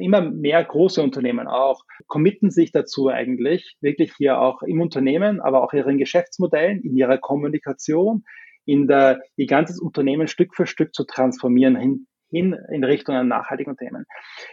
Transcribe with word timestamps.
immer 0.00 0.20
mehr 0.20 0.64
große 0.64 1.02
Unternehmen 1.02 1.46
auch 1.48 1.82
committen 2.06 2.50
sich 2.50 2.72
dazu 2.72 3.08
eigentlich, 3.08 3.76
wirklich 3.80 4.14
hier 4.16 4.40
auch 4.40 4.62
im 4.62 4.80
Unternehmen, 4.80 5.40
aber 5.40 5.62
auch 5.62 5.72
ihren 5.72 5.98
Geschäftsmodellen, 5.98 6.80
in 6.82 6.96
ihrer 6.96 7.18
Kommunikation, 7.18 8.24
in 8.64 8.86
der, 8.86 9.20
ihr 9.36 9.46
ganzes 9.46 9.80
Unternehmen 9.80 10.28
Stück 10.28 10.54
für 10.54 10.66
Stück 10.66 10.94
zu 10.94 11.04
transformieren 11.04 11.76
hin, 11.76 12.06
hin 12.30 12.56
in 12.72 12.84
Richtung 12.84 13.14
einer 13.14 13.24
nachhaltigen 13.24 13.76
Themen. 13.76 14.04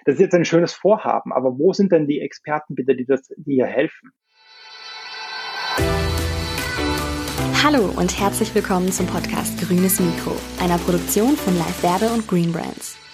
Das 0.06 0.16
ist 0.16 0.22
jetzt 0.22 0.36
ein 0.36 0.46
schönes 0.46 0.74
Vorhaben, 0.74 1.34
aber 1.34 1.58
wo 1.58 1.74
sind 1.74 1.92
denn 1.92 2.08
die 2.08 2.22
Experten 2.22 2.76
bitte, 2.76 2.96
die 2.96 3.06
das, 3.06 3.28
die 3.36 3.56
hier 3.56 3.68
helfen? 3.68 4.12
Hallo 7.64 7.92
und 7.98 8.20
herzlich 8.20 8.54
willkommen 8.54 8.92
zum 8.92 9.08
Podcast 9.08 9.60
Grünes 9.60 10.00
Mikro, 10.00 10.36
einer 10.62 10.78
Produktion 10.78 11.36
von 11.36 11.58
Live 11.58 11.82
Werbe 11.82 12.14
und 12.14 12.28
Green 12.28 12.52
Brands. 12.52 13.05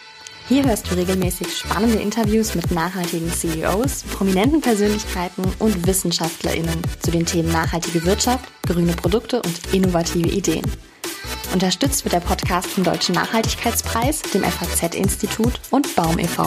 Hier 0.51 0.65
hörst 0.65 0.91
du 0.91 0.95
regelmäßig 0.95 1.59
spannende 1.59 1.99
Interviews 1.99 2.55
mit 2.55 2.71
nachhaltigen 2.71 3.31
CEOs, 3.31 4.03
prominenten 4.03 4.59
Persönlichkeiten 4.59 5.45
und 5.59 5.87
WissenschaftlerInnen 5.87 6.81
zu 6.99 7.09
den 7.09 7.25
Themen 7.25 7.49
nachhaltige 7.53 8.03
Wirtschaft, 8.03 8.43
grüne 8.67 8.91
Produkte 8.91 9.41
und 9.41 9.73
innovative 9.73 10.27
Ideen. 10.27 10.69
Unterstützt 11.53 12.03
wird 12.03 12.15
der 12.15 12.19
Podcast 12.19 12.67
vom 12.67 12.83
Deutschen 12.83 13.15
Nachhaltigkeitspreis, 13.15 14.23
dem 14.33 14.43
FAZ-Institut 14.43 15.53
und 15.69 15.95
Baum 15.95 16.19
e.V. 16.19 16.45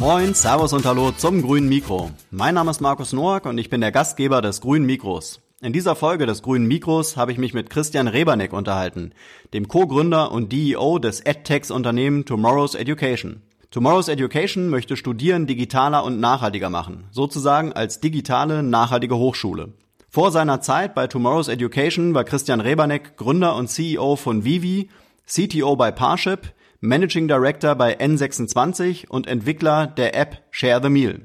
Moin, 0.00 0.34
Servus 0.34 0.72
und 0.72 0.84
Hallo 0.84 1.12
zum 1.12 1.42
Grünen 1.42 1.68
Mikro. 1.68 2.10
Mein 2.32 2.56
Name 2.56 2.72
ist 2.72 2.80
Markus 2.80 3.12
Noack 3.12 3.46
und 3.46 3.56
ich 3.58 3.70
bin 3.70 3.82
der 3.82 3.92
Gastgeber 3.92 4.42
des 4.42 4.60
Grünen 4.60 4.84
Mikros. 4.84 5.38
In 5.62 5.72
dieser 5.72 5.96
Folge 5.96 6.26
des 6.26 6.42
Grünen 6.42 6.66
Mikros 6.66 7.16
habe 7.16 7.32
ich 7.32 7.38
mich 7.38 7.54
mit 7.54 7.70
Christian 7.70 8.08
Rebernick 8.08 8.52
unterhalten, 8.52 9.12
dem 9.54 9.68
Co-Gründer 9.68 10.30
und 10.30 10.52
DEO 10.52 10.98
des 10.98 11.20
EdTechs-Unternehmen 11.24 12.26
Tomorrow's 12.26 12.74
Education. 12.74 13.40
Tomorrow's 13.70 14.08
Education 14.08 14.68
möchte 14.68 14.98
Studieren 14.98 15.46
digitaler 15.46 16.04
und 16.04 16.20
nachhaltiger 16.20 16.68
machen, 16.68 17.04
sozusagen 17.10 17.72
als 17.72 18.00
digitale, 18.00 18.62
nachhaltige 18.62 19.16
Hochschule. 19.16 19.72
Vor 20.10 20.30
seiner 20.30 20.60
Zeit 20.60 20.94
bei 20.94 21.06
Tomorrow's 21.06 21.48
Education 21.48 22.12
war 22.12 22.24
Christian 22.24 22.60
Reberneck 22.60 23.16
Gründer 23.16 23.56
und 23.56 23.68
CEO 23.68 24.16
von 24.16 24.44
Vivi, 24.44 24.90
CTO 25.26 25.74
bei 25.74 25.90
Parship, 25.90 26.52
Managing 26.80 27.28
Director 27.28 27.74
bei 27.76 27.98
N26 27.98 29.08
und 29.08 29.26
Entwickler 29.26 29.86
der 29.86 30.14
App 30.14 30.42
Share 30.50 30.82
the 30.82 30.90
Meal. 30.90 31.22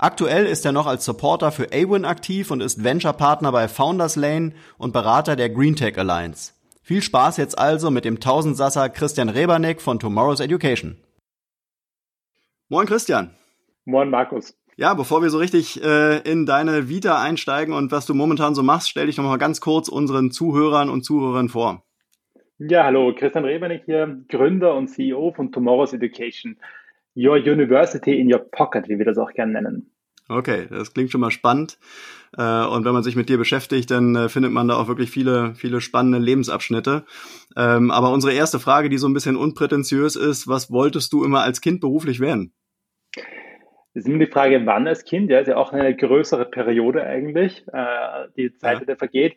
Aktuell 0.00 0.46
ist 0.46 0.64
er 0.64 0.70
noch 0.70 0.86
als 0.86 1.04
Supporter 1.04 1.50
für 1.50 1.72
Awin 1.72 2.04
aktiv 2.04 2.52
und 2.52 2.60
ist 2.60 2.84
Venture-Partner 2.84 3.50
bei 3.50 3.66
Founders 3.66 4.14
Lane 4.14 4.52
und 4.78 4.92
Berater 4.92 5.34
der 5.34 5.50
Green 5.50 5.74
Tech 5.74 5.98
Alliance. 5.98 6.52
Viel 6.82 7.02
Spaß 7.02 7.36
jetzt 7.36 7.58
also 7.58 7.90
mit 7.90 8.04
dem 8.04 8.20
Tausendsasser 8.20 8.90
Christian 8.90 9.28
Reberneck 9.28 9.80
von 9.80 9.98
Tomorrow's 9.98 10.38
Education. 10.38 10.98
Moin 12.68 12.86
Christian. 12.86 13.30
Moin 13.86 14.08
Markus. 14.08 14.56
Ja, 14.76 14.94
bevor 14.94 15.20
wir 15.20 15.30
so 15.30 15.38
richtig 15.38 15.82
äh, 15.82 16.18
in 16.18 16.46
deine 16.46 16.88
Vita 16.88 17.20
einsteigen 17.20 17.74
und 17.74 17.90
was 17.90 18.06
du 18.06 18.14
momentan 18.14 18.54
so 18.54 18.62
machst, 18.62 18.88
stell 18.88 19.06
dich 19.06 19.16
noch 19.16 19.24
mal 19.24 19.36
ganz 19.36 19.60
kurz 19.60 19.88
unseren 19.88 20.30
Zuhörern 20.30 20.90
und 20.90 21.02
Zuhörern 21.02 21.48
vor. 21.48 21.82
Ja, 22.58 22.84
hallo, 22.84 23.12
Christian 23.18 23.44
Rebernick 23.44 23.82
hier, 23.86 24.22
Gründer 24.28 24.76
und 24.76 24.86
CEO 24.86 25.32
von 25.32 25.50
Tomorrow's 25.50 25.92
Education. 25.92 26.56
Your 27.18 27.36
University 27.36 28.20
in 28.20 28.32
Your 28.32 28.38
Pocket, 28.38 28.88
wie 28.88 28.98
wir 28.98 29.04
das 29.04 29.18
auch 29.18 29.32
gerne 29.32 29.52
nennen. 29.52 29.90
Okay, 30.28 30.66
das 30.70 30.92
klingt 30.92 31.10
schon 31.10 31.22
mal 31.22 31.30
spannend. 31.30 31.78
Äh, 32.36 32.42
und 32.42 32.84
wenn 32.84 32.92
man 32.92 33.02
sich 33.02 33.16
mit 33.16 33.28
dir 33.28 33.38
beschäftigt, 33.38 33.90
dann 33.90 34.14
äh, 34.14 34.28
findet 34.28 34.52
man 34.52 34.68
da 34.68 34.76
auch 34.76 34.86
wirklich 34.86 35.10
viele, 35.10 35.54
viele 35.54 35.80
spannende 35.80 36.18
Lebensabschnitte. 36.18 37.04
Ähm, 37.56 37.90
aber 37.90 38.12
unsere 38.12 38.34
erste 38.34 38.58
Frage, 38.58 38.90
die 38.90 38.98
so 38.98 39.08
ein 39.08 39.14
bisschen 39.14 39.36
unprätentiös 39.36 40.16
ist, 40.16 40.46
was 40.46 40.70
wolltest 40.70 41.12
du 41.12 41.24
immer 41.24 41.40
als 41.40 41.60
Kind 41.60 41.80
beruflich 41.80 42.20
werden? 42.20 42.52
Das 43.14 44.04
ist 44.04 44.08
immer 44.08 44.24
die 44.24 44.30
Frage, 44.30 44.60
wann 44.66 44.86
als 44.86 45.04
Kind, 45.04 45.30
ja, 45.30 45.40
ist 45.40 45.48
ja 45.48 45.56
auch 45.56 45.72
eine 45.72 45.96
größere 45.96 46.44
Periode 46.44 47.04
eigentlich, 47.04 47.64
äh, 47.72 48.28
die 48.36 48.54
Zeit, 48.54 48.80
ja. 48.80 48.94
die 48.94 48.98
vergeht. 48.98 49.36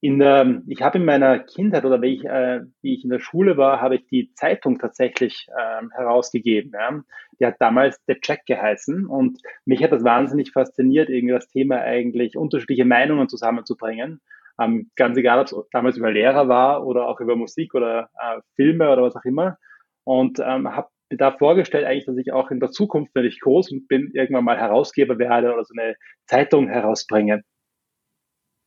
In 0.00 0.20
der, 0.20 0.62
ich 0.68 0.80
habe 0.80 0.98
in 0.98 1.04
meiner 1.04 1.40
Kindheit 1.40 1.84
oder 1.84 2.00
wie 2.00 2.14
ich, 2.14 2.24
äh, 2.24 2.60
wie 2.82 2.94
ich 2.94 3.02
in 3.02 3.10
der 3.10 3.18
Schule 3.18 3.56
war, 3.56 3.80
habe 3.80 3.96
ich 3.96 4.06
die 4.06 4.32
Zeitung 4.34 4.78
tatsächlich 4.78 5.48
ähm, 5.58 5.90
herausgegeben. 5.90 6.70
Ja. 6.72 7.02
Die 7.40 7.46
hat 7.46 7.56
damals 7.58 8.00
The 8.06 8.14
Check 8.14 8.46
geheißen 8.46 9.06
und 9.06 9.40
mich 9.64 9.82
hat 9.82 9.90
das 9.90 10.04
wahnsinnig 10.04 10.52
fasziniert, 10.52 11.08
irgendwie 11.08 11.34
das 11.34 11.48
Thema 11.48 11.80
eigentlich 11.80 12.36
unterschiedliche 12.36 12.84
Meinungen 12.84 13.28
zusammenzubringen. 13.28 14.20
Ähm, 14.60 14.90
ganz 14.94 15.16
egal, 15.16 15.40
ob 15.40 15.46
es 15.46 15.70
damals 15.70 15.96
über 15.96 16.12
Lehrer 16.12 16.48
war 16.48 16.86
oder 16.86 17.08
auch 17.08 17.20
über 17.20 17.34
Musik 17.34 17.74
oder 17.74 18.10
äh, 18.20 18.40
Filme 18.54 18.90
oder 18.90 19.02
was 19.02 19.16
auch 19.16 19.24
immer. 19.24 19.58
Und 20.04 20.38
ähm, 20.38 20.74
habe 20.74 20.88
mir 21.10 21.16
da 21.16 21.32
vorgestellt 21.32 21.86
eigentlich, 21.86 22.06
dass 22.06 22.16
ich 22.16 22.32
auch 22.32 22.50
in 22.50 22.60
der 22.60 22.70
Zukunft, 22.70 23.14
wenn 23.14 23.24
ich 23.24 23.40
groß 23.40 23.72
bin, 23.88 24.10
irgendwann 24.14 24.44
mal 24.44 24.58
Herausgeber 24.58 25.18
werde 25.18 25.52
oder 25.52 25.64
so 25.64 25.74
eine 25.76 25.96
Zeitung 26.26 26.68
herausbringe. 26.68 27.42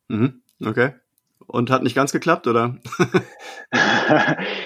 Mhm, 0.08 0.42
okay. 0.64 0.92
Und 1.52 1.70
hat 1.70 1.82
nicht 1.82 1.94
ganz 1.94 2.12
geklappt, 2.12 2.46
oder? 2.46 2.76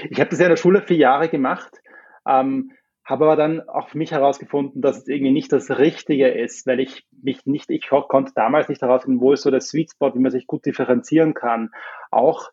ich 0.08 0.20
habe 0.20 0.30
das 0.30 0.38
ja 0.38 0.46
in 0.46 0.50
der 0.50 0.56
Schule 0.56 0.82
vier 0.82 0.98
Jahre 0.98 1.28
gemacht, 1.28 1.82
ähm, 2.28 2.70
habe 3.04 3.24
aber 3.24 3.34
dann 3.34 3.68
auch 3.68 3.88
für 3.88 3.98
mich 3.98 4.12
herausgefunden, 4.12 4.82
dass 4.82 4.98
es 4.98 5.08
irgendwie 5.08 5.32
nicht 5.32 5.52
das 5.52 5.68
Richtige 5.68 6.28
ist, 6.28 6.64
weil 6.64 6.78
ich 6.78 7.04
mich 7.10 7.44
nicht, 7.44 7.70
ich 7.70 7.88
konnte 7.88 8.30
damals 8.36 8.68
nicht 8.68 8.82
herausfinden, 8.82 9.20
wo 9.20 9.32
ist 9.32 9.42
so 9.42 9.50
der 9.50 9.62
Sweet 9.62 9.90
Spot, 9.90 10.14
wie 10.14 10.20
man 10.20 10.30
sich 10.30 10.46
gut 10.46 10.64
differenzieren 10.64 11.34
kann. 11.34 11.70
Auch 12.12 12.50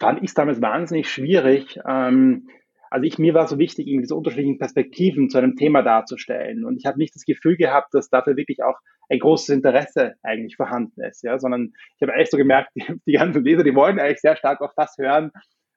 fand 0.00 0.18
ich 0.18 0.30
es 0.30 0.34
damals 0.34 0.60
wahnsinnig 0.60 1.08
schwierig, 1.08 1.78
ähm, 1.86 2.48
also 2.96 3.04
ich, 3.04 3.18
mir 3.18 3.34
war 3.34 3.46
so 3.46 3.58
wichtig, 3.58 3.88
irgendwie 3.88 4.06
so 4.06 4.16
unterschiedlichen 4.16 4.58
Perspektiven 4.58 5.28
zu 5.28 5.36
einem 5.36 5.54
Thema 5.54 5.82
darzustellen. 5.82 6.64
Und 6.64 6.78
ich 6.78 6.86
habe 6.86 6.96
nicht 6.96 7.14
das 7.14 7.26
Gefühl 7.26 7.58
gehabt, 7.58 7.92
dass 7.92 8.08
dafür 8.08 8.38
wirklich 8.38 8.62
auch 8.62 8.78
ein 9.10 9.18
großes 9.18 9.50
Interesse 9.50 10.14
eigentlich 10.22 10.56
vorhanden 10.56 11.02
ist, 11.02 11.22
ja, 11.22 11.38
sondern 11.38 11.74
ich 11.96 12.00
habe 12.00 12.14
eigentlich 12.14 12.30
so 12.30 12.38
gemerkt, 12.38 12.70
die, 12.74 12.86
die 13.06 13.12
ganzen 13.12 13.44
Leser, 13.44 13.64
die 13.64 13.74
wollen 13.74 14.00
eigentlich 14.00 14.22
sehr 14.22 14.34
stark 14.34 14.62
auf 14.62 14.70
das 14.76 14.96
hören, 14.96 15.30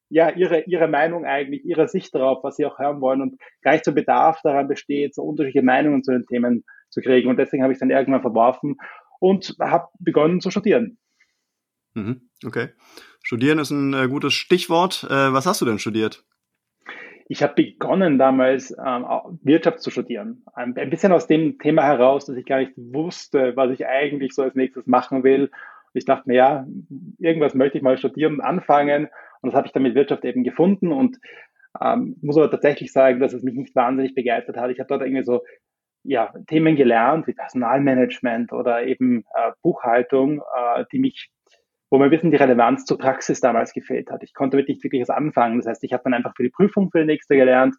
ja, 0.07 0.29
ihre, 0.29 0.61
ihre 0.61 0.87
Meinung 0.87 1.25
eigentlich, 1.25 1.65
ihre 1.65 1.89
Sicht 1.89 2.15
darauf, 2.15 2.41
was 2.41 2.55
sie 2.55 2.65
auch 2.65 2.79
hören 2.79 3.01
wollen 3.01 3.21
und 3.21 3.35
nicht 3.65 3.83
so 3.83 3.93
Bedarf 3.93 4.39
daran 4.41 4.69
besteht, 4.69 5.13
so 5.13 5.23
unterschiedliche 5.23 5.65
Meinungen 5.65 6.01
zu 6.01 6.13
den 6.13 6.25
Themen 6.25 6.63
zu 6.89 7.01
kriegen. 7.01 7.29
Und 7.29 7.35
deswegen 7.35 7.63
habe 7.63 7.73
ich 7.73 7.79
dann 7.79 7.89
irgendwann 7.89 8.21
verworfen 8.21 8.77
und 9.19 9.57
habe 9.59 9.89
begonnen 9.99 10.39
zu 10.39 10.51
studieren. 10.51 10.97
Mhm, 11.95 12.29
okay. 12.45 12.69
Studieren 13.21 13.59
ist 13.59 13.71
ein 13.71 13.93
äh, 13.93 14.07
gutes 14.07 14.33
Stichwort. 14.33 15.03
Äh, 15.03 15.33
was 15.33 15.45
hast 15.45 15.59
du 15.59 15.65
denn 15.65 15.79
studiert? 15.79 16.23
Ich 17.31 17.43
habe 17.43 17.53
begonnen 17.53 18.17
damals 18.17 18.71
ähm, 18.71 19.05
Wirtschaft 19.43 19.81
zu 19.81 19.91
studieren. 19.91 20.43
Ein, 20.53 20.75
ein, 20.75 20.89
bisschen 20.89 21.11
aus 21.11 21.27
dem 21.27 21.59
Thema 21.59 21.83
heraus, 21.83 22.25
dass 22.25 22.35
ich 22.35 22.45
gar 22.45 22.57
nicht 22.57 22.73
wusste, 22.75 23.55
was 23.55 23.71
ich 23.71 23.85
eigentlich 23.85 24.33
so 24.33 24.41
als 24.41 24.55
nächstes 24.55 24.87
machen 24.87 25.23
will. 25.23 25.51
ich 25.93 26.05
dachte 26.05 26.23
mir, 26.27 26.35
ja, 26.35 26.67
irgendwas 27.19 27.53
möchte 27.53 27.77
ich 27.77 27.83
mal 27.83 27.99
studieren 27.99 28.33
und 28.35 28.41
anfangen. 28.41 29.09
Und 29.41 29.51
das 29.51 29.55
habe 29.55 29.67
ich 29.67 29.73
dann 29.73 29.83
mit 29.83 29.93
Wirtschaft 29.93 30.25
eben 30.25 30.43
gefunden. 30.43 30.91
Und 30.91 31.19
ähm, 31.79 32.17
muss 32.21 32.35
aber 32.35 32.49
tatsächlich 32.49 32.91
sagen, 32.91 33.19
dass 33.19 33.33
es 33.33 33.43
mich 33.43 33.53
nicht 33.53 33.75
wahnsinnig 33.75 34.15
begeistert 34.15 34.57
hat. 34.57 34.71
Ich 34.71 34.79
habe 34.79 34.87
dort 34.87 35.03
irgendwie 35.03 35.23
so 35.23 35.43
ja, 36.03 36.33
Themen 36.47 36.75
gelernt, 36.75 37.27
wie 37.27 37.33
Personalmanagement 37.33 38.53
oder 38.53 38.83
eben 38.87 39.23
äh, 39.35 39.51
Buchhaltung, 39.61 40.41
äh, 40.41 40.85
die 40.91 40.97
mich 40.97 41.29
wo 41.89 41.97
mir 41.97 42.05
ein 42.05 42.09
bisschen 42.09 42.31
die 42.31 42.37
Relevanz 42.37 42.85
zur 42.85 42.97
Praxis 42.97 43.39
damals 43.39 43.73
gefehlt 43.73 44.11
hat. 44.11 44.23
Ich 44.23 44.33
konnte 44.33 44.57
wirklich 44.57 44.83
wirklich 44.83 45.01
was 45.01 45.09
anfangen. 45.09 45.57
Das 45.57 45.67
heißt, 45.67 45.83
ich 45.83 45.93
habe 45.93 46.03
dann 46.03 46.13
einfach 46.13 46.35
für 46.35 46.43
die 46.43 46.49
Prüfung 46.49 46.91
für 46.91 46.99
die 46.99 47.05
nächste 47.05 47.35
gelernt 47.35 47.75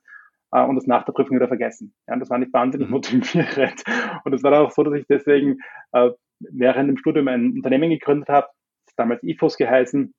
äh, 0.53 0.62
und 0.62 0.76
das 0.76 0.87
nach 0.87 1.04
der 1.04 1.12
Prüfung 1.12 1.37
wieder 1.37 1.48
vergessen. 1.48 1.94
Ja, 2.09 2.16
das 2.16 2.31
war 2.31 2.38
nicht 2.38 2.53
wahnsinnig 2.53 2.88
mhm. 2.88 2.94
motivierend. 2.94 3.82
Und 4.25 4.32
es 4.32 4.43
war 4.43 4.60
auch 4.60 4.71
so, 4.71 4.82
dass 4.82 4.94
ich 4.94 5.06
deswegen 5.06 5.59
äh, 5.93 6.10
während 6.41 6.88
dem 6.88 6.97
Studium 6.97 7.28
ein 7.28 7.53
Unternehmen 7.53 7.91
gegründet 7.91 8.28
habe, 8.28 8.48
das 8.87 8.94
damals 8.97 9.22
IFOS 9.22 9.56
geheißen, 9.56 10.15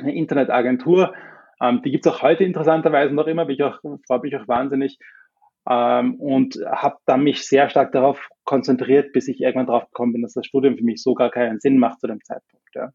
eine 0.00 0.14
Internetagentur. 0.14 1.14
Ähm, 1.60 1.82
die 1.82 1.90
gibt 1.90 2.06
es 2.06 2.12
auch 2.12 2.22
heute 2.22 2.44
interessanterweise 2.44 3.14
noch 3.14 3.26
immer, 3.26 3.44
bin 3.44 3.54
ich 3.54 3.62
auch, 3.62 3.80
freue 4.06 4.20
mich 4.20 4.36
auch 4.36 4.48
wahnsinnig. 4.48 4.98
Ähm, 5.68 6.14
und 6.16 6.58
habe 6.66 6.96
dann 7.04 7.22
mich 7.22 7.46
sehr 7.46 7.68
stark 7.68 7.92
darauf 7.92 8.28
konzentriert, 8.44 9.12
bis 9.12 9.28
ich 9.28 9.40
irgendwann 9.40 9.66
drauf 9.66 9.84
gekommen 9.84 10.14
bin, 10.14 10.22
dass 10.22 10.32
das 10.32 10.46
Studium 10.46 10.76
für 10.76 10.84
mich 10.84 11.02
so 11.02 11.14
gar 11.14 11.30
keinen 11.30 11.60
Sinn 11.60 11.78
macht 11.78 12.00
zu 12.00 12.06
dem 12.06 12.22
Zeitpunkt. 12.24 12.74
Ja. 12.74 12.90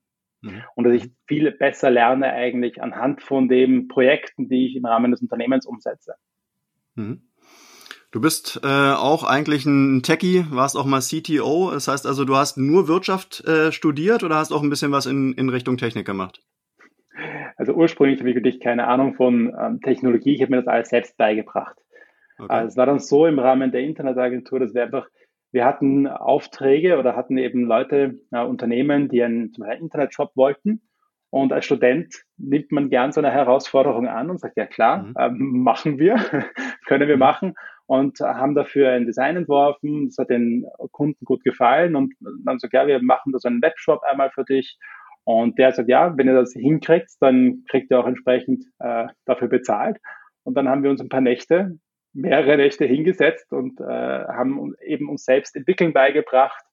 Mhm. 0.45 0.63
Und 0.75 0.83
dass 0.85 0.93
ich 0.93 1.11
viel 1.27 1.51
besser 1.51 1.89
lerne 1.89 2.31
eigentlich 2.31 2.81
anhand 2.81 3.21
von 3.21 3.49
den 3.49 3.87
Projekten, 3.87 4.47
die 4.47 4.67
ich 4.67 4.75
im 4.75 4.85
Rahmen 4.85 5.11
des 5.11 5.21
Unternehmens 5.21 5.65
umsetze. 5.65 6.15
Mhm. 6.95 7.21
Du 8.11 8.21
bist 8.21 8.61
äh, 8.63 8.67
auch 8.67 9.23
eigentlich 9.25 9.65
ein 9.65 10.01
Techie, 10.01 10.45
warst 10.49 10.77
auch 10.77 10.85
mal 10.85 11.01
CTO. 11.01 11.71
Das 11.71 11.89
heißt 11.89 12.05
also, 12.05 12.23
du 12.23 12.35
hast 12.37 12.57
nur 12.57 12.87
Wirtschaft 12.87 13.43
äh, 13.45 13.73
studiert 13.73 14.23
oder 14.23 14.35
hast 14.35 14.53
auch 14.53 14.63
ein 14.63 14.69
bisschen 14.69 14.91
was 14.91 15.05
in, 15.05 15.33
in 15.33 15.49
Richtung 15.49 15.75
Technik 15.75 16.05
gemacht? 16.05 16.41
Also 17.57 17.73
ursprünglich 17.73 18.19
habe 18.19 18.29
ich 18.29 18.35
wirklich 18.35 18.59
keine 18.59 18.87
Ahnung 18.87 19.15
von 19.15 19.53
ähm, 19.59 19.81
Technologie. 19.81 20.35
Ich 20.35 20.41
habe 20.41 20.51
mir 20.51 20.57
das 20.57 20.67
alles 20.67 20.89
selbst 20.89 21.17
beigebracht. 21.17 21.75
Okay. 22.37 22.53
Also 22.53 22.67
es 22.69 22.77
war 22.77 22.85
dann 22.85 22.99
so 22.99 23.25
im 23.25 23.39
Rahmen 23.39 23.71
der 23.71 23.81
Internetagentur, 23.81 24.59
dass 24.59 24.73
wir 24.73 24.83
einfach 24.83 25.07
wir 25.55 25.63
hatten 25.63 26.05
Aufträge 26.05 26.99
oder 26.99 27.15
hatten 27.15 27.37
eben 27.37 27.63
Leute, 27.63 28.19
äh, 28.31 28.43
Unternehmen, 28.43 29.07
die 29.07 29.23
einen, 29.23 29.53
zum 29.53 29.61
Beispiel 29.61 29.77
einen 29.77 29.85
Internetshop 29.85 30.35
wollten. 30.35 30.81
Und 31.29 31.53
als 31.53 31.63
Student 31.63 32.13
nimmt 32.37 32.73
man 32.73 32.89
gern 32.89 33.13
so 33.13 33.21
eine 33.21 33.31
Herausforderung 33.31 34.05
an 34.07 34.29
und 34.29 34.41
sagt, 34.41 34.57
ja 34.57 34.65
klar, 34.65 35.03
mhm. 35.03 35.13
äh, 35.17 35.29
machen 35.29 35.97
wir, 35.97 36.17
können 36.87 37.07
wir 37.07 37.15
mhm. 37.15 37.19
machen 37.21 37.53
und 37.85 38.19
haben 38.19 38.53
dafür 38.53 38.91
ein 38.91 39.05
Design 39.05 39.37
entworfen. 39.37 40.07
Das 40.07 40.17
hat 40.17 40.29
den 40.29 40.65
Kunden 40.91 41.23
gut 41.23 41.41
gefallen 41.45 41.95
und 41.95 42.13
dann 42.43 42.59
sagt, 42.59 42.73
ja, 42.73 42.85
wir 42.85 43.01
machen 43.01 43.31
da 43.31 43.39
so 43.39 43.47
einen 43.47 43.61
Webshop 43.61 44.01
einmal 44.03 44.31
für 44.31 44.43
dich. 44.43 44.77
Und 45.23 45.57
der 45.57 45.71
sagt, 45.71 45.87
ja, 45.87 46.17
wenn 46.17 46.27
ihr 46.27 46.35
das 46.35 46.51
hinkriegt, 46.51 47.11
dann 47.21 47.63
kriegt 47.69 47.91
ihr 47.91 47.99
auch 47.99 48.07
entsprechend 48.07 48.65
äh, 48.79 49.07
dafür 49.23 49.47
bezahlt. 49.47 49.99
Und 50.43 50.55
dann 50.55 50.67
haben 50.67 50.83
wir 50.83 50.91
uns 50.91 50.99
ein 50.99 51.09
paar 51.09 51.21
Nächte, 51.21 51.79
mehrere 52.15 52.57
Nächte 52.57 52.85
hingesetzt 52.85 53.51
und 53.51 53.79
äh, 53.79 53.83
haben 53.83 54.73
eben 54.83 55.09
uns 55.09 55.25
selbst 55.25 55.55
entwickeln 55.55 55.93
beigebracht, 55.93 56.63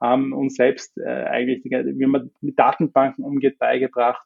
haben 0.00 0.32
uns 0.32 0.54
selbst 0.54 0.98
äh, 0.98 1.08
eigentlich, 1.08 1.64
wie 1.64 2.06
man 2.06 2.30
mit 2.40 2.58
Datenbanken 2.58 3.24
umgeht, 3.24 3.58
beigebracht 3.58 4.22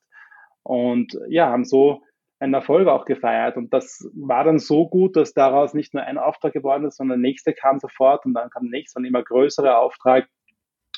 und 0.63 1.19
ja, 1.29 1.49
haben 1.49 1.65
so 1.65 2.03
einen 2.41 2.55
Erfolg 2.55 2.89
auch 2.89 3.05
gefeiert. 3.05 3.57
Und 3.57 3.73
das 3.73 4.11
war 4.15 4.45
dann 4.45 4.59
so 4.59 4.89
gut, 4.89 5.17
dass 5.17 5.33
daraus 5.33 5.75
nicht 5.75 5.95
nur 5.95 6.03
ein 6.03 6.19
Auftrag 6.19 6.53
geworden 6.53 6.87
ist, 6.87 6.97
sondern 6.97 7.23
der 7.23 7.31
nächste 7.31 7.53
kam 7.53 7.79
sofort 7.79 8.27
und 8.27 8.35
dann 8.35 8.51
kam 8.51 8.65
der 8.65 8.79
nächste 8.79 8.99
und 8.99 9.05
immer 9.05 9.23
größere 9.23 9.77
Auftrag. 9.77 10.27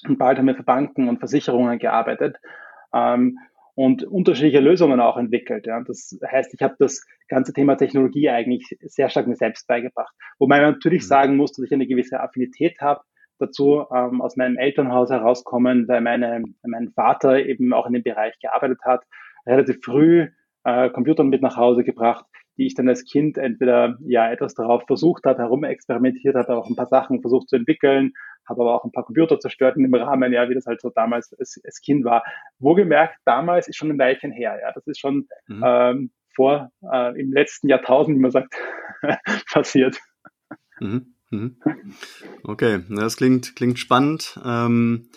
Und 0.07 0.19
bald 0.19 0.39
haben 0.39 0.47
wir 0.47 0.55
für 0.55 0.63
Banken 0.63 1.09
und 1.09 1.19
Versicherungen 1.19 1.79
gearbeitet 1.79 2.37
ähm, 2.95 3.39
und 3.75 4.05
unterschiedliche 4.05 4.61
Lösungen 4.61 5.01
auch 5.01 5.17
entwickelt. 5.17 5.67
Ja. 5.67 5.83
Das 5.83 6.17
heißt, 6.25 6.55
ich 6.55 6.63
habe 6.63 6.77
das 6.79 7.05
ganze 7.29 7.53
Thema 7.53 7.77
Technologie 7.77 8.31
eigentlich 8.31 8.77
sehr 8.83 9.09
stark 9.09 9.27
mir 9.27 9.37
selbst 9.37 9.67
beigebracht. 9.67 10.15
Wobei 10.39 10.61
man 10.61 10.73
natürlich 10.73 11.03
mhm. 11.03 11.09
sagen 11.09 11.37
muss, 11.37 11.53
dass 11.53 11.65
ich 11.65 11.73
eine 11.73 11.87
gewisse 11.87 12.21
Affinität 12.21 12.81
habe 12.81 13.03
dazu 13.39 13.85
ähm, 13.93 14.21
aus 14.21 14.37
meinem 14.37 14.57
Elternhaus 14.57 15.11
herauskommen, 15.11 15.89
weil 15.89 16.01
meine, 16.01 16.45
mein 16.63 16.93
Vater 16.95 17.45
eben 17.45 17.73
auch 17.73 17.87
in 17.87 17.95
dem 17.95 18.03
Bereich 18.03 18.39
gearbeitet 18.41 18.79
hat, 18.85 19.03
relativ 19.47 19.79
früh 19.83 20.29
äh, 20.65 20.91
Computer 20.91 21.25
mit 21.25 21.43
nach 21.43 21.57
Hause 21.57 21.85
gebracht, 21.85 22.25
die 22.57 22.67
ich 22.67 22.75
dann 22.75 22.89
als 22.89 23.05
Kind 23.05 23.37
entweder 23.37 23.99
ja 24.07 24.31
etwas 24.31 24.55
darauf 24.55 24.85
versucht 24.87 25.25
habe, 25.25 25.43
herumexperimentiert 25.43 26.37
habe, 26.37 26.57
auch 26.57 26.69
ein 26.69 26.77
paar 26.77 26.87
Sachen 26.87 27.21
versucht 27.21 27.49
zu 27.49 27.57
entwickeln, 27.57 28.13
habe 28.47 28.63
aber 28.63 28.75
auch 28.75 28.85
ein 28.85 28.93
paar 28.93 29.05
Computer 29.05 29.39
zerstört 29.41 29.77
in 29.77 29.83
dem 29.83 29.95
Rahmen, 29.95 30.33
ja, 30.33 30.49
wie 30.49 30.55
das 30.55 30.67
halt 30.67 30.81
so 30.81 30.91
damals 30.91 31.33
als, 31.39 31.61
als 31.65 31.81
Kind 31.81 32.05
war. 32.05 32.25
Wohlgemerkt, 32.59 33.17
damals 33.25 33.69
ist 33.69 33.77
schon 33.77 33.91
ein 33.91 33.99
Weilchen 33.99 34.33
her, 34.33 34.59
ja, 34.61 34.73
das 34.73 34.87
ist 34.87 35.01
schon 35.01 35.29
mhm. 35.47 35.63
ähm, 35.65 36.11
vor 36.35 36.71
äh, 36.91 37.21
im 37.21 37.33
letzten 37.33 37.69
Jahrtausend, 37.69 38.17
wie 38.17 38.21
man 38.21 38.31
sagt, 38.31 38.55
passiert. 39.53 39.99
Mhm. 40.81 41.15
Mhm. 41.31 41.57
Okay, 42.43 42.81
das 42.91 43.17
klingt, 43.17 43.57
klingt 43.57 43.79
spannend. 43.79 44.39
Ähm, 44.45 45.09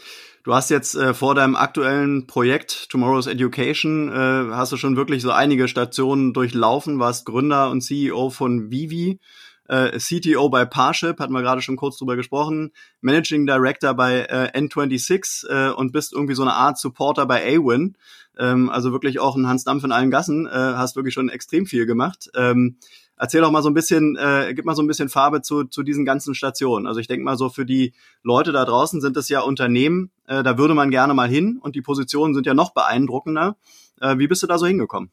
du 0.44 0.54
hast 0.54 0.70
jetzt 0.70 0.96
äh, 0.96 1.14
vor 1.14 1.36
deinem 1.36 1.56
aktuellen 1.56 2.28
Projekt 2.28 2.90
Tomorrow's 2.90 3.28
Education, 3.28 4.10
äh, 4.10 4.54
hast 4.54 4.72
du 4.72 4.78
schon 4.78 4.96
wirklich 4.96 5.22
so 5.22 5.32
einige 5.32 5.68
Stationen 5.68 6.34
durchlaufen, 6.34 7.00
warst 7.00 7.26
Gründer 7.26 7.70
und 7.70 7.82
CEO 7.82 8.30
von 8.30 8.72
Vivi, 8.72 9.20
äh, 9.68 9.98
CTO 9.98 10.50
bei 10.50 10.66
Parship, 10.66 11.20
hatten 11.20 11.34
wir 11.34 11.42
gerade 11.42 11.62
schon 11.62 11.76
kurz 11.76 11.98
drüber 11.98 12.16
gesprochen, 12.16 12.72
Managing 13.02 13.46
Director 13.46 13.94
bei 13.94 14.22
äh, 14.22 14.58
N26 14.58 15.48
äh, 15.50 15.72
und 15.72 15.92
bist 15.92 16.14
irgendwie 16.14 16.36
so 16.36 16.44
eine 16.44 16.54
Art 16.54 16.78
Supporter 16.78 17.26
bei 17.26 17.44
Awin. 17.44 17.96
Ähm, 18.38 18.70
also 18.70 18.92
wirklich 18.92 19.20
auch 19.20 19.36
ein 19.36 19.48
Hans 19.48 19.64
Dampf 19.64 19.84
in 19.84 19.92
allen 19.92 20.12
Gassen, 20.12 20.48
äh, 20.48 20.52
hast 20.52 20.96
wirklich 20.96 21.14
schon 21.14 21.30
extrem 21.30 21.66
viel 21.66 21.86
gemacht. 21.86 22.30
Ähm, 22.36 22.78
erzähl 23.18 23.42
doch 23.42 23.52
mal 23.52 23.64
so 23.64 23.70
ein 23.70 23.74
bisschen, 23.74 24.16
äh, 24.16 24.54
gib 24.54 24.66
mal 24.66 24.76
so 24.76 24.84
ein 24.84 24.88
bisschen 24.88 25.10
Farbe 25.10 25.42
zu, 25.42 25.64
zu 25.66 25.84
diesen 25.84 26.06
ganzen 26.06 26.36
Stationen. 26.36 26.88
Also 26.88 27.00
ich 27.00 27.08
denke 27.08 27.24
mal 27.24 27.38
so 27.38 27.50
für 27.50 27.66
die 27.66 27.94
Leute 28.24 28.52
da 28.52 28.64
draußen 28.64 29.02
sind 29.02 29.18
es 29.18 29.30
ja 29.30 29.42
Unternehmen, 29.42 30.12
äh, 30.28 30.44
da 30.44 30.58
würde 30.58 30.76
man 30.76 30.92
gerne 30.92 31.14
mal 31.14 31.28
hin 31.28 31.58
und 31.60 31.76
die 31.76 31.82
Positionen 31.82 32.34
sind 32.34 32.46
ja 32.46 32.54
noch 32.54 32.74
beeindruckender. 32.74 33.58
Äh, 34.00 34.18
wie 34.20 34.28
bist 34.28 34.44
du 34.44 34.48
da 34.48 34.58
so 34.58 34.68
hingekommen? 34.68 35.10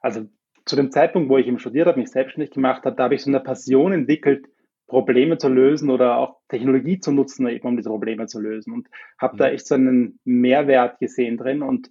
Also 0.00 0.28
zu 0.68 0.76
dem 0.76 0.90
Zeitpunkt, 0.90 1.28
wo 1.28 1.38
ich 1.38 1.46
eben 1.46 1.58
studiert 1.58 1.86
habe, 1.86 1.98
mich 1.98 2.10
selbstständig 2.10 2.50
gemacht 2.50 2.84
habe, 2.84 2.96
da 2.96 3.04
habe 3.04 3.14
ich 3.14 3.22
so 3.22 3.30
eine 3.30 3.40
Passion 3.40 3.92
entwickelt, 3.92 4.46
Probleme 4.86 5.36
zu 5.36 5.48
lösen 5.48 5.90
oder 5.90 6.16
auch 6.16 6.38
Technologie 6.48 6.98
zu 6.98 7.12
nutzen, 7.12 7.46
eben 7.46 7.68
um 7.68 7.76
diese 7.76 7.90
Probleme 7.90 8.26
zu 8.26 8.40
lösen. 8.40 8.72
Und 8.72 8.88
habe 9.18 9.34
mhm. 9.34 9.38
da 9.38 9.48
echt 9.48 9.66
so 9.66 9.74
einen 9.74 10.18
Mehrwert 10.24 10.98
gesehen 10.98 11.36
drin. 11.36 11.62
Und 11.62 11.90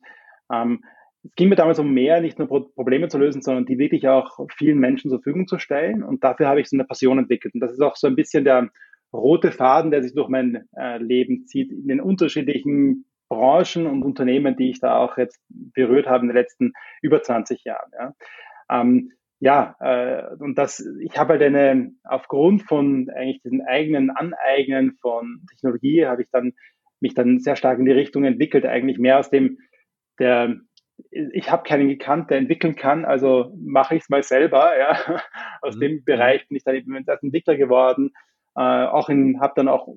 ähm, 0.51 0.83
es 1.23 1.35
ging 1.35 1.49
mir 1.49 1.55
damals 1.55 1.79
um 1.79 1.93
mehr, 1.93 2.21
nicht 2.21 2.39
nur 2.39 2.47
Probleme 2.47 3.07
zu 3.07 3.17
lösen, 3.17 3.41
sondern 3.41 3.65
die 3.65 3.77
wirklich 3.77 4.07
auch 4.07 4.39
vielen 4.57 4.79
Menschen 4.79 5.09
zur 5.09 5.19
Verfügung 5.19 5.47
zu 5.47 5.59
stellen. 5.59 6.03
Und 6.03 6.23
dafür 6.23 6.47
habe 6.47 6.59
ich 6.59 6.69
so 6.69 6.75
eine 6.75 6.85
Passion 6.85 7.19
entwickelt. 7.19 7.53
Und 7.53 7.59
das 7.59 7.71
ist 7.71 7.81
auch 7.81 7.95
so 7.95 8.07
ein 8.07 8.15
bisschen 8.15 8.45
der 8.45 8.69
rote 9.13 9.51
Faden, 9.51 9.91
der 9.91 10.01
sich 10.01 10.13
durch 10.13 10.29
mein 10.29 10.67
äh, 10.75 10.97
Leben 10.97 11.45
zieht, 11.45 11.71
in 11.71 11.87
den 11.87 12.01
unterschiedlichen 12.01 13.05
Branchen 13.29 13.87
und 13.87 14.03
Unternehmen, 14.03 14.55
die 14.55 14.69
ich 14.69 14.79
da 14.79 14.97
auch 14.97 15.17
jetzt 15.17 15.39
berührt 15.49 16.07
habe 16.07 16.21
in 16.21 16.29
den 16.29 16.37
letzten 16.37 16.73
über 17.01 17.21
20 17.21 17.63
Jahren. 17.63 17.91
Ja, 17.93 18.13
ähm, 18.69 19.11
ja 19.39 19.75
äh, 19.79 20.35
und 20.39 20.57
das, 20.57 20.83
ich 21.01 21.17
habe 21.17 21.33
halt 21.33 21.43
eine, 21.43 21.91
aufgrund 22.03 22.63
von 22.63 23.09
eigentlich 23.15 23.41
diesen 23.41 23.61
eigenen 23.65 24.09
Aneignen 24.09 24.97
von 25.01 25.45
Technologie, 25.49 26.05
habe 26.05 26.21
ich 26.21 26.29
dann 26.31 26.53
mich 26.99 27.13
dann 27.13 27.39
sehr 27.39 27.55
stark 27.55 27.77
in 27.79 27.85
die 27.85 27.91
Richtung 27.91 28.23
entwickelt, 28.23 28.65
eigentlich 28.65 28.97
mehr 28.97 29.19
aus 29.19 29.29
dem 29.29 29.57
der 30.19 30.57
ich 31.11 31.51
habe 31.51 31.63
keinen 31.63 31.89
gekannt, 31.89 32.29
der 32.31 32.37
entwickeln 32.37 32.75
kann, 32.75 33.05
also 33.05 33.53
mache 33.55 33.95
ich 33.95 34.03
es 34.03 34.09
mal 34.09 34.23
selber. 34.23 34.71
Ja. 34.77 35.21
Aus 35.61 35.75
mhm. 35.75 35.79
dem 35.79 36.03
Bereich 36.03 36.47
bin 36.47 36.57
ich 36.57 36.63
dann 36.63 36.75
eben 36.75 37.03
als 37.07 37.23
Entwickler 37.23 37.55
geworden. 37.55 38.11
Äh, 38.55 38.61
auch 38.61 39.09
in, 39.09 39.39
habe 39.39 39.53
dann 39.55 39.67
auch 39.67 39.87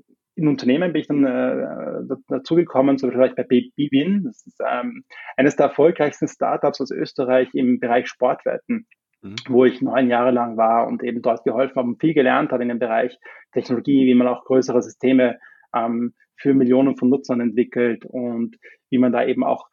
in 0.41 0.49
Unternehmen 0.49 0.93
bin 0.93 1.01
ich 1.01 1.07
dann 1.07 1.25
äh, 1.25 2.17
dazugekommen, 2.29 2.99
so 2.99 3.11
vielleicht 3.11 3.37
bei 3.37 3.45
Bwin. 3.45 4.25
Das 4.25 4.47
ist 4.47 4.61
ähm, 4.67 5.05
eines 5.37 5.57
der 5.57 5.67
erfolgreichsten 5.67 6.29
Startups 6.29 6.81
aus 6.81 6.91
Österreich 6.91 7.49
im 7.55 7.79
Bereich 7.79 8.09
Sportwetten, 8.09 8.87
mhm. 9.23 9.37
wo 9.49 9.65
ich 9.65 9.83
neun 9.83 10.09
Jahre 10.09 10.31
lang 10.31 10.57
war 10.57 10.87
und 10.87 11.03
eben 11.03 11.23
dort 11.23 11.45
geholfen 11.45 11.77
habe 11.77 11.89
und 11.89 12.01
viel 12.01 12.15
gelernt 12.15 12.53
habe 12.53 12.63
in 12.63 12.71
dem 12.71 12.79
Bereich 12.79 13.19
Technologie, 13.53 14.07
wie 14.07 14.15
man 14.15 14.29
auch 14.29 14.45
größere 14.45 14.83
Systeme 14.83 15.39
ähm, 15.75 16.15
für 16.37 16.55
Millionen 16.55 16.97
von 16.97 17.11
Nutzern 17.11 17.41
entwickelt 17.41 18.05
und 18.07 18.57
wie 18.89 18.99
man 18.99 19.13
da 19.13 19.25
eben 19.25 19.45
auch 19.45 19.69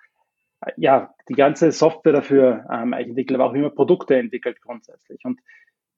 ja, 0.76 1.14
die 1.30 1.36
ganze 1.36 1.72
Software 1.72 2.14
dafür 2.14 2.66
ähm, 2.72 2.94
entwickelt, 2.94 3.40
aber 3.40 3.50
auch 3.50 3.54
wie 3.54 3.62
man 3.62 3.76
Produkte 3.76 4.16
entwickelt 4.16 4.60
grundsätzlich. 4.62 5.24
Und 5.24 5.40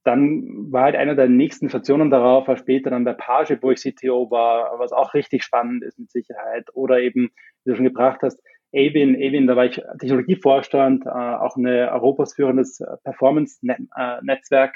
dann 0.03 0.71
war 0.71 0.83
halt 0.83 0.95
einer 0.95 1.15
der 1.15 1.27
nächsten 1.27 1.69
Stationen 1.69 2.09
darauf, 2.09 2.47
war 2.47 2.57
später 2.57 2.89
dann 2.89 3.05
der 3.05 3.13
Page, 3.13 3.57
wo 3.61 3.71
ich 3.71 3.81
CTO 3.81 4.31
war, 4.31 4.79
was 4.79 4.91
auch 4.91 5.13
richtig 5.13 5.43
spannend 5.43 5.83
ist 5.83 5.99
mit 5.99 6.11
Sicherheit. 6.11 6.67
Oder 6.73 6.99
eben, 7.01 7.31
wie 7.63 7.71
du 7.71 7.75
schon 7.75 7.85
gebracht 7.85 8.19
hast, 8.21 8.41
Avin, 8.73 9.15
Avin, 9.15 9.47
da 9.47 9.55
war 9.55 9.65
ich 9.65 9.81
Technologievorstand, 9.99 11.05
äh, 11.05 11.09
auch 11.09 11.57
eine 11.57 11.91
Europas 11.91 12.35
führendes 12.35 12.83
Performance-Netzwerk. 13.03 14.75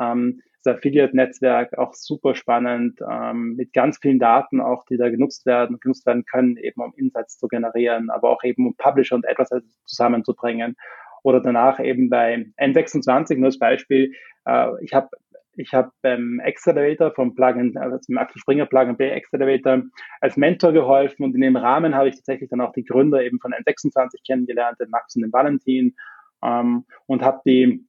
Ähm, 0.00 0.40
das 0.64 0.76
Affiliate-Netzwerk 0.76 1.76
auch 1.76 1.92
super 1.92 2.34
spannend, 2.34 3.00
ähm, 3.08 3.54
mit 3.54 3.72
ganz 3.72 3.98
vielen 3.98 4.18
Daten 4.18 4.60
auch, 4.60 4.84
die 4.86 4.96
da 4.96 5.10
genutzt 5.10 5.44
werden, 5.46 5.78
genutzt 5.78 6.06
werden 6.06 6.24
können, 6.24 6.56
eben 6.56 6.80
um 6.82 6.94
Insights 6.96 7.38
zu 7.38 7.48
generieren, 7.48 8.08
aber 8.10 8.30
auch 8.30 8.42
eben 8.44 8.66
um 8.66 8.74
Publisher 8.76 9.14
und 9.14 9.26
etwas 9.26 9.50
zusammenzubringen. 9.84 10.76
Oder 11.24 11.40
danach 11.40 11.80
eben 11.80 12.10
bei 12.10 12.46
N26, 12.58 13.36
nur 13.36 13.46
als 13.46 13.58
Beispiel, 13.58 14.12
äh, 14.44 14.68
ich 14.82 14.92
habe 14.92 15.08
ich 15.56 15.72
habe 15.72 15.90
beim 16.02 16.40
Accelerator 16.44 17.12
vom 17.12 17.34
Plugin, 17.34 17.76
also 17.76 17.96
dem 18.08 18.18
Axel 18.18 18.40
Springer 18.40 18.66
Plugin 18.66 18.96
Bay 18.96 19.12
Accelerator 19.12 19.82
als 20.20 20.36
Mentor 20.36 20.72
geholfen 20.72 21.24
und 21.24 21.34
in 21.34 21.40
dem 21.40 21.56
Rahmen 21.56 21.94
habe 21.94 22.08
ich 22.08 22.16
tatsächlich 22.16 22.50
dann 22.50 22.60
auch 22.60 22.72
die 22.72 22.84
Gründer 22.84 23.22
eben 23.22 23.38
von 23.38 23.52
N26 23.52 24.18
kennengelernt, 24.26 24.80
den 24.80 24.90
Max 24.90 25.14
und 25.14 25.22
den 25.22 25.32
Valentin 25.32 25.94
ähm, 26.42 26.84
und 27.06 27.22
habe 27.22 27.40
die 27.46 27.86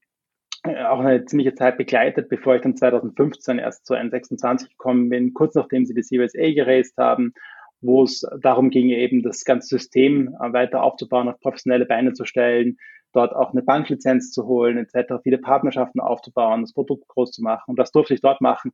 äh, 0.63 0.83
auch 0.85 0.99
eine 0.99 1.25
ziemliche 1.25 1.55
Zeit 1.55 1.77
begleitet, 1.77 2.29
bevor 2.29 2.55
ich 2.55 2.61
dann 2.61 2.77
2015 2.77 3.59
erst 3.59 3.85
zu 3.85 3.95
N26 3.95 4.69
gekommen 4.69 5.09
bin, 5.09 5.33
kurz 5.33 5.55
nachdem 5.55 5.85
sie 5.85 5.93
die 5.93 6.03
Series 6.03 6.35
A 6.37 6.53
geraced 6.53 6.97
haben, 6.97 7.33
wo 7.81 8.03
es 8.03 8.25
darum 8.41 8.69
ging, 8.69 8.89
eben 8.89 9.23
das 9.23 9.43
ganze 9.43 9.67
System 9.67 10.35
äh, 10.39 10.53
weiter 10.53 10.83
aufzubauen, 10.83 11.27
auf 11.27 11.39
professionelle 11.39 11.85
Beine 11.85 12.13
zu 12.13 12.25
stellen, 12.25 12.77
dort 13.15 13.35
auch 13.35 13.51
eine 13.51 13.63
Banklizenz 13.63 14.31
zu 14.31 14.45
holen, 14.45 14.77
etc., 14.77 15.15
viele 15.23 15.37
Partnerschaften 15.37 15.99
aufzubauen, 15.99 16.61
das 16.61 16.73
Produkt 16.73 17.07
groß 17.07 17.31
zu 17.31 17.41
machen. 17.41 17.63
Und 17.67 17.79
das 17.79 17.91
durfte 17.91 18.13
ich 18.13 18.21
dort 18.21 18.41
machen. 18.41 18.71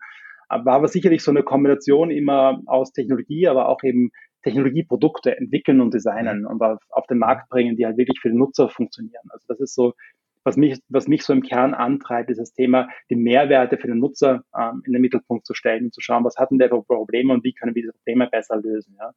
War 0.50 0.74
aber 0.74 0.88
sicherlich 0.88 1.24
so 1.24 1.32
eine 1.32 1.44
Kombination 1.44 2.12
immer 2.12 2.62
aus 2.66 2.92
Technologie, 2.92 3.48
aber 3.48 3.70
auch 3.70 3.84
eben 3.84 4.12
Technologieprodukte 4.44 5.38
entwickeln 5.38 5.80
und 5.82 5.94
designen 5.94 6.46
und 6.46 6.62
auf, 6.62 6.80
auf 6.90 7.08
den 7.08 7.20
Markt 7.20 7.50
bringen, 7.50 7.78
die 7.78 7.86
halt 7.86 7.98
wirklich 7.98 8.20
für 8.20 8.30
den 8.30 8.40
Nutzer 8.40 8.68
funktionieren. 8.68 9.24
Also 9.30 9.46
das 9.48 9.60
ist 9.60 9.76
so 9.76 9.94
was 10.44 10.58
mich, 10.58 10.80
was 10.90 11.08
mich 11.08 11.24
so 11.24 11.34
im 11.34 11.44
Kern 11.44 11.74
antreibt, 11.74 12.30
ist 12.30 12.40
das 12.40 12.54
Thema, 12.54 12.90
die 13.10 13.16
Mehrwerte 13.16 13.78
für 13.78 13.88
den 13.88 14.00
Nutzer 14.00 14.44
ähm, 14.58 14.82
in 14.86 14.94
den 14.94 15.02
Mittelpunkt 15.02 15.46
zu 15.46 15.54
stellen 15.54 15.86
und 15.86 15.94
zu 15.94 16.02
schauen, 16.02 16.24
was 16.24 16.38
hatten 16.38 16.58
der 16.58 16.70
für 16.70 16.84
Probleme 16.84 17.34
und 17.34 17.44
wie 17.44 17.54
können 17.54 17.76
wir 17.76 17.82
diese 17.82 17.94
Probleme 17.94 18.28
besser 18.28 18.58
lösen. 18.58 18.96
Ja? 18.98 19.12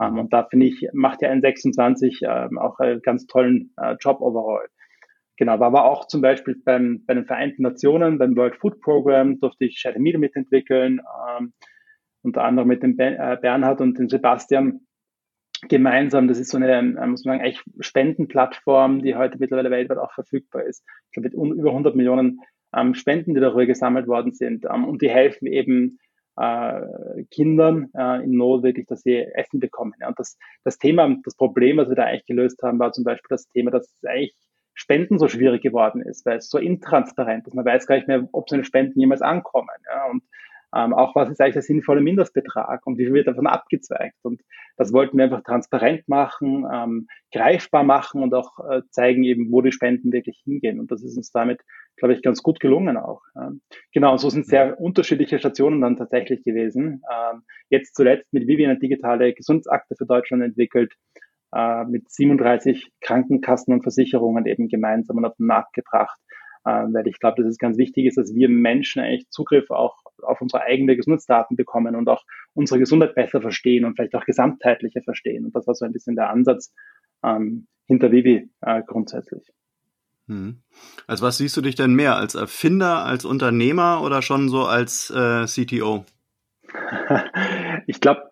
Ähm, 0.00 0.18
und 0.18 0.32
da 0.32 0.44
finde 0.44 0.66
ich, 0.66 0.88
macht 0.92 1.22
ja 1.22 1.30
N26 1.30 2.22
ähm, 2.22 2.58
auch 2.58 2.78
einen 2.78 3.02
ganz 3.02 3.26
tollen 3.26 3.72
äh, 3.76 3.96
Job 4.00 4.20
overall. 4.20 4.66
Genau, 5.36 5.58
war 5.58 5.66
aber 5.66 5.84
auch 5.84 6.06
zum 6.06 6.20
Beispiel 6.20 6.56
beim, 6.64 7.04
bei 7.06 7.14
den 7.14 7.26
Vereinten 7.26 7.62
Nationen, 7.62 8.18
beim 8.18 8.36
World 8.36 8.56
Food 8.56 8.80
Program, 8.80 9.40
durfte 9.40 9.64
ich 9.64 9.78
Shadow 9.78 9.98
Media 9.98 10.20
mitentwickeln, 10.20 11.00
ähm, 11.38 11.52
unter 12.22 12.44
anderem 12.44 12.68
mit 12.68 12.82
dem 12.82 12.96
ben, 12.96 13.14
äh, 13.14 13.36
Bernhard 13.40 13.80
und 13.80 13.98
dem 13.98 14.08
Sebastian 14.08 14.86
gemeinsam, 15.68 16.28
das 16.28 16.38
ist 16.38 16.50
so 16.50 16.58
eine, 16.58 16.82
muss 16.82 17.24
man 17.24 17.38
sagen, 17.38 17.40
echt 17.40 17.64
Spendenplattform, 17.80 19.02
die 19.02 19.16
heute 19.16 19.38
mittlerweile 19.38 19.70
weltweit 19.70 19.98
auch 19.98 20.12
verfügbar 20.12 20.64
ist. 20.64 20.84
Ich 21.10 21.12
glaube, 21.12 21.36
mit 21.36 21.58
über 21.58 21.70
100 21.70 21.96
Millionen 21.96 22.40
ähm, 22.76 22.94
Spenden, 22.94 23.34
die 23.34 23.40
darüber 23.40 23.66
gesammelt 23.66 24.06
worden 24.06 24.32
sind. 24.32 24.64
Ähm, 24.64 24.84
und 24.84 25.02
die 25.02 25.10
helfen 25.10 25.46
eben 25.46 25.98
äh, 26.36 27.24
Kindern 27.30 27.90
äh, 27.94 28.24
in 28.24 28.32
Not 28.32 28.62
wirklich, 28.62 28.86
dass 28.86 29.02
sie 29.02 29.16
Essen 29.16 29.60
bekommen. 29.60 29.94
Ja. 30.00 30.08
Und 30.08 30.18
das, 30.18 30.36
das 30.64 30.78
Thema, 30.78 31.16
das 31.24 31.36
Problem, 31.36 31.76
was 31.76 31.88
wir 31.88 31.96
da 31.96 32.04
eigentlich 32.04 32.26
gelöst 32.26 32.62
haben, 32.62 32.78
war 32.78 32.92
zum 32.92 33.04
Beispiel 33.04 33.28
das 33.28 33.48
Thema, 33.48 33.70
dass 33.70 33.88
eigentlich 34.04 34.34
Spenden 34.74 35.18
so 35.18 35.28
schwierig 35.28 35.62
geworden 35.62 36.02
ist, 36.02 36.26
weil 36.26 36.38
es 36.38 36.50
so 36.50 36.58
intransparent 36.58 37.46
ist. 37.46 37.54
Man 37.54 37.64
weiß 37.64 37.86
gar 37.86 37.96
nicht 37.96 38.08
mehr, 38.08 38.28
ob 38.32 38.48
seine 38.48 38.64
Spenden 38.64 38.98
jemals 38.98 39.22
ankommen. 39.22 39.68
Ja. 39.86 40.06
Und 40.10 40.22
ähm, 40.74 40.92
auch 40.92 41.14
was 41.14 41.30
ist 41.30 41.40
eigentlich 41.40 41.54
der 41.54 41.62
sinnvolle 41.62 42.00
Mindestbetrag 42.00 42.86
und 42.86 42.98
wie 42.98 43.04
viel 43.04 43.14
wird 43.14 43.28
davon 43.28 43.46
abgezweigt. 43.46 44.16
Und 44.22 44.42
das 44.76 44.92
wollten 44.92 45.16
wir 45.16 45.24
einfach 45.24 45.42
transparent 45.42 46.08
machen, 46.08 46.66
ähm, 46.72 47.06
greifbar 47.32 47.84
machen 47.84 48.22
und 48.22 48.34
auch 48.34 48.58
äh, 48.68 48.82
zeigen 48.90 49.22
eben, 49.24 49.52
wo 49.52 49.62
die 49.62 49.72
Spenden 49.72 50.12
wirklich 50.12 50.40
hingehen. 50.44 50.80
Und 50.80 50.90
das 50.90 51.02
ist 51.04 51.16
uns 51.16 51.30
damit, 51.30 51.60
glaube 51.96 52.14
ich, 52.14 52.22
ganz 52.22 52.42
gut 52.42 52.58
gelungen 52.58 52.96
auch. 52.96 53.22
Ähm, 53.40 53.60
genau, 53.92 54.16
so 54.16 54.30
sind 54.30 54.46
sehr 54.46 54.80
unterschiedliche 54.80 55.38
Stationen 55.38 55.80
dann 55.80 55.96
tatsächlich 55.96 56.42
gewesen. 56.42 57.02
Ähm, 57.12 57.42
jetzt 57.70 57.94
zuletzt 57.94 58.32
mit 58.32 58.48
Vivi 58.48 58.64
eine 58.64 58.78
digitale 58.78 59.32
Gesundheitsakte 59.32 59.94
für 59.96 60.06
Deutschland 60.06 60.42
entwickelt, 60.42 60.92
äh, 61.54 61.84
mit 61.84 62.10
37 62.10 62.90
Krankenkassen 63.00 63.72
und 63.72 63.82
Versicherungen 63.82 64.46
eben 64.46 64.68
gemeinsam 64.68 65.18
und 65.18 65.24
auf 65.24 65.36
den 65.36 65.46
Markt 65.46 65.72
gebracht 65.72 66.18
ähm, 66.66 66.94
weil 66.94 67.06
ich 67.06 67.18
glaube, 67.18 67.42
dass 67.42 67.50
es 67.50 67.58
ganz 67.58 67.76
wichtig 67.76 68.06
ist, 68.06 68.16
dass 68.16 68.34
wir 68.34 68.48
Menschen 68.48 69.02
eigentlich 69.02 69.28
Zugriff 69.30 69.70
auch 69.70 69.96
auf 70.22 70.40
unsere 70.40 70.62
eigenen 70.62 70.96
Gesundheitsdaten 70.96 71.56
bekommen 71.56 71.94
und 71.94 72.08
auch 72.08 72.24
unsere 72.54 72.78
Gesundheit 72.78 73.14
besser 73.14 73.40
verstehen 73.40 73.84
und 73.84 73.96
vielleicht 73.96 74.14
auch 74.14 74.24
gesamtheitlicher 74.24 75.02
verstehen. 75.02 75.44
Und 75.44 75.54
das 75.54 75.66
war 75.66 75.74
so 75.74 75.84
ein 75.84 75.92
bisschen 75.92 76.16
der 76.16 76.30
Ansatz 76.30 76.72
ähm, 77.22 77.66
hinter 77.86 78.10
Vivi 78.10 78.50
äh, 78.62 78.82
grundsätzlich. 78.86 79.52
Hm. 80.26 80.62
Also 81.06 81.26
was 81.26 81.36
siehst 81.36 81.56
du 81.56 81.60
dich 81.60 81.74
denn 81.74 81.94
mehr 81.94 82.16
als 82.16 82.34
Erfinder, 82.34 83.04
als 83.04 83.26
Unternehmer 83.26 84.00
oder 84.02 84.22
schon 84.22 84.48
so 84.48 84.64
als 84.64 85.10
äh, 85.10 85.44
CTO? 85.44 86.06
ich 87.86 88.00
glaube, 88.00 88.30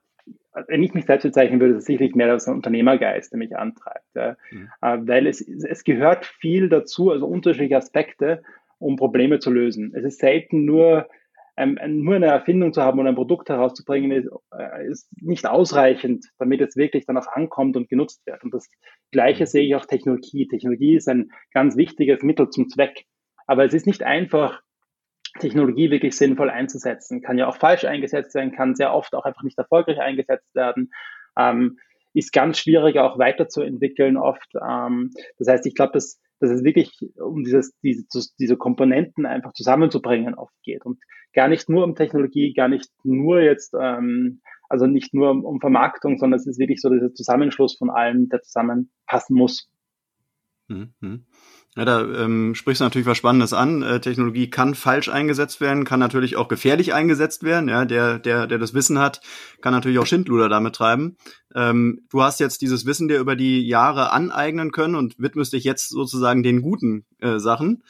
wenn 0.68 0.82
ich 0.82 0.94
mich 0.94 1.06
selbst 1.06 1.24
bezeichnen 1.24 1.60
würde, 1.60 1.74
ist 1.74 1.80
es 1.80 1.86
sicherlich 1.86 2.14
mehr 2.14 2.30
als 2.30 2.46
ein 2.46 2.54
Unternehmergeist, 2.54 3.32
der 3.32 3.38
mich 3.38 3.56
antreibt. 3.56 4.14
Ja. 4.14 4.36
Mhm. 4.50 4.68
Äh, 4.80 4.98
weil 5.02 5.26
es, 5.26 5.40
es 5.40 5.84
gehört 5.84 6.26
viel 6.26 6.68
dazu, 6.68 7.10
also 7.10 7.26
unterschiedliche 7.26 7.76
Aspekte, 7.76 8.42
um 8.78 8.96
Probleme 8.96 9.38
zu 9.38 9.50
lösen. 9.50 9.92
Es 9.94 10.04
ist 10.04 10.20
selten 10.20 10.64
nur, 10.64 11.08
ähm, 11.56 11.78
nur 11.86 12.16
eine 12.16 12.26
Erfindung 12.26 12.72
zu 12.72 12.82
haben 12.82 12.98
oder 12.98 13.08
ein 13.08 13.14
Produkt 13.14 13.48
herauszubringen, 13.48 14.10
ist, 14.10 14.30
äh, 14.56 14.86
ist 14.88 15.08
nicht 15.20 15.46
ausreichend, 15.46 16.26
damit 16.38 16.60
es 16.60 16.76
wirklich 16.76 17.06
dann 17.06 17.16
auch 17.16 17.28
ankommt 17.28 17.76
und 17.76 17.88
genutzt 17.88 18.26
wird. 18.26 18.42
Und 18.44 18.52
das 18.52 18.68
Gleiche 19.10 19.44
mhm. 19.44 19.46
sehe 19.46 19.64
ich 19.64 19.74
auch 19.74 19.86
Technologie. 19.86 20.48
Technologie 20.48 20.96
ist 20.96 21.08
ein 21.08 21.30
ganz 21.52 21.76
wichtiges 21.76 22.22
Mittel 22.22 22.50
zum 22.50 22.68
Zweck. 22.68 23.04
Aber 23.46 23.64
es 23.64 23.74
ist 23.74 23.86
nicht 23.86 24.02
einfach, 24.02 24.62
Technologie 25.38 25.90
wirklich 25.90 26.16
sinnvoll 26.16 26.50
einzusetzen. 26.50 27.22
Kann 27.22 27.38
ja 27.38 27.46
auch 27.46 27.56
falsch 27.56 27.84
eingesetzt 27.84 28.34
werden, 28.34 28.52
kann 28.52 28.74
sehr 28.74 28.94
oft 28.94 29.14
auch 29.14 29.24
einfach 29.24 29.42
nicht 29.42 29.58
erfolgreich 29.58 30.00
eingesetzt 30.00 30.54
werden. 30.54 30.92
Ähm, 31.36 31.78
ist 32.14 32.32
ganz 32.32 32.58
schwierig 32.58 32.98
auch 32.98 33.18
weiterzuentwickeln 33.18 34.16
oft. 34.16 34.52
Ähm, 34.54 35.12
das 35.38 35.48
heißt, 35.48 35.66
ich 35.66 35.74
glaube, 35.74 35.92
dass, 35.92 36.20
dass 36.40 36.50
es 36.50 36.64
wirklich 36.64 36.92
um 37.16 37.42
dieses, 37.44 37.74
diese, 37.80 38.04
diese 38.38 38.56
Komponenten 38.56 39.26
einfach 39.26 39.52
zusammenzubringen 39.52 40.34
oft 40.34 40.54
geht 40.62 40.84
und 40.84 40.98
gar 41.32 41.48
nicht 41.48 41.68
nur 41.68 41.84
um 41.84 41.94
Technologie, 41.94 42.52
gar 42.52 42.68
nicht 42.68 42.90
nur 43.04 43.40
jetzt, 43.40 43.74
ähm, 43.80 44.42
also 44.68 44.86
nicht 44.86 45.14
nur 45.14 45.30
um, 45.30 45.60
Vermarktung, 45.60 46.18
sondern 46.18 46.38
es 46.38 46.46
ist 46.46 46.58
wirklich 46.58 46.80
so 46.80 46.90
dieser 46.90 47.14
Zusammenschluss 47.14 47.76
von 47.76 47.90
allem, 47.90 48.28
der 48.28 48.42
zusammenpassen 48.42 49.36
muss. 49.36 49.70
Mhm. 50.68 51.26
Ja, 51.74 51.86
da 51.86 52.02
ähm, 52.02 52.54
sprichst 52.54 52.80
du 52.80 52.84
natürlich 52.84 53.06
was 53.06 53.16
Spannendes 53.16 53.54
an. 53.54 53.82
Äh, 53.82 54.00
Technologie 54.00 54.50
kann 54.50 54.74
falsch 54.74 55.08
eingesetzt 55.08 55.62
werden, 55.62 55.84
kann 55.84 56.00
natürlich 56.00 56.36
auch 56.36 56.48
gefährlich 56.48 56.92
eingesetzt 56.92 57.44
werden. 57.44 57.70
Ja, 57.70 57.86
der, 57.86 58.18
der, 58.18 58.46
der 58.46 58.58
das 58.58 58.74
Wissen 58.74 58.98
hat, 58.98 59.22
kann 59.62 59.72
natürlich 59.72 59.98
auch 59.98 60.06
Schindluder 60.06 60.50
damit 60.50 60.74
treiben. 60.74 61.16
Ähm, 61.54 62.06
du 62.10 62.22
hast 62.22 62.40
jetzt 62.40 62.60
dieses 62.60 62.84
Wissen 62.84 63.08
dir 63.08 63.18
über 63.18 63.36
die 63.36 63.66
Jahre 63.66 64.12
aneignen 64.12 64.70
können 64.70 64.94
und 64.94 65.18
widmest 65.18 65.54
dich 65.54 65.64
jetzt 65.64 65.88
sozusagen 65.88 66.42
den 66.42 66.60
guten 66.60 67.06
äh, 67.20 67.38
Sachen. 67.38 67.82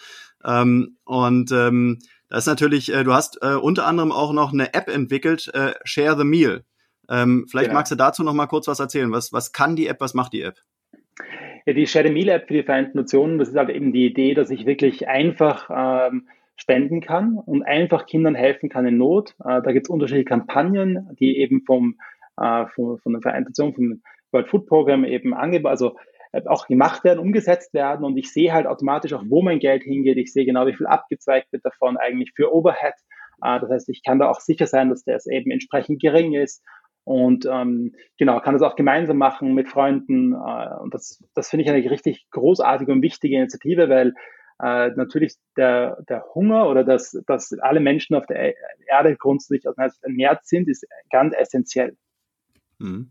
Ähm, 0.45 0.99
und 1.05 1.51
ähm, 1.51 1.99
das 2.29 2.45
ist 2.45 2.49
natürlich, 2.49 2.93
äh, 2.93 3.03
du 3.03 3.13
hast 3.13 3.39
äh, 3.43 3.55
unter 3.55 3.87
anderem 3.87 4.13
auch 4.13 4.33
noch 4.33 4.53
eine 4.53 4.75
App 4.75 4.89
entwickelt, 4.89 5.51
äh, 5.55 5.75
Share 5.83 6.17
the 6.17 6.25
Meal. 6.25 6.65
Ähm, 7.09 7.47
vielleicht 7.51 7.71
genau. 7.71 7.81
magst 7.81 7.91
du 7.91 7.97
dazu 7.97 8.23
noch 8.23 8.33
mal 8.33 8.47
kurz 8.47 8.69
was 8.69 8.79
erzählen. 8.79 9.11
Was, 9.11 9.33
was 9.33 9.51
kann 9.51 9.75
die 9.75 9.89
App, 9.89 10.01
was 10.01 10.15
macht 10.15 10.33
die 10.33 10.43
App? 10.43 10.61
Ja, 11.65 11.75
die 11.75 11.87
Share 11.87 12.09
the 12.09 12.13
Meal 12.13 12.29
App 12.29 12.49
für 12.49 12.55
die 12.55 12.63
Vereinten 12.65 12.99
Nationen, 12.99 13.39
das 13.39 13.49
ist 13.49 13.57
halt 13.57 13.71
eben 13.71 13.93
die 13.93 14.07
Idee, 14.07 14.35
dass 14.35 14.51
ich 14.51 14.67
wirklich 14.67 15.07
einfach 15.09 15.71
ähm, 15.73 16.27
spenden 16.57 17.01
kann 17.01 17.39
und 17.39 17.63
einfach 17.63 18.07
Kindern 18.07 18.35
helfen 18.35 18.69
kann 18.69 18.87
in 18.87 18.99
Not. 18.99 19.35
Äh, 19.45 19.63
da 19.63 19.73
gibt 19.73 19.87
es 19.87 19.91
unterschiedliche 19.91 20.25
Kampagnen, 20.25 21.09
die 21.21 21.39
eben 21.39 21.63
vom, 21.65 21.99
äh, 22.37 22.67
von, 22.67 22.99
von 22.99 23.13
der 23.13 23.23
Vereinten 23.23 23.51
Nationen, 23.51 23.75
vom 23.75 24.03
World 24.33 24.49
Food 24.49 24.67
Program 24.67 25.05
eben 25.05 25.35
angeboten, 25.35 25.71
also 25.71 25.97
äh, 26.33 26.43
auch 26.47 26.67
gemacht 26.67 27.05
werden, 27.05 27.21
umgesetzt 27.21 27.73
werden 27.75 28.05
und 28.05 28.17
ich 28.17 28.33
sehe 28.33 28.53
halt 28.53 28.67
automatisch 28.67 29.13
auch, 29.13 29.23
wo 29.29 29.41
mein 29.41 29.61
Geld 29.61 29.85
hingeht. 29.85 30.17
Ich 30.17 30.33
sehe 30.33 30.45
genau, 30.45 30.67
wie 30.67 30.75
viel 30.75 30.87
abgezweigt 30.87 31.53
wird 31.53 31.65
davon 31.65 31.97
eigentlich 31.97 32.33
für 32.35 32.53
Overhead. 32.53 32.95
Äh, 33.41 33.61
das 33.61 33.71
heißt, 33.71 33.89
ich 33.89 34.03
kann 34.03 34.19
da 34.19 34.29
auch 34.29 34.41
sicher 34.41 34.67
sein, 34.67 34.89
dass 34.89 35.05
der 35.05 35.21
eben 35.31 35.53
entsprechend 35.53 36.03
gering 36.03 36.35
ist 36.35 36.65
und 37.05 37.47
ähm, 37.51 37.95
genau, 38.17 38.41
kann 38.41 38.55
das 38.55 38.63
auch 38.63 38.77
gemeinsam 38.77 39.19
machen 39.19 39.55
mit 39.55 39.69
Freunden. 39.69 40.33
Äh, 40.33 40.81
und 40.81 40.95
das, 40.95 41.23
das 41.35 41.51
finde 41.51 41.65
ich 41.65 41.71
eine 41.71 41.91
richtig 41.91 42.27
großartige 42.31 42.93
und 42.93 43.03
wichtige 43.03 43.37
Initiative, 43.37 43.89
weil 43.89 44.15
äh, 44.63 44.91
natürlich 44.95 45.35
der, 45.57 46.03
der 46.09 46.25
Hunger 46.35 46.69
oder 46.69 46.85
das, 46.85 47.19
dass 47.27 47.53
alle 47.61 47.81
Menschen 47.81 48.15
auf 48.15 48.27
der 48.27 48.55
Erde 48.87 49.17
grundsätzlich 49.17 49.65
ernährt 50.03 50.47
sind, 50.47 50.69
ist 50.69 50.87
ganz 51.11 51.35
essentiell. 51.37 51.97
Mhm. 52.79 53.11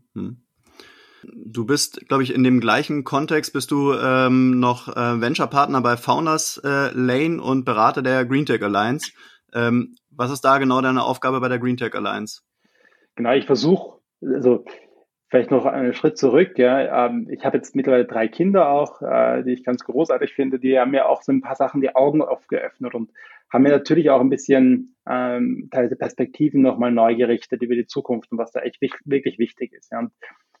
Du 1.24 1.66
bist, 1.66 2.08
glaube 2.08 2.22
ich, 2.22 2.34
in 2.34 2.42
dem 2.42 2.60
gleichen 2.60 3.04
Kontext 3.04 3.52
bist 3.52 3.70
du 3.70 3.92
ähm, 3.92 4.58
noch 4.58 4.88
äh, 4.88 5.20
Venture-Partner 5.20 5.80
bei 5.80 5.96
Founders 5.96 6.60
äh, 6.64 6.90
Lane 6.94 7.40
und 7.40 7.64
Berater 7.64 8.02
der 8.02 8.24
Green 8.24 8.46
Tech 8.46 8.62
Alliance. 8.62 9.12
Ähm, 9.52 9.94
was 10.10 10.32
ist 10.32 10.40
da 10.40 10.58
genau 10.58 10.80
deine 10.80 11.04
Aufgabe 11.04 11.40
bei 11.40 11.48
der 11.48 11.58
Green 11.58 11.76
Tech 11.76 11.94
Alliance? 11.94 12.40
Genau, 13.14 13.32
ich 13.32 13.46
versuche, 13.46 14.00
also 14.22 14.64
vielleicht 15.28 15.50
noch 15.50 15.64
einen 15.64 15.94
Schritt 15.94 16.18
zurück. 16.18 16.58
Ja, 16.58 17.06
ähm, 17.06 17.26
ich 17.30 17.44
habe 17.44 17.56
jetzt 17.56 17.74
mittlerweile 17.74 18.04
drei 18.04 18.28
Kinder 18.28 18.68
auch, 18.68 19.00
äh, 19.00 19.42
die 19.42 19.52
ich 19.52 19.64
ganz 19.64 19.82
großartig 19.82 20.34
finde. 20.34 20.58
Die 20.58 20.78
haben 20.78 20.90
mir 20.90 21.08
auch 21.08 21.22
so 21.22 21.32
ein 21.32 21.40
paar 21.40 21.56
Sachen 21.56 21.80
die 21.80 21.94
Augen 21.94 22.20
aufgeöffnet 22.20 22.94
und 22.94 23.10
haben 23.50 23.62
mir 23.62 23.70
natürlich 23.70 24.10
auch 24.10 24.20
ein 24.20 24.28
bisschen 24.28 24.94
ähm, 25.08 25.68
teilweise 25.70 25.96
Perspektiven 25.96 26.60
nochmal 26.62 26.92
neu 26.92 27.16
gerichtet 27.16 27.62
über 27.62 27.74
die 27.74 27.86
Zukunft 27.86 28.30
und 28.30 28.38
was 28.38 28.52
da 28.52 28.60
echt 28.60 28.80
wirklich 28.80 29.38
wichtig 29.38 29.72
ist. 29.72 29.90
Ja. 29.90 30.00
Und 30.00 30.12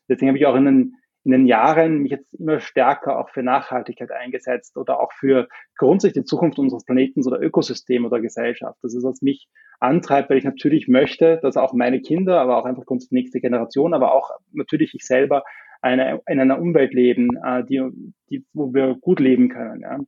deswegen 0.08 0.28
habe 0.28 0.38
ich 0.38 0.46
auch 0.46 0.56
in 0.56 0.64
den 0.64 0.94
in 1.24 1.30
den 1.30 1.46
Jahren 1.46 1.98
mich 1.98 2.10
jetzt 2.10 2.34
immer 2.34 2.60
stärker 2.60 3.18
auch 3.18 3.30
für 3.30 3.42
Nachhaltigkeit 3.42 4.10
eingesetzt 4.10 4.76
oder 4.76 5.00
auch 5.00 5.12
für 5.12 5.48
grundsätzlich 5.76 6.24
die 6.24 6.28
Zukunft 6.28 6.58
unseres 6.58 6.84
Planeten 6.84 7.24
oder 7.26 7.40
Ökosystem 7.40 8.04
oder 8.04 8.20
Gesellschaft. 8.20 8.78
Das 8.82 8.94
ist, 8.94 9.04
was 9.04 9.22
mich 9.22 9.48
antreibt, 9.78 10.30
weil 10.30 10.38
ich 10.38 10.44
natürlich 10.44 10.88
möchte, 10.88 11.38
dass 11.42 11.56
auch 11.56 11.72
meine 11.74 12.00
Kinder, 12.00 12.40
aber 12.40 12.58
auch 12.58 12.64
einfach 12.64 12.84
die 12.88 13.06
nächste 13.10 13.40
Generation, 13.40 13.94
aber 13.94 14.14
auch 14.14 14.30
natürlich 14.52 14.94
ich 14.94 15.06
selber 15.06 15.44
eine, 15.80 16.20
in 16.28 16.40
einer 16.40 16.60
Umwelt 16.60 16.94
leben, 16.94 17.30
äh, 17.44 17.64
die, 17.64 17.82
die, 18.30 18.44
wo 18.52 18.72
wir 18.72 18.96
gut 19.00 19.20
leben 19.20 19.48
können. 19.48 19.80
Ja. 19.80 19.98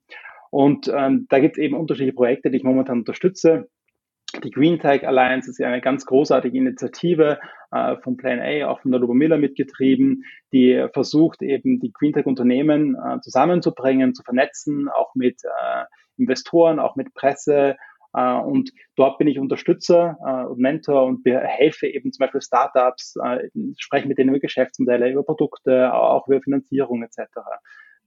Und 0.51 0.91
ähm, 0.95 1.27
da 1.29 1.41
gibt 1.41 1.59
es 1.59 1.63
eben 1.63 1.77
unterschiedliche 1.77 2.15
Projekte, 2.15 2.51
die 2.51 2.59
ich 2.59 2.65
momentan 2.65 2.99
unterstütze. 2.99 3.69
Die 4.43 4.51
Green 4.51 4.79
Tech 4.79 5.07
Alliance 5.07 5.51
ist 5.51 5.59
ja 5.59 5.69
eine 5.69 5.81
ganz 5.81 6.05
großartige 6.07 6.57
Initiative 6.57 7.39
äh, 7.71 7.97
von 7.99 8.17
Plan 8.17 8.41
A, 8.41 8.69
auch 8.69 8.81
von 8.81 8.91
der 8.91 9.01
Lobo 9.01 9.15
Miller 9.15 9.39
mitgetrieben, 9.39 10.25
die 10.53 10.87
versucht 10.93 11.43
eben 11.43 11.81
die 11.81 11.93
Green 11.93 12.13
Tech 12.13 12.27
Unternehmen 12.27 12.97
äh, 12.97 13.21
zusammenzubringen, 13.21 14.15
zu 14.15 14.23
vernetzen, 14.23 14.89
auch 14.89 15.15
mit 15.15 15.43
äh, 15.45 15.85
Investoren, 16.17 16.79
auch 16.79 16.97
mit 16.97 17.15
Presse. 17.15 17.77
Äh, 18.15 18.35
und 18.37 18.71
dort 18.97 19.19
bin 19.19 19.29
ich 19.29 19.39
Unterstützer 19.39 20.17
äh, 20.25 20.47
und 20.47 20.59
Mentor 20.59 21.05
und 21.05 21.25
helfe 21.25 21.87
eben 21.87 22.13
zum 22.13 22.25
Beispiel 22.25 22.41
Startups, 22.41 23.17
äh, 23.23 23.49
spreche 23.77 24.09
mit 24.09 24.19
denen 24.19 24.31
über 24.31 24.39
Geschäftsmodelle, 24.39 25.11
über 25.11 25.25
Produkte, 25.25 25.93
auch 25.93 26.27
über 26.29 26.41
Finanzierung 26.41 27.03
etc. 27.03 27.19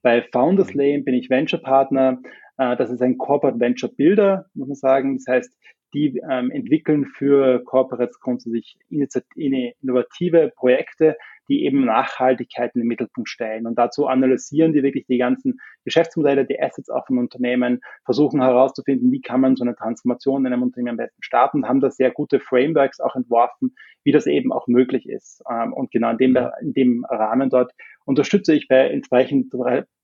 Bei 0.01 0.21
Founders 0.31 0.73
Lane 0.73 1.03
bin 1.03 1.15
ich 1.15 1.29
Venture 1.29 1.61
Partner. 1.61 2.19
Das 2.55 2.89
ist 2.89 3.03
ein 3.03 3.19
Corporate 3.19 3.59
Venture 3.59 3.89
Builder, 3.95 4.45
muss 4.55 4.67
man 4.67 4.75
sagen. 4.75 5.17
Das 5.17 5.27
heißt, 5.27 5.57
die 5.97 6.21
ähm, 6.29 6.51
entwickeln 6.51 7.05
für 7.05 7.63
Corporates 7.63 8.19
grundsätzlich 8.19 8.77
innovative 8.89 10.51
Projekte, 10.55 11.17
die 11.49 11.63
eben 11.63 11.85
Nachhaltigkeit 11.85 12.75
in 12.75 12.81
den 12.81 12.87
Mittelpunkt 12.87 13.29
stellen. 13.29 13.65
Und 13.65 13.77
dazu 13.77 14.07
analysieren 14.07 14.73
die 14.73 14.83
wirklich 14.83 15.05
die 15.07 15.17
ganzen 15.17 15.59
Geschäftsmodelle, 15.85 16.45
die 16.45 16.61
Assets 16.61 16.89
auch 16.89 17.07
von 17.07 17.17
Unternehmen, 17.17 17.79
versuchen 18.05 18.41
herauszufinden, 18.41 19.11
wie 19.11 19.21
kann 19.21 19.41
man 19.41 19.55
so 19.55 19.63
eine 19.63 19.75
Transformation 19.75 20.45
in 20.45 20.53
einem 20.53 20.63
Unternehmen 20.63 20.89
am 20.89 20.97
besten 20.97 21.23
starten, 21.23 21.67
haben 21.67 21.79
da 21.79 21.89
sehr 21.89 22.11
gute 22.11 22.39
Frameworks 22.39 22.99
auch 22.99 23.15
entworfen, 23.15 23.75
wie 24.03 24.11
das 24.11 24.27
eben 24.27 24.51
auch 24.51 24.67
möglich 24.67 25.07
ist. 25.07 25.41
Ähm, 25.49 25.73
und 25.73 25.91
genau 25.91 26.11
in 26.11 26.17
dem, 26.17 26.37
in 26.61 26.73
dem 26.73 27.05
Rahmen 27.05 27.49
dort 27.49 27.71
unterstütze 28.05 28.53
ich 28.53 28.67
bei 28.67 28.89
entsprechend 28.89 29.49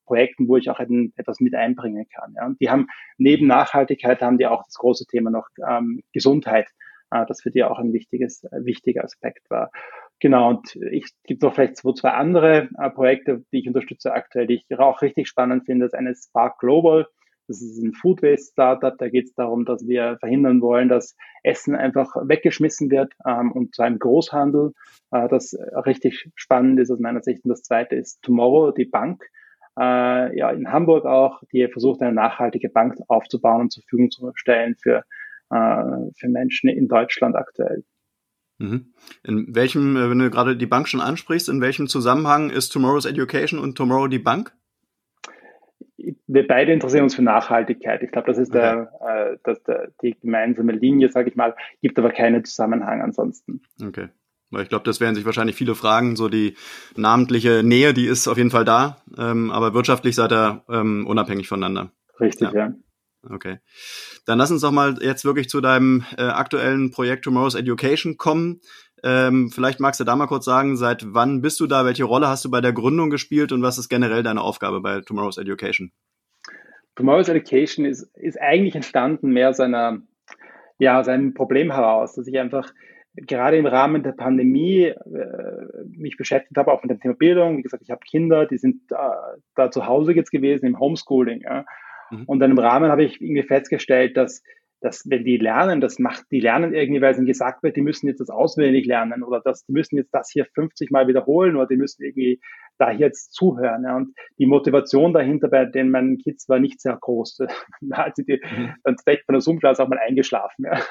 Projekten, 0.05 0.47
wo 0.47 0.57
ich 0.57 0.69
auch 0.69 0.79
etwas 0.79 1.39
mit 1.39 1.55
einbringen 1.55 2.05
kann. 2.13 2.33
Ja. 2.35 2.45
Und 2.45 2.59
die 2.61 2.69
haben 2.69 2.87
neben 3.17 3.47
Nachhaltigkeit 3.47 4.21
haben 4.21 4.37
die 4.37 4.47
auch 4.47 4.63
das 4.63 4.75
große 4.75 5.05
Thema 5.05 5.29
noch 5.29 5.47
ähm, 5.67 6.01
Gesundheit, 6.13 6.67
äh, 7.11 7.25
das 7.27 7.41
für 7.41 7.51
die 7.51 7.63
auch 7.63 7.79
ein 7.79 7.93
wichtiges, 7.93 8.43
äh, 8.43 8.65
wichtiger 8.65 9.03
Aspekt 9.03 9.49
war. 9.49 9.71
Genau, 10.19 10.49
und 10.49 10.75
ich 10.91 11.11
gibt 11.25 11.41
noch 11.41 11.53
vielleicht 11.53 11.77
zwei, 11.77 11.91
zwei 11.93 12.11
andere 12.11 12.69
äh, 12.77 12.89
Projekte, 12.89 13.43
die 13.51 13.59
ich 13.59 13.67
unterstütze 13.67 14.13
aktuell, 14.13 14.47
die 14.47 14.55
ich 14.55 14.79
auch 14.79 15.01
richtig 15.01 15.27
spannend 15.27 15.65
finde. 15.65 15.85
Das 15.85 15.93
eine 15.93 16.11
ist 16.11 16.29
Spark 16.29 16.59
Global. 16.59 17.07
Das 17.47 17.61
ist 17.61 17.77
ein 17.83 17.93
Food 17.93 18.23
Waste 18.23 18.51
Startup. 18.53 18.97
Da 18.97 19.09
geht 19.09 19.25
es 19.25 19.33
darum, 19.33 19.65
dass 19.65 19.85
wir 19.85 20.17
verhindern 20.19 20.61
wollen, 20.61 20.87
dass 20.87 21.17
Essen 21.43 21.75
einfach 21.75 22.15
weggeschmissen 22.15 22.89
wird 22.89 23.13
ähm, 23.27 23.51
und 23.51 23.75
zu 23.75 23.81
einem 23.81 23.99
Großhandel. 23.99 24.71
Äh, 25.11 25.27
das 25.27 25.53
richtig 25.85 26.29
spannend 26.35 26.79
ist 26.79 26.89
aus 26.89 26.99
meiner 26.99 27.21
Sicht. 27.21 27.43
Und 27.43 27.49
das 27.49 27.63
zweite 27.63 27.95
ist 27.95 28.21
Tomorrow, 28.21 28.71
die 28.71 28.85
Bank 28.85 29.25
äh, 29.79 30.37
ja, 30.37 30.51
in 30.51 30.71
Hamburg 30.71 31.05
auch, 31.05 31.41
die 31.51 31.67
versucht, 31.67 32.01
eine 32.01 32.13
nachhaltige 32.13 32.69
Bank 32.69 32.95
aufzubauen 33.07 33.61
und 33.61 33.71
zur 33.71 33.83
Verfügung 33.83 34.11
zu 34.11 34.31
stellen 34.35 34.75
für, 34.81 35.03
äh, 35.49 36.11
für 36.15 36.29
Menschen 36.29 36.69
in 36.69 36.87
Deutschland 36.87 37.35
aktuell. 37.35 37.83
Mhm. 38.59 38.93
In 39.23 39.55
welchem, 39.55 39.95
äh, 39.97 40.09
wenn 40.09 40.19
du 40.19 40.29
gerade 40.29 40.55
die 40.55 40.65
Bank 40.65 40.87
schon 40.87 41.01
ansprichst, 41.01 41.49
in 41.49 41.61
welchem 41.61 41.87
Zusammenhang 41.87 42.49
ist 42.49 42.69
Tomorrow's 42.69 43.05
Education 43.05 43.59
und 43.59 43.75
Tomorrow 43.75 44.07
die 44.07 44.19
Bank? 44.19 44.53
Wir 46.27 46.47
beide 46.47 46.73
interessieren 46.73 47.03
uns 47.03 47.15
für 47.15 47.21
Nachhaltigkeit. 47.21 48.03
Ich 48.03 48.11
glaube, 48.11 48.27
das 48.27 48.37
ist 48.37 48.49
okay. 48.49 48.87
der, 48.99 49.33
äh, 49.33 49.37
das, 49.43 49.63
der, 49.63 49.91
die 50.01 50.17
gemeinsame 50.19 50.73
Linie, 50.73 51.09
sage 51.09 51.29
ich 51.29 51.35
mal, 51.35 51.55
gibt 51.81 51.97
aber 51.97 52.11
keinen 52.11 52.43
Zusammenhang 52.43 53.01
ansonsten. 53.01 53.61
Okay. 53.81 54.09
Weil 54.53 54.63
ich 54.63 54.69
glaube, 54.69 54.85
das 54.85 54.99
werden 54.99 55.15
sich 55.15 55.25
wahrscheinlich 55.25 55.55
viele 55.55 55.75
fragen. 55.75 56.15
So 56.15 56.29
die 56.29 56.55
namentliche 56.95 57.63
Nähe, 57.63 57.93
die 57.93 58.05
ist 58.05 58.27
auf 58.27 58.37
jeden 58.37 58.51
Fall 58.51 58.65
da, 58.65 58.97
ähm, 59.17 59.51
aber 59.51 59.73
wirtschaftlich 59.73 60.15
seid 60.15 60.31
ihr 60.31 60.63
ähm, 60.69 61.07
unabhängig 61.07 61.47
voneinander. 61.47 61.91
Richtig, 62.19 62.51
ja. 62.53 62.67
ja. 62.67 62.73
Okay. 63.29 63.59
Dann 64.25 64.37
lass 64.37 64.51
uns 64.51 64.61
doch 64.61 64.71
mal 64.71 64.97
jetzt 65.01 65.25
wirklich 65.25 65.49
zu 65.49 65.61
deinem 65.61 66.05
äh, 66.17 66.23
aktuellen 66.23 66.91
Projekt 66.91 67.23
Tomorrow's 67.23 67.55
Education 67.55 68.17
kommen. 68.17 68.61
Ähm, 69.03 69.49
vielleicht 69.49 69.79
magst 69.79 69.99
du 69.99 70.03
da 70.03 70.15
mal 70.15 70.27
kurz 70.27 70.45
sagen, 70.45 70.77
seit 70.77 71.13
wann 71.13 71.41
bist 71.41 71.59
du 71.59 71.67
da, 71.67 71.85
welche 71.85 72.05
Rolle 72.05 72.27
hast 72.27 72.45
du 72.45 72.51
bei 72.51 72.61
der 72.61 72.73
Gründung 72.73 73.09
gespielt 73.09 73.51
und 73.51 73.61
was 73.61 73.77
ist 73.77 73.89
generell 73.89 74.23
deine 74.23 74.41
Aufgabe 74.41 74.81
bei 74.81 75.01
Tomorrow's 75.01 75.37
Education? 75.37 75.91
Tomorrow's 76.95 77.27
Education 77.27 77.85
ist, 77.85 78.03
ist 78.15 78.39
eigentlich 78.39 78.75
entstanden 78.75 79.31
mehr 79.31 79.49
aus 79.49 79.59
einer, 79.59 80.01
ja, 80.77 80.99
aus 80.99 81.07
einem 81.07 81.33
Problem 81.33 81.71
heraus, 81.71 82.13
dass 82.13 82.27
ich 82.27 82.37
einfach 82.37 82.71
gerade 83.15 83.57
im 83.57 83.65
Rahmen 83.65 84.03
der 84.03 84.13
Pandemie 84.13 84.85
äh, 84.85 84.95
mich 85.85 86.17
beschäftigt 86.17 86.57
habe, 86.57 86.71
auch 86.71 86.81
mit 86.81 86.91
dem 86.91 86.99
Thema 86.99 87.13
Bildung. 87.13 87.57
Wie 87.57 87.61
gesagt, 87.61 87.83
ich 87.83 87.91
habe 87.91 88.01
Kinder, 88.01 88.45
die 88.45 88.57
sind 88.57 88.91
äh, 88.91 88.95
da 89.55 89.71
zu 89.71 89.85
Hause 89.85 90.13
jetzt 90.13 90.31
gewesen 90.31 90.65
im 90.65 90.79
Homeschooling. 90.79 91.41
Ja. 91.41 91.65
Mhm. 92.09 92.23
Und 92.25 92.39
dann 92.39 92.51
im 92.51 92.59
Rahmen 92.59 92.91
habe 92.91 93.03
ich 93.03 93.21
irgendwie 93.21 93.43
festgestellt, 93.43 94.17
dass 94.17 94.43
dass 94.83 95.09
wenn 95.09 95.23
die 95.23 95.37
lernen, 95.37 95.79
das 95.79 95.97
macht, 95.97 96.25
die 96.29 96.41
lernen 96.41 96.73
irgendwie, 96.73 97.01
weil 97.01 97.11
es 97.11 97.17
ihnen 97.17 97.25
gesagt 97.25 97.63
wird, 97.63 97.77
die 97.77 97.81
müssen 97.81 98.07
jetzt 98.07 98.19
das 98.19 98.29
auswendig 98.29 98.85
lernen 98.85 99.23
oder 99.23 99.41
das, 99.43 99.65
die 99.65 99.71
müssen 99.71 99.95
jetzt 99.95 100.13
das 100.13 100.29
hier 100.29 100.45
50 100.53 100.91
Mal 100.91 101.07
wiederholen 101.07 101.55
oder 101.55 101.67
die 101.67 101.77
müssen 101.77 102.03
irgendwie 102.03 102.41
da 102.77 102.91
jetzt 102.91 103.33
zuhören. 103.33 103.83
Ja. 103.85 103.95
Und 103.95 104.13
die 104.39 104.45
Motivation 104.45 105.13
dahinter 105.13 105.47
bei 105.47 105.63
den 105.63 105.89
meinen 105.89 106.17
Kids 106.17 106.49
war 106.49 106.59
nicht 106.59 106.81
sehr 106.81 106.97
groß. 106.99 107.37
da 107.81 107.97
hat 107.97 108.17
sie 108.17 108.25
die, 108.25 108.41
mhm. 108.43 108.73
dann 108.83 108.97
direkt 109.07 109.25
von 109.25 109.33
der 109.33 109.41
Zoom-Class 109.41 109.79
auch 109.79 109.87
mal 109.87 109.99
eingeschlafen. 109.99 110.65
Ja. 110.65 110.83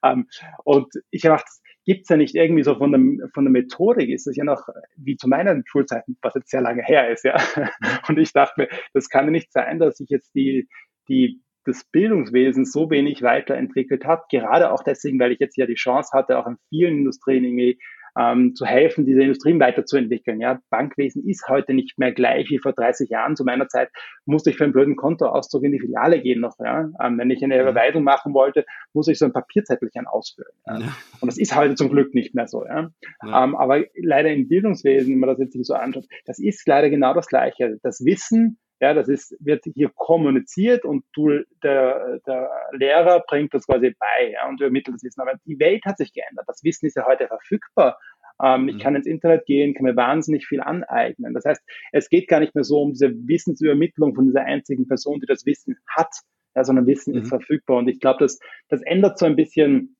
Um, 0.00 0.26
und 0.64 0.88
ich 1.10 1.26
habe 1.26 1.36
gedacht, 1.36 1.50
gibt's 1.84 2.08
ja 2.08 2.16
nicht 2.16 2.34
irgendwie 2.34 2.62
so 2.62 2.76
von 2.76 2.92
der, 2.92 3.28
von 3.34 3.44
der 3.44 3.52
Methodik, 3.52 4.08
ist 4.08 4.26
es 4.26 4.36
ja 4.36 4.44
noch 4.44 4.66
wie 4.96 5.16
zu 5.16 5.28
meinen 5.28 5.64
Schulzeiten, 5.66 6.16
was 6.22 6.34
jetzt 6.34 6.50
sehr 6.50 6.62
lange 6.62 6.82
her 6.82 7.10
ist, 7.10 7.24
ja. 7.24 7.36
Und 8.08 8.18
ich 8.18 8.32
dachte 8.32 8.54
mir, 8.62 8.68
das 8.94 9.10
kann 9.10 9.26
ja 9.26 9.30
nicht 9.30 9.52
sein, 9.52 9.78
dass 9.78 10.00
ich 10.00 10.08
jetzt 10.08 10.34
die, 10.34 10.66
die 11.08 11.42
des 11.66 11.84
Bildungswesens 11.84 12.72
so 12.72 12.90
wenig 12.90 13.22
weiterentwickelt 13.22 14.04
hat, 14.04 14.28
gerade 14.28 14.72
auch 14.72 14.82
deswegen, 14.82 15.18
weil 15.18 15.32
ich 15.32 15.40
jetzt 15.40 15.56
ja 15.56 15.66
die 15.66 15.74
Chance 15.74 16.10
hatte, 16.12 16.38
auch 16.38 16.46
in 16.46 16.56
vielen 16.70 16.98
Industrien 16.98 17.44
irgendwie 17.44 17.78
ähm, 18.18 18.54
zu 18.54 18.64
helfen, 18.64 19.06
diese 19.06 19.22
Industrien 19.22 19.58
weiterzuentwickeln. 19.58 20.40
Ja, 20.40 20.60
Bankwesen 20.70 21.26
ist 21.26 21.48
heute 21.48 21.74
nicht 21.74 21.98
mehr 21.98 22.12
gleich 22.12 22.48
wie 22.50 22.58
vor 22.58 22.72
30 22.72 23.10
Jahren. 23.10 23.36
Zu 23.36 23.44
meiner 23.44 23.68
Zeit 23.68 23.90
musste 24.24 24.50
ich 24.50 24.56
für 24.56 24.64
einen 24.64 24.72
blöden 24.72 24.96
Kontoauszug 24.96 25.64
in 25.64 25.72
die 25.72 25.80
Filiale 25.80 26.20
gehen 26.20 26.40
noch. 26.40 26.56
Ja? 26.60 26.90
Ähm, 27.02 27.18
wenn 27.18 27.30
ich 27.30 27.42
eine 27.42 27.60
Überweisung 27.60 28.04
machen 28.04 28.34
wollte, 28.34 28.64
muss 28.92 29.08
ich 29.08 29.18
so 29.18 29.24
ein 29.24 29.32
Papierzettelchen 29.32 30.06
ausfüllen. 30.06 30.52
Ja? 30.66 30.78
ja. 30.78 30.96
Und 31.20 31.26
das 31.26 31.38
ist 31.38 31.56
heute 31.56 31.74
zum 31.74 31.90
Glück 31.90 32.14
nicht 32.14 32.34
mehr 32.34 32.46
so. 32.46 32.64
Ja? 32.64 32.90
ja. 33.24 33.44
Ähm, 33.44 33.56
aber 33.56 33.84
leider 33.96 34.30
im 34.30 34.48
Bildungswesen, 34.48 35.12
wenn 35.12 35.20
man 35.20 35.30
das 35.30 35.40
jetzt 35.40 35.64
so 35.64 35.74
anschaut, 35.74 36.06
das 36.24 36.38
ist 36.38 36.66
leider 36.68 36.90
genau 36.90 37.14
das 37.14 37.26
Gleiche. 37.26 37.78
Das 37.82 38.04
Wissen 38.04 38.58
ja, 38.84 38.92
das 38.92 39.08
ist, 39.08 39.34
wird 39.40 39.64
hier 39.64 39.90
kommuniziert 39.94 40.84
und 40.84 41.06
du, 41.14 41.42
der, 41.62 42.20
der 42.26 42.50
Lehrer 42.72 43.24
bringt 43.26 43.54
das 43.54 43.66
quasi 43.66 43.94
bei 43.98 44.32
ja, 44.32 44.46
und 44.46 44.60
übermittelt 44.60 44.96
das 44.96 45.02
Wissen. 45.02 45.22
Aber 45.22 45.32
die 45.46 45.58
Welt 45.58 45.86
hat 45.86 45.96
sich 45.96 46.12
geändert. 46.12 46.44
Das 46.46 46.62
Wissen 46.62 46.84
ist 46.84 46.96
ja 46.96 47.06
heute 47.06 47.26
verfügbar. 47.26 47.98
Ähm, 48.42 48.68
ich 48.68 48.74
mhm. 48.74 48.80
kann 48.80 48.96
ins 48.96 49.06
Internet 49.06 49.46
gehen, 49.46 49.72
kann 49.72 49.84
mir 49.84 49.96
wahnsinnig 49.96 50.46
viel 50.46 50.60
aneignen. 50.60 51.32
Das 51.32 51.46
heißt, 51.46 51.62
es 51.92 52.10
geht 52.10 52.28
gar 52.28 52.40
nicht 52.40 52.54
mehr 52.54 52.64
so 52.64 52.82
um 52.82 52.92
diese 52.92 53.10
Wissensübermittlung 53.10 54.14
von 54.14 54.26
dieser 54.26 54.42
einzigen 54.42 54.86
Person, 54.86 55.18
die 55.20 55.26
das 55.26 55.46
Wissen 55.46 55.78
hat, 55.88 56.10
ja, 56.54 56.62
sondern 56.62 56.86
Wissen 56.86 57.14
mhm. 57.14 57.22
ist 57.22 57.28
verfügbar. 57.30 57.78
Und 57.78 57.88
ich 57.88 58.00
glaube, 58.00 58.18
das, 58.18 58.38
das 58.68 58.82
ändert 58.82 59.18
so 59.18 59.24
ein 59.24 59.36
bisschen 59.36 59.96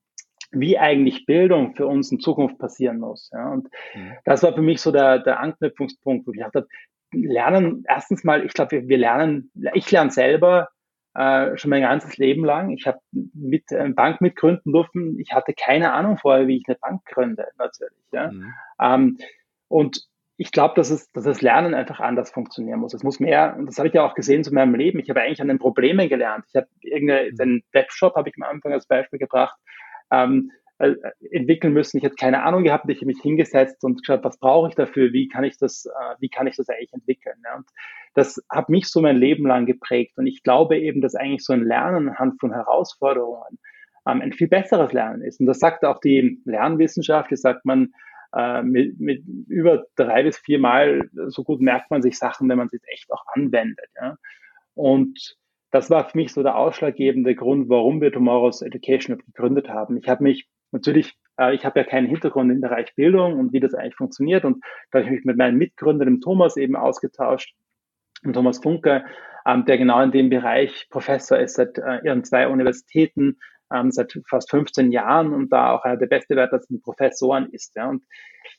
wie 0.51 0.79
eigentlich 0.79 1.25
Bildung 1.25 1.75
für 1.75 1.87
uns 1.87 2.13
in 2.13 2.21
Zukunft 2.21 2.59
passieren 2.59 2.99
muss. 2.99 3.31
Ja. 3.33 3.51
Und 3.51 3.69
mhm. 3.95 4.13
das 4.27 4.43
war 4.43 4.55
für 4.55 4.63
mich 4.63 4.83
so 4.83 4.93
der, 4.93 5.21
der 5.21 5.41
Anknüpfungspunkt, 5.41 6.27
wo 6.27 6.33
ich 6.33 6.41
dachte, 6.41 6.69
lernen, 7.15 7.85
erstens 7.89 8.25
mal, 8.25 8.45
ich 8.45 8.53
glaube, 8.53 8.73
wir, 8.73 8.89
wir 8.89 8.99
lernen, 8.99 9.51
ich 9.75 9.91
lerne 9.91 10.11
selber 10.11 10.69
äh, 11.15 11.57
schon 11.57 11.71
mein 11.71 11.83
ganzes 11.83 12.17
Leben 12.17 12.45
lang. 12.45 12.71
Ich 12.71 12.87
habe 12.87 12.99
mit 13.13 13.71
äh, 13.71 13.89
Bank 13.91 14.21
mitgründen 14.21 14.73
dürfen. 14.73 15.19
Ich 15.21 15.33
hatte 15.33 15.55
keine 15.55 15.93
Ahnung 15.93 16.19
vorher, 16.19 16.47
wie 16.47 16.57
ich 16.57 16.65
eine 16.67 16.77
Bank 16.77 17.05
gründe, 17.05 17.47
natürlich. 17.57 18.05
Ja. 18.13 18.33
Mhm. 18.33 18.55
Ähm, 18.81 19.19
und 19.69 20.05
ich 20.37 20.51
glaube, 20.51 20.75
dass 20.75 20.91
es, 20.91 21.11
dass 21.13 21.25
das 21.25 21.43
Lernen 21.43 21.75
einfach 21.75 22.01
anders 22.01 22.31
funktionieren 22.31 22.81
muss. 22.81 22.95
Es 22.95 23.05
muss 23.05 23.21
mehr, 23.21 23.55
und 23.57 23.67
das 23.67 23.79
habe 23.79 23.87
ich 23.87 23.95
ja 23.95 24.05
auch 24.05 24.15
gesehen 24.15 24.43
zu 24.43 24.53
meinem 24.53 24.75
Leben. 24.75 24.99
Ich 24.99 25.09
habe 25.09 25.21
eigentlich 25.21 25.41
an 25.41 25.49
den 25.49 25.61
Problemen 25.61 26.09
gelernt. 26.09 26.45
Ich 26.49 26.57
habe 26.57 26.67
irgendeinen 26.81 27.55
mhm. 27.55 27.63
Webshop, 27.73 28.17
habe 28.17 28.29
ich 28.29 28.35
am 28.37 28.43
Anfang 28.43 28.73
als 28.73 28.87
Beispiel 28.87 29.21
gebracht. 29.21 29.57
Ähm, 30.11 30.51
äh, 30.85 30.97
entwickeln 31.31 31.73
müssen. 31.73 31.99
Ich 31.99 32.05
hätte 32.05 32.17
keine 32.17 32.43
Ahnung 32.43 32.65
gehabt, 32.65 32.89
ich 32.89 32.99
habe 32.99 33.07
mich 33.07 33.21
hingesetzt 33.21 33.85
und 33.85 33.99
geschaut, 33.99 34.25
was 34.25 34.39
brauche 34.39 34.69
ich 34.69 34.75
dafür, 34.75 35.13
wie 35.13 35.29
kann 35.29 35.45
ich 35.45 35.57
das, 35.57 35.87
äh, 35.87 36.15
wie 36.19 36.29
kann 36.29 36.47
ich 36.47 36.57
das 36.57 36.69
eigentlich 36.69 36.93
entwickeln. 36.93 37.37
Ja? 37.45 37.57
Und 37.57 37.67
das 38.15 38.43
hat 38.51 38.69
mich 38.69 38.89
so 38.89 39.01
mein 39.01 39.17
Leben 39.17 39.47
lang 39.47 39.67
geprägt. 39.67 40.19
Und 40.19 40.27
ich 40.27 40.43
glaube 40.43 40.79
eben, 40.79 41.01
dass 41.01 41.15
eigentlich 41.15 41.45
so 41.45 41.53
ein 41.53 41.65
Lernen 41.65 42.09
anhand 42.09 42.41
von 42.41 42.53
Herausforderungen 42.53 43.59
ähm, 44.07 44.21
ein 44.21 44.33
viel 44.33 44.49
besseres 44.49 44.93
Lernen 44.93 45.23
ist. 45.23 45.41
Und 45.41 45.47
das 45.47 45.59
sagt 45.59 45.85
auch 45.85 46.01
die 46.01 46.41
Lernwissenschaft, 46.45 47.31
die 47.31 47.37
sagt 47.37 47.65
man, 47.65 47.93
äh, 48.35 48.63
mit, 48.63 48.99
mit 49.01 49.25
über 49.49 49.85
drei 49.97 50.23
bis 50.25 50.39
vier 50.39 50.59
Mal 50.59 51.09
so 51.13 51.45
gut 51.45 51.61
merkt 51.61 51.91
man 51.91 52.03
sich 52.03 52.19
Sachen, 52.19 52.49
wenn 52.49 52.59
man 52.59 52.69
sie 52.69 52.79
echt 52.87 53.13
auch 53.13 53.25
anwendet. 53.35 53.89
Ja? 54.01 54.17
Und 54.75 55.37
das 55.71 55.91
war 55.91 56.09
für 56.09 56.17
mich 56.17 56.33
so 56.33 56.43
der 56.45 56.57
ausschlaggebende 56.57 57.35
Grund, 57.35 57.69
warum 57.69 58.01
wir 58.01 58.13
Tomorrow's 58.13 58.63
Education 58.63 59.19
gegründet 59.19 59.69
haben. 59.69 59.97
Ich 59.97 60.09
habe 60.09 60.23
mich 60.23 60.49
natürlich, 60.75 61.15
äh, 61.39 61.55
ich 61.55 61.65
habe 61.65 61.81
ja 61.81 61.87
keinen 61.87 62.07
Hintergrund 62.07 62.51
im 62.51 62.61
Bereich 62.61 62.95
Bildung 62.95 63.39
und 63.39 63.53
wie 63.53 63.61
das 63.61 63.75
eigentlich 63.75 63.97
funktioniert. 63.97 64.45
Und 64.45 64.63
da 64.91 64.99
habe 64.99 65.07
ich 65.07 65.11
mich 65.11 65.25
mit 65.25 65.39
meinem 65.39 65.57
Mitgründer, 65.57 66.05
dem 66.05 66.21
Thomas, 66.21 66.59
eben 66.59 66.77
ausgetauscht, 66.77 67.55
dem 68.23 68.35
Thomas 68.35 68.59
Funke, 68.59 69.05
ähm, 69.47 69.65
der 69.65 69.79
genau 69.79 70.03
in 70.03 70.13
dem 70.13 70.29
Bereich 70.29 70.87
Professor 70.91 71.39
ist 71.39 71.55
seit 71.55 71.79
äh, 71.79 72.01
ihren 72.05 72.25
zwei 72.25 72.49
Universitäten, 72.49 73.39
ähm, 73.73 73.91
seit 73.91 74.19
fast 74.29 74.51
15 74.51 74.93
Jahren 74.93 75.33
und 75.33 75.51
da 75.51 75.73
auch 75.73 75.85
einer 75.85 75.97
der 75.97 76.07
beste 76.07 76.37
Werte 76.37 76.61
sind 76.61 76.83
Professoren 76.83 77.49
ist. 77.51 77.75
Ja. 77.77 77.89
Und 77.89 78.03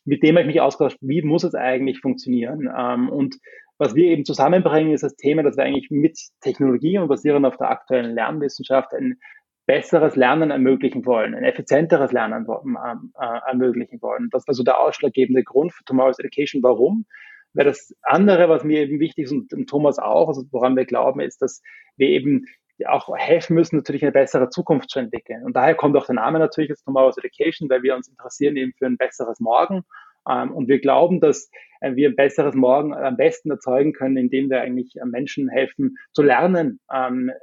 mit 0.04 0.24
dem 0.24 0.36
habe 0.36 0.42
ich 0.42 0.54
mich 0.54 0.62
ausgetauscht, 0.62 0.98
wie 1.02 1.22
muss 1.22 1.44
es 1.44 1.56
eigentlich 1.56 2.00
funktionieren? 2.00 2.70
Ähm, 2.76 3.10
und 3.10 3.38
was 3.78 3.94
wir 3.94 4.06
eben 4.06 4.24
zusammenbringen, 4.24 4.94
ist 4.94 5.04
das 5.04 5.16
Thema, 5.16 5.44
dass 5.44 5.58
wir 5.58 5.66
eigentlich 5.66 5.92
mit 5.92 6.18
Technologie 6.42 6.98
und 6.98 7.10
basierend 7.10 7.46
auf 7.46 7.58
der 7.58 7.70
aktuellen 7.70 8.16
Lernwissenschaft 8.16 8.94
ein 8.94 9.20
besseres 9.66 10.16
Lernen 10.16 10.52
ermöglichen 10.52 11.06
wollen, 11.06 11.34
ein 11.34 11.44
effizienteres 11.44 12.12
Lernen 12.12 12.48
ähm, 12.50 13.14
äh, 13.20 13.40
ermöglichen 13.48 14.02
wollen. 14.02 14.30
Das 14.32 14.48
war 14.48 14.54
so 14.54 14.64
der 14.64 14.80
ausschlaggebende 14.80 15.44
Grund 15.44 15.74
für 15.74 15.84
Tomorrow's 15.86 16.20
Education. 16.20 16.62
Warum? 16.64 17.06
Weil 17.54 17.66
das 17.66 17.96
andere, 18.04 18.50
was 18.50 18.64
mir 18.64 18.82
eben 18.82 19.00
wichtig 19.00 19.26
ist 19.26 19.32
und, 19.32 19.68
Thomas 19.68 19.98
auch, 19.98 20.28
also 20.28 20.44
woran 20.52 20.76
wir 20.76 20.86
glauben, 20.86 21.20
ist, 21.22 21.42
dass 21.42 21.62
wir 21.98 22.10
eben 22.10 22.46
auch 22.86 23.16
helfen 23.18 23.56
müssen, 23.56 23.78
natürlich 23.78 24.04
eine 24.04 24.12
bessere 24.12 24.50
Zukunft 24.50 24.90
zu 24.90 25.00
entwickeln. 25.00 25.44
Und 25.44 25.56
daher 25.56 25.76
kommt 25.76 25.96
auch 25.96 26.06
der 26.06 26.16
Name 26.16 26.40
natürlich 26.40 26.70
jetzt 26.70 26.84
Tomorrow's 26.84 27.18
Education, 27.18 27.70
weil 27.70 27.84
wir 27.84 27.96
uns 27.96 28.10
interessieren 28.10 28.58
eben 28.58 28.74
für 28.78 28.86
ein 28.86 28.98
besseres 28.98 29.40
Morgen 29.40 29.84
Ähm, 30.30 30.52
und 30.52 30.68
wir 30.68 30.80
glauben, 30.80 31.20
dass 31.20 31.50
äh, 31.82 31.96
wir 31.96 32.10
ein 32.10 32.16
besseres 32.16 32.56
Morgen 32.56 32.94
am 32.94 33.18
besten 33.18 33.52
erzeugen 33.52 33.94
können, 33.94 34.18
indem 34.18 34.50
wir 34.50 34.62
eigentlich 34.62 34.94
Menschen 35.06 35.50
helfen 35.50 35.98
zu 36.14 36.24
lernen, 36.24 36.80
ähm, 36.94 37.30
äh, 37.30 37.34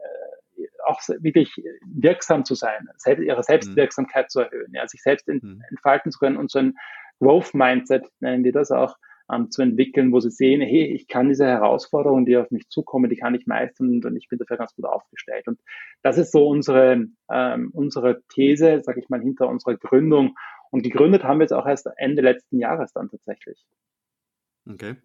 auch 0.84 1.00
wirklich 1.20 1.54
wirksam 1.86 2.44
zu 2.44 2.54
sein, 2.54 2.88
ihre 3.06 3.42
Selbstwirksamkeit 3.42 4.26
mhm. 4.26 4.28
zu 4.28 4.40
erhöhen, 4.40 4.72
ja, 4.74 4.86
sich 4.86 5.02
selbst 5.02 5.28
mhm. 5.28 5.62
entfalten 5.70 6.12
zu 6.12 6.18
können 6.18 6.36
und 6.36 6.50
so 6.50 6.58
ein 6.58 6.74
Growth-Mindset, 7.20 8.04
nennen 8.20 8.44
wir 8.44 8.52
das 8.52 8.70
auch, 8.70 8.96
ähm, 9.32 9.50
zu 9.50 9.62
entwickeln, 9.62 10.12
wo 10.12 10.20
sie 10.20 10.30
sehen, 10.30 10.60
hey, 10.60 10.84
ich 10.84 11.08
kann 11.08 11.28
diese 11.28 11.46
Herausforderungen, 11.46 12.26
die 12.26 12.36
auf 12.36 12.50
mich 12.50 12.68
zukommen, 12.68 13.08
die 13.08 13.16
kann 13.16 13.34
ich 13.34 13.46
meistern 13.46 14.04
und 14.04 14.16
ich 14.16 14.28
bin 14.28 14.38
dafür 14.38 14.56
ganz 14.56 14.74
gut 14.74 14.84
aufgestellt. 14.84 15.46
Und 15.46 15.60
das 16.02 16.18
ist 16.18 16.32
so 16.32 16.48
unsere, 16.48 17.06
ähm, 17.30 17.70
unsere 17.72 18.22
These, 18.28 18.82
sage 18.82 19.00
ich 19.00 19.08
mal, 19.08 19.20
hinter 19.20 19.48
unserer 19.48 19.76
Gründung. 19.76 20.36
Und 20.70 20.82
gegründet 20.82 21.24
haben 21.24 21.38
wir 21.38 21.44
jetzt 21.44 21.52
auch 21.52 21.66
erst 21.66 21.88
Ende 21.96 22.22
letzten 22.22 22.58
Jahres 22.58 22.92
dann 22.92 23.10
tatsächlich. 23.10 23.64
Okay. 24.68 24.96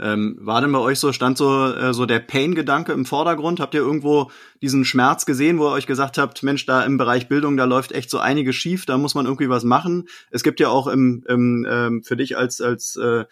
Ähm, 0.00 0.36
war 0.40 0.60
denn 0.60 0.72
bei 0.72 0.80
euch 0.80 0.98
so, 0.98 1.12
stand 1.12 1.38
so, 1.38 1.72
äh, 1.72 1.94
so 1.94 2.06
der 2.06 2.18
Pain-Gedanke 2.18 2.92
im 2.92 3.06
Vordergrund? 3.06 3.60
Habt 3.60 3.74
ihr 3.74 3.80
irgendwo 3.80 4.32
diesen 4.60 4.84
Schmerz 4.84 5.26
gesehen, 5.26 5.58
wo 5.58 5.68
ihr 5.68 5.72
euch 5.72 5.86
gesagt 5.86 6.18
habt, 6.18 6.42
Mensch, 6.42 6.66
da 6.66 6.82
im 6.82 6.98
Bereich 6.98 7.28
Bildung, 7.28 7.56
da 7.56 7.64
läuft 7.64 7.92
echt 7.92 8.10
so 8.10 8.18
einiges 8.18 8.56
schief, 8.56 8.84
da 8.84 8.98
muss 8.98 9.14
man 9.14 9.26
irgendwie 9.26 9.48
was 9.48 9.62
machen? 9.62 10.08
Es 10.30 10.42
gibt 10.42 10.58
ja 10.58 10.70
auch 10.70 10.88
im, 10.88 11.24
im 11.28 11.66
ähm, 11.70 12.02
für 12.02 12.16
dich 12.16 12.36
als, 12.36 12.60
als 12.60 12.96
äh, 12.96 13.26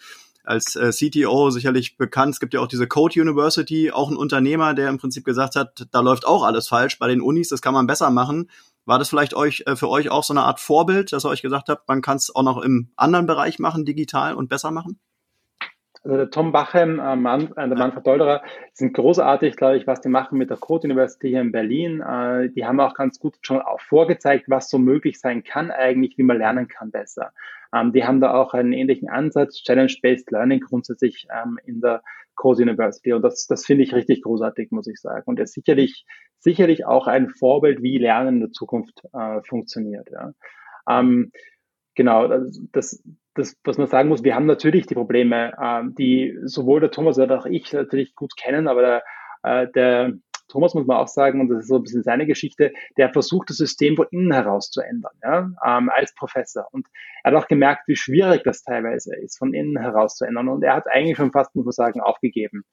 als 0.44 0.76
äh, 0.76 0.90
CTO 0.90 1.50
sicherlich 1.50 1.96
bekannt. 1.96 2.34
Es 2.34 2.40
gibt 2.40 2.54
ja 2.54 2.60
auch 2.60 2.68
diese 2.68 2.86
Code 2.86 3.20
University, 3.20 3.90
auch 3.90 4.10
ein 4.10 4.16
Unternehmer, 4.16 4.74
der 4.74 4.90
im 4.90 4.98
Prinzip 4.98 5.24
gesagt 5.24 5.56
hat, 5.56 5.86
da 5.90 6.00
läuft 6.00 6.26
auch 6.26 6.44
alles 6.44 6.68
falsch 6.68 6.98
bei 6.98 7.08
den 7.08 7.22
Unis, 7.22 7.48
das 7.48 7.62
kann 7.62 7.74
man 7.74 7.86
besser 7.86 8.10
machen. 8.10 8.50
War 8.84 8.98
das 8.98 9.08
vielleicht 9.08 9.34
euch 9.34 9.64
äh, 9.66 9.74
für 9.74 9.88
euch 9.88 10.10
auch 10.10 10.22
so 10.22 10.34
eine 10.34 10.42
Art 10.42 10.60
Vorbild, 10.60 11.12
dass 11.12 11.24
ihr 11.24 11.30
euch 11.30 11.42
gesagt 11.42 11.68
habt, 11.68 11.88
man 11.88 12.02
kann 12.02 12.18
es 12.18 12.34
auch 12.34 12.42
noch 12.42 12.58
im 12.58 12.90
anderen 12.96 13.26
Bereich 13.26 13.58
machen, 13.58 13.86
digital 13.86 14.34
und 14.34 14.48
besser 14.48 14.70
machen? 14.70 15.00
Also 16.04 16.18
der 16.18 16.30
Tom 16.30 16.52
Bachem, 16.52 17.00
äh, 17.00 17.16
Mann, 17.16 17.52
äh, 17.56 17.66
der 17.66 17.78
Manfred 17.78 18.06
Dolderer, 18.06 18.42
sind 18.74 18.92
großartig, 18.92 19.56
glaube 19.56 19.78
ich, 19.78 19.86
was 19.86 20.02
die 20.02 20.10
machen 20.10 20.36
mit 20.36 20.50
der 20.50 20.58
Code 20.58 20.86
University 20.86 21.30
hier 21.30 21.40
in 21.40 21.50
Berlin. 21.50 22.02
Äh, 22.02 22.50
die 22.50 22.66
haben 22.66 22.78
auch 22.78 22.94
ganz 22.94 23.18
gut 23.18 23.36
schon 23.40 23.62
auch 23.62 23.80
vorgezeigt, 23.80 24.44
was 24.48 24.68
so 24.68 24.78
möglich 24.78 25.18
sein 25.18 25.42
kann 25.44 25.70
eigentlich, 25.70 26.18
wie 26.18 26.22
man 26.22 26.36
lernen 26.36 26.68
kann 26.68 26.90
besser. 26.90 27.32
Ähm, 27.74 27.92
die 27.92 28.04
haben 28.04 28.20
da 28.20 28.34
auch 28.34 28.52
einen 28.52 28.74
ähnlichen 28.74 29.08
Ansatz, 29.08 29.62
Challenge-Based 29.62 30.30
Learning 30.30 30.60
grundsätzlich 30.60 31.26
ähm, 31.34 31.58
in 31.64 31.80
der 31.80 32.02
Code 32.34 32.62
University. 32.62 33.14
Und 33.14 33.22
das, 33.22 33.46
das 33.46 33.64
finde 33.64 33.84
ich 33.84 33.94
richtig 33.94 34.22
großartig, 34.22 34.72
muss 34.72 34.86
ich 34.86 35.00
sagen. 35.00 35.22
Und 35.24 35.40
ist 35.40 35.54
sicherlich, 35.54 36.04
sicherlich 36.38 36.84
auch 36.84 37.06
ein 37.06 37.30
Vorbild, 37.30 37.82
wie 37.82 37.96
Lernen 37.96 38.36
in 38.36 38.40
der 38.40 38.50
Zukunft 38.50 39.02
äh, 39.14 39.40
funktioniert. 39.42 40.10
Ja. 40.10 40.32
Ähm, 40.88 41.32
genau, 41.94 42.28
das, 42.28 42.60
das, 42.72 43.02
was 43.34 43.78
man 43.78 43.86
sagen 43.86 44.08
muss, 44.08 44.24
wir 44.24 44.34
haben 44.34 44.46
natürlich 44.46 44.86
die 44.86 44.94
Probleme, 44.94 45.52
äh, 45.58 45.82
die 45.98 46.38
sowohl 46.44 46.80
der 46.80 46.90
Thomas 46.90 47.18
als 47.18 47.30
auch 47.30 47.46
ich 47.46 47.72
natürlich 47.72 48.14
gut 48.14 48.36
kennen, 48.36 48.68
aber 48.68 48.82
der, 48.82 49.02
äh, 49.42 49.68
der 49.72 50.12
Thomas 50.48 50.74
muss 50.74 50.86
man 50.86 50.98
auch 50.98 51.08
sagen, 51.08 51.40
und 51.40 51.48
das 51.48 51.60
ist 51.60 51.68
so 51.68 51.76
ein 51.76 51.82
bisschen 51.82 52.02
seine 52.02 52.26
Geschichte, 52.26 52.72
der 52.96 53.10
versucht, 53.10 53.50
das 53.50 53.56
System 53.56 53.96
von 53.96 54.06
innen 54.10 54.32
heraus 54.32 54.70
zu 54.70 54.80
ändern, 54.80 55.12
ja, 55.22 55.50
ähm, 55.66 55.90
als 55.90 56.14
Professor. 56.14 56.68
Und 56.70 56.86
er 57.22 57.32
hat 57.32 57.42
auch 57.42 57.48
gemerkt, 57.48 57.88
wie 57.88 57.96
schwierig 57.96 58.42
das 58.44 58.62
teilweise 58.62 59.16
ist, 59.16 59.38
von 59.38 59.54
innen 59.54 59.78
heraus 59.78 60.16
zu 60.16 60.24
ändern. 60.24 60.48
Und 60.48 60.62
er 60.62 60.74
hat 60.74 60.86
eigentlich 60.86 61.16
schon 61.16 61.32
fast, 61.32 61.54
muss 61.54 61.64
man 61.64 61.72
sagen, 61.72 62.00
aufgegeben. 62.00 62.64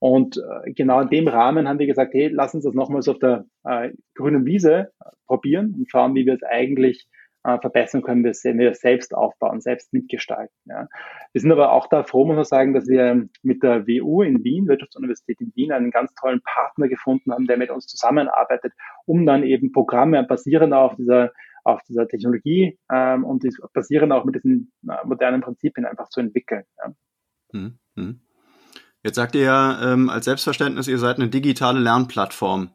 Und 0.00 0.38
äh, 0.38 0.72
genau 0.72 1.00
in 1.00 1.10
dem 1.10 1.28
Rahmen 1.28 1.68
haben 1.68 1.78
wir 1.78 1.86
gesagt, 1.86 2.14
hey, 2.14 2.28
lass 2.28 2.54
uns 2.54 2.64
das 2.64 2.74
nochmals 2.74 3.08
auf 3.08 3.18
der 3.18 3.44
äh, 3.64 3.90
grünen 4.14 4.46
Wiese 4.46 4.92
probieren 5.26 5.74
und 5.78 5.90
schauen, 5.90 6.14
wie 6.14 6.26
wir 6.26 6.34
es 6.34 6.42
eigentlich 6.42 7.06
äh, 7.44 7.58
verbessern 7.58 8.02
können, 8.02 8.24
wir, 8.24 8.32
wir 8.32 8.74
selbst 8.74 9.14
aufbauen, 9.14 9.60
selbst 9.60 9.92
mitgestalten. 9.92 10.54
Ja. 10.64 10.88
Wir 11.32 11.40
sind 11.40 11.52
aber 11.52 11.72
auch 11.72 11.88
da 11.88 12.02
froh, 12.02 12.24
muss 12.24 12.36
man 12.36 12.44
sagen, 12.44 12.74
dass 12.74 12.86
wir 12.86 13.28
mit 13.42 13.62
der 13.62 13.86
WU 13.86 14.22
in 14.22 14.44
Wien, 14.44 14.68
Wirtschaftsuniversität 14.68 15.40
in 15.40 15.52
Wien, 15.54 15.72
einen 15.72 15.90
ganz 15.90 16.12
tollen 16.14 16.40
Partner 16.42 16.88
gefunden 16.88 17.32
haben, 17.32 17.46
der 17.46 17.56
mit 17.56 17.70
uns 17.70 17.86
zusammenarbeitet, 17.86 18.72
um 19.06 19.26
dann 19.26 19.42
eben 19.42 19.72
Programme 19.72 20.22
basierend 20.24 20.74
auf 20.74 20.94
dieser 20.96 21.32
auf 21.62 21.82
dieser 21.82 22.08
Technologie 22.08 22.78
ähm, 22.90 23.22
und 23.22 23.44
basierend 23.74 24.12
auch 24.12 24.24
mit 24.24 24.34
diesen 24.34 24.72
äh, 24.88 25.06
modernen 25.06 25.42
Prinzipien 25.42 25.84
einfach 25.84 26.08
zu 26.08 26.20
entwickeln. 26.20 26.64
Ja. 26.78 26.94
Hm, 27.52 27.78
hm. 27.96 28.20
Jetzt 29.02 29.16
sagt 29.16 29.34
ihr 29.34 29.42
ja 29.42 29.92
ähm, 29.92 30.08
als 30.10 30.26
Selbstverständnis, 30.26 30.88
ihr 30.88 30.98
seid 30.98 31.16
eine 31.16 31.28
digitale 31.28 31.80
Lernplattform. 31.80 32.70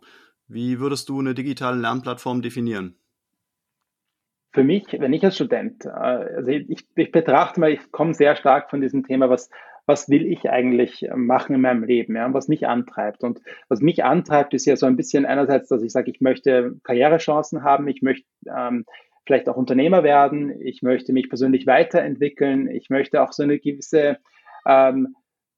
Wie 0.47 0.80
würdest 0.80 1.10
du 1.10 1.19
eine 1.19 1.34
digitale 1.34 1.80
Lernplattform 1.80 2.41
definieren? 2.41 2.99
Für 4.55 4.63
mich, 4.63 4.85
wenn 4.97 5.11
ich 5.11 5.23
als 5.23 5.35
Student, 5.35 5.85
äh, 5.85 5.89
also 5.89 6.49
ich, 6.49 6.87
ich 6.95 7.11
betrachte 7.11 7.59
mal, 7.59 7.71
ich 7.71 7.91
komme 7.91 8.13
sehr 8.13 8.37
stark 8.37 8.69
von 8.69 8.79
diesem 8.79 9.05
Thema, 9.05 9.29
was, 9.29 9.49
was 9.85 10.09
will 10.09 10.25
ich 10.25 10.49
eigentlich 10.49 11.07
machen 11.13 11.55
in 11.55 11.61
meinem 11.61 11.83
Leben, 11.83 12.15
ja, 12.15 12.33
was 12.33 12.47
mich 12.47 12.65
antreibt. 12.65 13.21
Und 13.21 13.41
was 13.67 13.81
mich 13.81 14.05
antreibt, 14.05 14.53
ist 14.53 14.65
ja 14.65 14.77
so 14.77 14.85
ein 14.85 14.95
bisschen 14.95 15.25
einerseits, 15.25 15.67
dass 15.67 15.83
ich 15.83 15.91
sage, 15.91 16.09
ich 16.09 16.21
möchte 16.21 16.77
Karrierechancen 16.83 17.63
haben, 17.63 17.89
ich 17.89 18.01
möchte 18.01 18.25
ähm, 18.47 18.85
vielleicht 19.25 19.49
auch 19.49 19.57
Unternehmer 19.57 20.03
werden, 20.03 20.61
ich 20.61 20.81
möchte 20.81 21.11
mich 21.11 21.27
persönlich 21.27 21.67
weiterentwickeln, 21.67 22.69
ich 22.69 22.89
möchte 22.89 23.21
auch 23.21 23.33
so 23.33 23.43
eine 23.43 23.59
gewisse 23.59 24.19
ähm, 24.65 25.15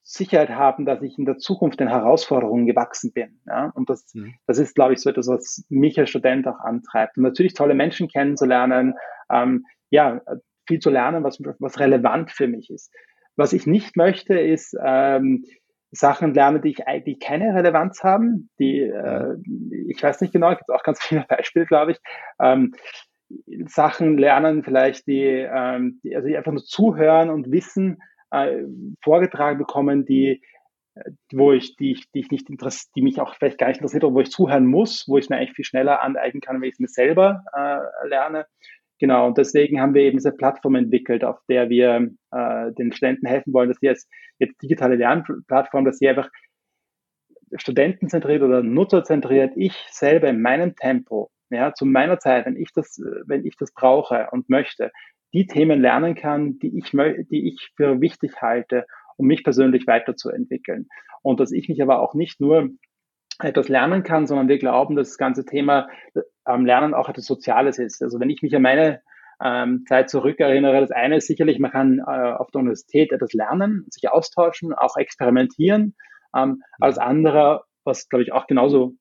Sicherheit 0.09 0.49
haben, 0.49 0.85
dass 0.85 1.01
ich 1.01 1.19
in 1.19 1.25
der 1.25 1.37
Zukunft 1.37 1.81
den 1.81 1.89
Herausforderungen 1.89 2.65
gewachsen 2.65 3.11
bin. 3.11 3.41
Ja? 3.45 3.73
Und 3.75 3.89
das, 3.89 4.13
mhm. 4.13 4.35
das 4.47 4.57
ist, 4.57 4.73
glaube 4.73 4.93
ich, 4.93 4.99
so 4.99 5.09
etwas, 5.09 5.27
was 5.27 5.65
mich 5.67 5.99
als 5.99 6.09
Student 6.09 6.47
auch 6.47 6.59
antreibt. 6.59 7.17
Und 7.17 7.23
natürlich 7.23 7.53
tolle 7.53 7.73
Menschen 7.73 8.07
kennenzulernen, 8.07 8.95
ähm, 9.29 9.65
ja, 9.89 10.21
viel 10.65 10.79
zu 10.79 10.89
lernen, 10.89 11.25
was, 11.25 11.39
was 11.59 11.79
relevant 11.79 12.31
für 12.31 12.47
mich 12.47 12.69
ist. 12.69 12.89
Was 13.35 13.51
ich 13.51 13.67
nicht 13.67 13.97
möchte, 13.97 14.39
ist 14.39 14.77
ähm, 14.81 15.43
Sachen 15.91 16.33
lernen, 16.33 16.61
die 16.61 16.69
ich 16.69 16.87
eigentlich 16.87 17.19
keine 17.19 17.53
Relevanz 17.53 18.01
haben. 18.01 18.49
Die, 18.59 18.79
äh, 18.79 19.35
ich 19.89 20.01
weiß 20.01 20.21
nicht 20.21 20.31
genau, 20.31 20.51
gibt 20.51 20.71
auch 20.71 20.83
ganz 20.83 21.03
viele 21.03 21.25
Beispiele, 21.27 21.65
glaube 21.65 21.91
ich. 21.91 21.99
Ähm, 22.39 22.73
Sachen 23.65 24.17
lernen 24.17 24.63
vielleicht, 24.63 25.05
die, 25.05 25.25
ähm, 25.25 25.99
die 26.01 26.15
also 26.15 26.29
die 26.29 26.37
einfach 26.37 26.53
nur 26.53 26.63
zuhören 26.63 27.29
und 27.29 27.51
wissen, 27.51 28.01
äh, 28.31 28.63
vorgetragen 29.03 29.57
bekommen, 29.57 30.05
die 30.05 30.41
wo 31.31 31.51
ich, 31.51 31.75
die, 31.77 31.91
ich, 31.91 32.11
die 32.11 32.19
ich 32.19 32.31
nicht 32.31 32.47
die 32.47 33.01
mich 33.01 33.19
auch 33.19 33.35
vielleicht 33.35 33.57
gar 33.57 33.67
nicht 33.67 33.77
interessiert, 33.77 34.03
oder 34.03 34.15
wo 34.15 34.21
ich 34.21 34.31
zuhören 34.31 34.65
muss, 34.65 35.05
wo 35.07 35.17
ich 35.17 35.25
es 35.25 35.29
mir 35.29 35.37
eigentlich 35.37 35.55
viel 35.55 35.65
schneller 35.65 36.01
aneignen 36.01 36.41
kann, 36.41 36.59
wenn 36.61 36.69
ich 36.69 36.75
es 36.75 36.79
mir 36.79 36.87
selber 36.87 37.43
äh, 37.53 38.07
lerne. 38.07 38.45
Genau, 38.99 39.27
und 39.27 39.37
deswegen 39.37 39.79
haben 39.79 39.93
wir 39.93 40.01
eben 40.03 40.17
diese 40.17 40.31
Plattform 40.31 40.75
entwickelt, 40.75 41.23
auf 41.23 41.39
der 41.47 41.69
wir 41.69 42.09
äh, 42.31 42.71
den 42.73 42.91
Studenten 42.91 43.27
helfen 43.27 43.53
wollen, 43.53 43.69
dass 43.69 43.77
sie 43.79 43.85
jetzt, 43.85 44.09
jetzt 44.39 44.61
digitale 44.61 44.95
Lernplattform, 44.95 45.85
dass 45.85 45.99
sie 45.99 46.09
einfach 46.09 46.29
studentenzentriert 47.55 48.41
oder 48.41 48.63
nutzerzentriert, 48.63 49.53
ich 49.55 49.73
selber 49.91 50.29
in 50.29 50.41
meinem 50.41 50.75
Tempo, 50.75 51.29
ja, 51.49 51.73
zu 51.73 51.85
meiner 51.85 52.19
Zeit, 52.19 52.45
wenn 52.45 52.57
ich 52.57 52.73
das, 52.73 52.99
wenn 53.25 53.45
ich 53.45 53.55
das 53.55 53.71
brauche 53.71 54.27
und 54.31 54.49
möchte, 54.49 54.91
die 55.37 55.45
Themen 55.45 55.79
lernen 55.79 56.15
kann, 56.15 56.57
die 56.57 56.75
ich, 56.79 56.91
die 56.91 57.47
ich 57.47 57.71
für 57.75 58.01
wichtig 58.01 58.41
halte, 58.41 58.87
um 59.17 59.27
mich 59.27 59.43
persönlich 59.43 59.85
weiterzuentwickeln. 59.85 60.87
Und 61.21 61.39
dass 61.39 61.51
ich 61.51 61.69
mich 61.69 61.79
aber 61.81 61.99
auch 61.99 62.15
nicht 62.15 62.41
nur 62.41 62.69
etwas 63.39 63.69
lernen 63.69 64.01
kann, 64.01 64.25
sondern 64.25 64.47
wir 64.47 64.57
glauben, 64.57 64.95
dass 64.95 65.09
das 65.09 65.17
ganze 65.19 65.45
Thema 65.45 65.89
ähm, 66.47 66.65
Lernen 66.65 66.95
auch 66.95 67.07
etwas 67.07 67.25
Soziales 67.25 67.77
ist. 67.77 68.01
Also 68.01 68.19
wenn 68.19 68.31
ich 68.31 68.41
mich 68.41 68.55
an 68.55 68.63
meine 68.63 69.01
ähm, 69.43 69.83
Zeit 69.87 70.09
zurückerinnere, 70.09 70.81
das 70.81 70.89
eine 70.89 71.17
ist 71.17 71.27
sicherlich, 71.27 71.59
man 71.59 71.69
kann 71.71 71.99
äh, 71.99 72.33
auf 72.33 72.49
der 72.49 72.61
Universität 72.61 73.11
etwas 73.11 73.33
lernen, 73.33 73.85
sich 73.91 74.09
austauschen, 74.09 74.73
auch 74.73 74.97
experimentieren. 74.97 75.95
Ähm, 76.35 76.63
als 76.79 76.97
andere, 76.97 77.61
was 77.83 78.09
glaube 78.09 78.23
ich 78.23 78.31
auch 78.31 78.47
genauso 78.47 78.95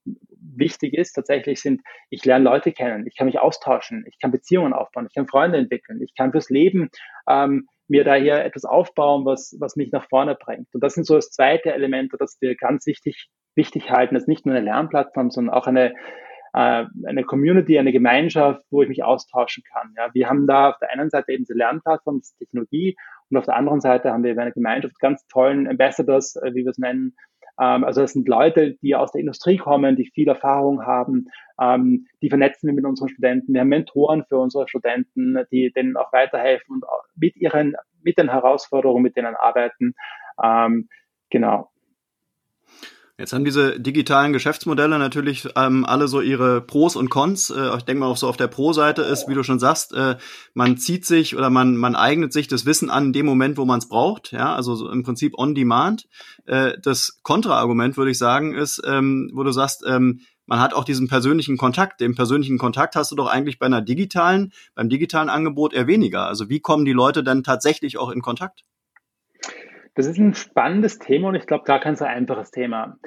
wichtig 0.58 0.94
ist, 0.94 1.12
tatsächlich 1.12 1.60
sind, 1.60 1.82
ich 2.10 2.24
lerne 2.24 2.44
Leute 2.44 2.72
kennen, 2.72 3.06
ich 3.06 3.16
kann 3.16 3.26
mich 3.26 3.38
austauschen, 3.38 4.04
ich 4.08 4.18
kann 4.20 4.30
Beziehungen 4.30 4.72
aufbauen, 4.72 5.06
ich 5.08 5.14
kann 5.14 5.26
Freunde 5.26 5.58
entwickeln, 5.58 6.00
ich 6.02 6.14
kann 6.14 6.32
fürs 6.32 6.50
Leben 6.50 6.90
ähm, 7.28 7.68
mir 7.88 8.04
da 8.04 8.14
hier 8.14 8.44
etwas 8.44 8.64
aufbauen, 8.64 9.24
was, 9.24 9.56
was 9.60 9.76
mich 9.76 9.92
nach 9.92 10.08
vorne 10.08 10.34
bringt. 10.34 10.68
Und 10.72 10.82
das 10.82 10.94
sind 10.94 11.06
so 11.06 11.14
das 11.14 11.30
zweite 11.30 11.72
Element, 11.72 12.12
das 12.18 12.36
wir 12.40 12.56
ganz 12.56 12.86
wichtig, 12.86 13.28
wichtig 13.54 13.90
halten, 13.90 14.14
das 14.14 14.24
ist 14.24 14.28
nicht 14.28 14.46
nur 14.46 14.54
eine 14.54 14.64
Lernplattform, 14.64 15.30
sondern 15.30 15.54
auch 15.54 15.66
eine, 15.66 15.94
äh, 16.52 16.84
eine 17.06 17.24
Community, 17.24 17.78
eine 17.78 17.92
Gemeinschaft, 17.92 18.62
wo 18.70 18.82
ich 18.82 18.88
mich 18.88 19.04
austauschen 19.04 19.62
kann. 19.72 19.94
Ja, 19.96 20.10
wir 20.12 20.28
haben 20.28 20.46
da 20.46 20.70
auf 20.70 20.78
der 20.78 20.90
einen 20.90 21.10
Seite 21.10 21.32
eben 21.32 21.44
diese 21.44 21.56
Lernplattform, 21.56 22.20
diese 22.20 22.36
Technologie, 22.36 22.96
und 23.30 23.36
auf 23.36 23.44
der 23.44 23.56
anderen 23.56 23.80
Seite 23.80 24.12
haben 24.12 24.22
wir 24.22 24.38
eine 24.38 24.52
Gemeinschaft 24.52 24.98
ganz 25.00 25.26
tollen 25.26 25.66
Ambassadors, 25.66 26.36
äh, 26.36 26.54
wie 26.54 26.64
wir 26.64 26.70
es 26.70 26.78
nennen, 26.78 27.16
also 27.64 28.02
das 28.02 28.12
sind 28.12 28.28
Leute, 28.28 28.74
die 28.82 28.94
aus 28.94 29.12
der 29.12 29.20
Industrie 29.20 29.56
kommen, 29.56 29.96
die 29.96 30.10
viel 30.12 30.28
Erfahrung 30.28 30.84
haben, 30.84 31.28
ähm, 31.60 32.06
die 32.22 32.28
vernetzen 32.28 32.66
wir 32.66 32.74
mit 32.74 32.84
unseren 32.84 33.08
Studenten. 33.08 33.54
Wir 33.54 33.62
haben 33.62 33.68
Mentoren 33.68 34.24
für 34.28 34.38
unsere 34.38 34.68
Studenten, 34.68 35.38
die 35.50 35.72
denen 35.72 35.96
auch 35.96 36.12
weiterhelfen 36.12 36.76
und 36.76 36.84
mit 37.14 37.36
ihren, 37.36 37.76
mit 38.02 38.18
den 38.18 38.30
Herausforderungen, 38.30 39.02
mit 39.02 39.16
denen 39.16 39.34
arbeiten. 39.34 39.94
Ähm, 40.42 40.88
genau. 41.30 41.70
Jetzt 43.18 43.32
haben 43.32 43.46
diese 43.46 43.80
digitalen 43.80 44.34
Geschäftsmodelle 44.34 44.98
natürlich 44.98 45.48
ähm, 45.56 45.86
alle 45.86 46.06
so 46.06 46.20
ihre 46.20 46.60
Pros 46.60 46.96
und 46.96 47.08
Cons. 47.08 47.48
Äh, 47.48 47.74
ich 47.74 47.84
denke 47.84 48.00
mal 48.00 48.08
auch 48.08 48.18
so 48.18 48.28
auf 48.28 48.36
der 48.36 48.46
Pro-Seite 48.46 49.00
ist, 49.00 49.26
wie 49.26 49.32
du 49.32 49.42
schon 49.42 49.58
sagst, 49.58 49.94
äh, 49.94 50.16
man 50.52 50.76
zieht 50.76 51.06
sich 51.06 51.34
oder 51.34 51.48
man, 51.48 51.76
man 51.76 51.96
eignet 51.96 52.34
sich 52.34 52.46
das 52.46 52.66
Wissen 52.66 52.90
an 52.90 53.06
in 53.06 53.12
dem 53.14 53.24
Moment, 53.24 53.56
wo 53.56 53.64
man 53.64 53.78
es 53.78 53.88
braucht. 53.88 54.32
Ja, 54.32 54.54
also 54.54 54.74
so 54.74 54.90
im 54.90 55.02
Prinzip 55.02 55.32
on 55.38 55.54
demand. 55.54 56.08
Äh, 56.44 56.74
das 56.82 57.20
Kontraargument, 57.22 57.96
würde 57.96 58.10
ich 58.10 58.18
sagen, 58.18 58.54
ist, 58.54 58.82
ähm, 58.84 59.30
wo 59.32 59.44
du 59.44 59.50
sagst, 59.50 59.82
ähm, 59.86 60.20
man 60.44 60.60
hat 60.60 60.74
auch 60.74 60.84
diesen 60.84 61.08
persönlichen 61.08 61.56
Kontakt. 61.56 62.02
Den 62.02 62.14
persönlichen 62.16 62.58
Kontakt 62.58 62.96
hast 62.96 63.12
du 63.12 63.16
doch 63.16 63.28
eigentlich 63.28 63.58
bei 63.58 63.64
einer 63.64 63.80
digitalen, 63.80 64.52
beim 64.74 64.90
digitalen 64.90 65.30
Angebot 65.30 65.72
eher 65.72 65.86
weniger. 65.86 66.26
Also 66.26 66.50
wie 66.50 66.60
kommen 66.60 66.84
die 66.84 66.92
Leute 66.92 67.24
dann 67.24 67.42
tatsächlich 67.42 67.96
auch 67.96 68.10
in 68.10 68.20
Kontakt? 68.20 68.64
Das 69.96 70.04
ist 70.04 70.18
ein 70.18 70.34
spannendes 70.34 70.98
Thema 70.98 71.28
und 71.28 71.36
ich 71.36 71.46
glaube 71.46 71.64
gar 71.64 71.80
kein 71.80 71.96
so 71.96 72.04
einfaches 72.04 72.50
Thema. 72.50 72.98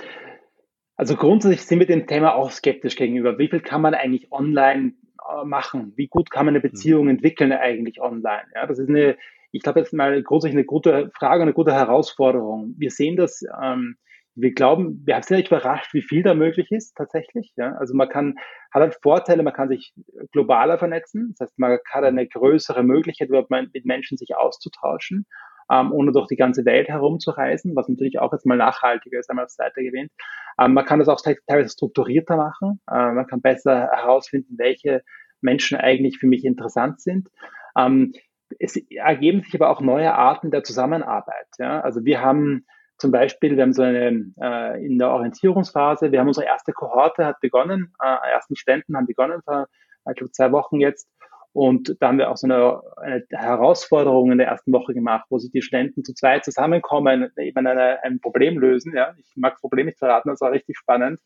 Also 0.96 1.16
grundsätzlich 1.16 1.62
sind 1.62 1.80
wir 1.80 1.86
dem 1.86 2.08
Thema 2.08 2.34
auch 2.34 2.50
skeptisch 2.50 2.96
gegenüber. 2.96 3.38
Wie 3.38 3.48
viel 3.48 3.62
kann 3.62 3.82
man 3.82 3.94
eigentlich 3.94 4.32
online 4.32 4.94
äh, 5.24 5.46
machen? 5.46 5.94
Wie 5.96 6.08
gut 6.08 6.32
kann 6.32 6.48
man 6.48 6.56
eine 6.56 6.62
Beziehung 6.62 7.04
mhm. 7.04 7.12
entwickeln 7.12 7.54
eigentlich 7.54 8.02
online? 8.02 8.44
Ja, 8.56 8.66
das 8.66 8.80
ist 8.80 8.90
eine, 8.90 9.18
ich 9.52 9.62
glaube, 9.62 9.82
ist 9.82 9.94
mal 9.94 10.24
grundsätzlich 10.24 10.58
eine 10.58 10.66
gute 10.66 11.12
Frage, 11.14 11.44
eine 11.44 11.54
gute 11.54 11.74
Herausforderung. 11.74 12.74
Wir 12.76 12.90
sehen 12.90 13.16
das, 13.16 13.44
ähm, 13.62 13.96
wir 14.34 14.52
glauben, 14.54 15.04
wir 15.06 15.22
sind 15.22 15.38
nicht 15.38 15.52
überrascht, 15.52 15.94
wie 15.94 16.02
viel 16.02 16.24
da 16.24 16.34
möglich 16.34 16.72
ist 16.72 16.96
tatsächlich. 16.96 17.54
Ja? 17.56 17.74
Also 17.74 17.94
man 17.94 18.10
kann, 18.10 18.36
hat 18.72 18.82
halt 18.82 18.98
Vorteile, 19.00 19.44
man 19.44 19.54
kann 19.54 19.70
sich 19.70 19.94
globaler 20.32 20.80
vernetzen. 20.80 21.36
Das 21.38 21.50
heißt, 21.50 21.60
man 21.60 21.78
hat 21.92 22.04
eine 22.04 22.28
größere 22.28 22.82
Möglichkeit, 22.82 23.30
überhaupt 23.30 23.52
mit 23.52 23.86
Menschen 23.86 24.18
sich 24.18 24.36
auszutauschen 24.36 25.28
ähm, 25.72 25.92
ohne 25.92 26.12
durch 26.12 26.28
die 26.28 26.36
ganze 26.36 26.66
Welt 26.66 26.88
herumzureisen, 26.88 27.76
was 27.76 27.88
natürlich 27.88 28.20
auch 28.20 28.32
jetzt 28.34 28.46
mal 28.46 28.58
nachhaltiger 28.58 29.20
ist, 29.20 29.30
einmal 29.30 29.46
auf 29.46 29.52
Seite 29.52 29.82
gewinnt. 29.82 30.12
Ähm, 30.60 30.74
man 30.74 30.86
kann 30.86 31.00
das 31.00 31.08
auch 31.08 31.22
teilweise 31.22 31.70
strukturierter 31.70 32.38
machen. 32.38 32.82
Äh, 32.90 33.12
man 33.12 33.28
kann 33.28 33.42
besser 33.42 33.90
herausfinden, 33.92 34.56
welche 34.58 35.04
Menschen 35.42 35.78
eigentlich 35.78 36.18
für 36.18 36.28
mich 36.28 36.44
interessant 36.46 37.02
sind. 37.02 37.30
Ähm, 37.78 38.14
es 38.60 38.76
ergeben 38.90 39.44
sich 39.44 39.54
aber 39.56 39.70
auch 39.70 39.82
neue 39.82 40.14
Arten 40.14 40.52
der 40.52 40.64
Zusammenarbeit. 40.64 41.48
Ja? 41.60 41.82
Also 41.82 42.04
wir 42.04 42.22
haben 42.22 42.66
zum 42.98 43.12
Beispiel, 43.12 43.56
wir 43.56 43.64
haben 43.64 43.74
so 43.74 43.84
eine 43.84 44.34
äh, 44.42 44.86
in 44.86 44.98
der 44.98 45.12
Orientierungsphase, 45.12 46.12
wir 46.12 46.20
haben 46.20 46.28
unsere 46.28 46.48
erste 46.48 46.74
Kohorte 46.74 47.26
hat 47.26 47.40
begonnen, 47.40 47.94
äh, 48.04 48.32
ersten 48.32 48.56
Ständen 48.56 48.98
haben 48.98 49.06
begonnen 49.06 49.42
vor, 49.44 49.68
ich 50.10 50.16
glaube, 50.16 50.32
zwei 50.32 50.52
Wochen 50.52 50.80
jetzt 50.80 51.08
und 51.52 51.96
da 52.00 52.10
haben 52.10 52.20
wir 52.20 52.30
auch 52.30 52.38
so 52.38 52.48
eine, 52.48 52.82
eine 52.98 53.24
Herausforderung 53.32 54.32
in 54.32 54.38
der 54.38 54.48
ersten 54.48 54.72
Woche 54.72 54.94
gemacht, 54.94 55.26
wo 55.30 55.40
sich 55.40 55.52
die 55.52 55.62
Studenten 55.62 56.04
zu 56.04 56.14
zweit 56.14 56.46
zusammenkommen, 56.46 57.32
eben 57.38 57.66
eine, 57.66 58.04
ein 58.04 58.20
Problem 58.20 58.60
lösen. 58.60 58.94
Ja, 58.96 59.16
ich 59.18 59.32
mag 59.36 59.60
Probleme 59.60 59.88
nicht 59.88 60.00
verraten, 60.00 60.30
das 60.30 60.42
war 60.42 60.52
richtig 60.52 60.78
spannend. 60.78 61.20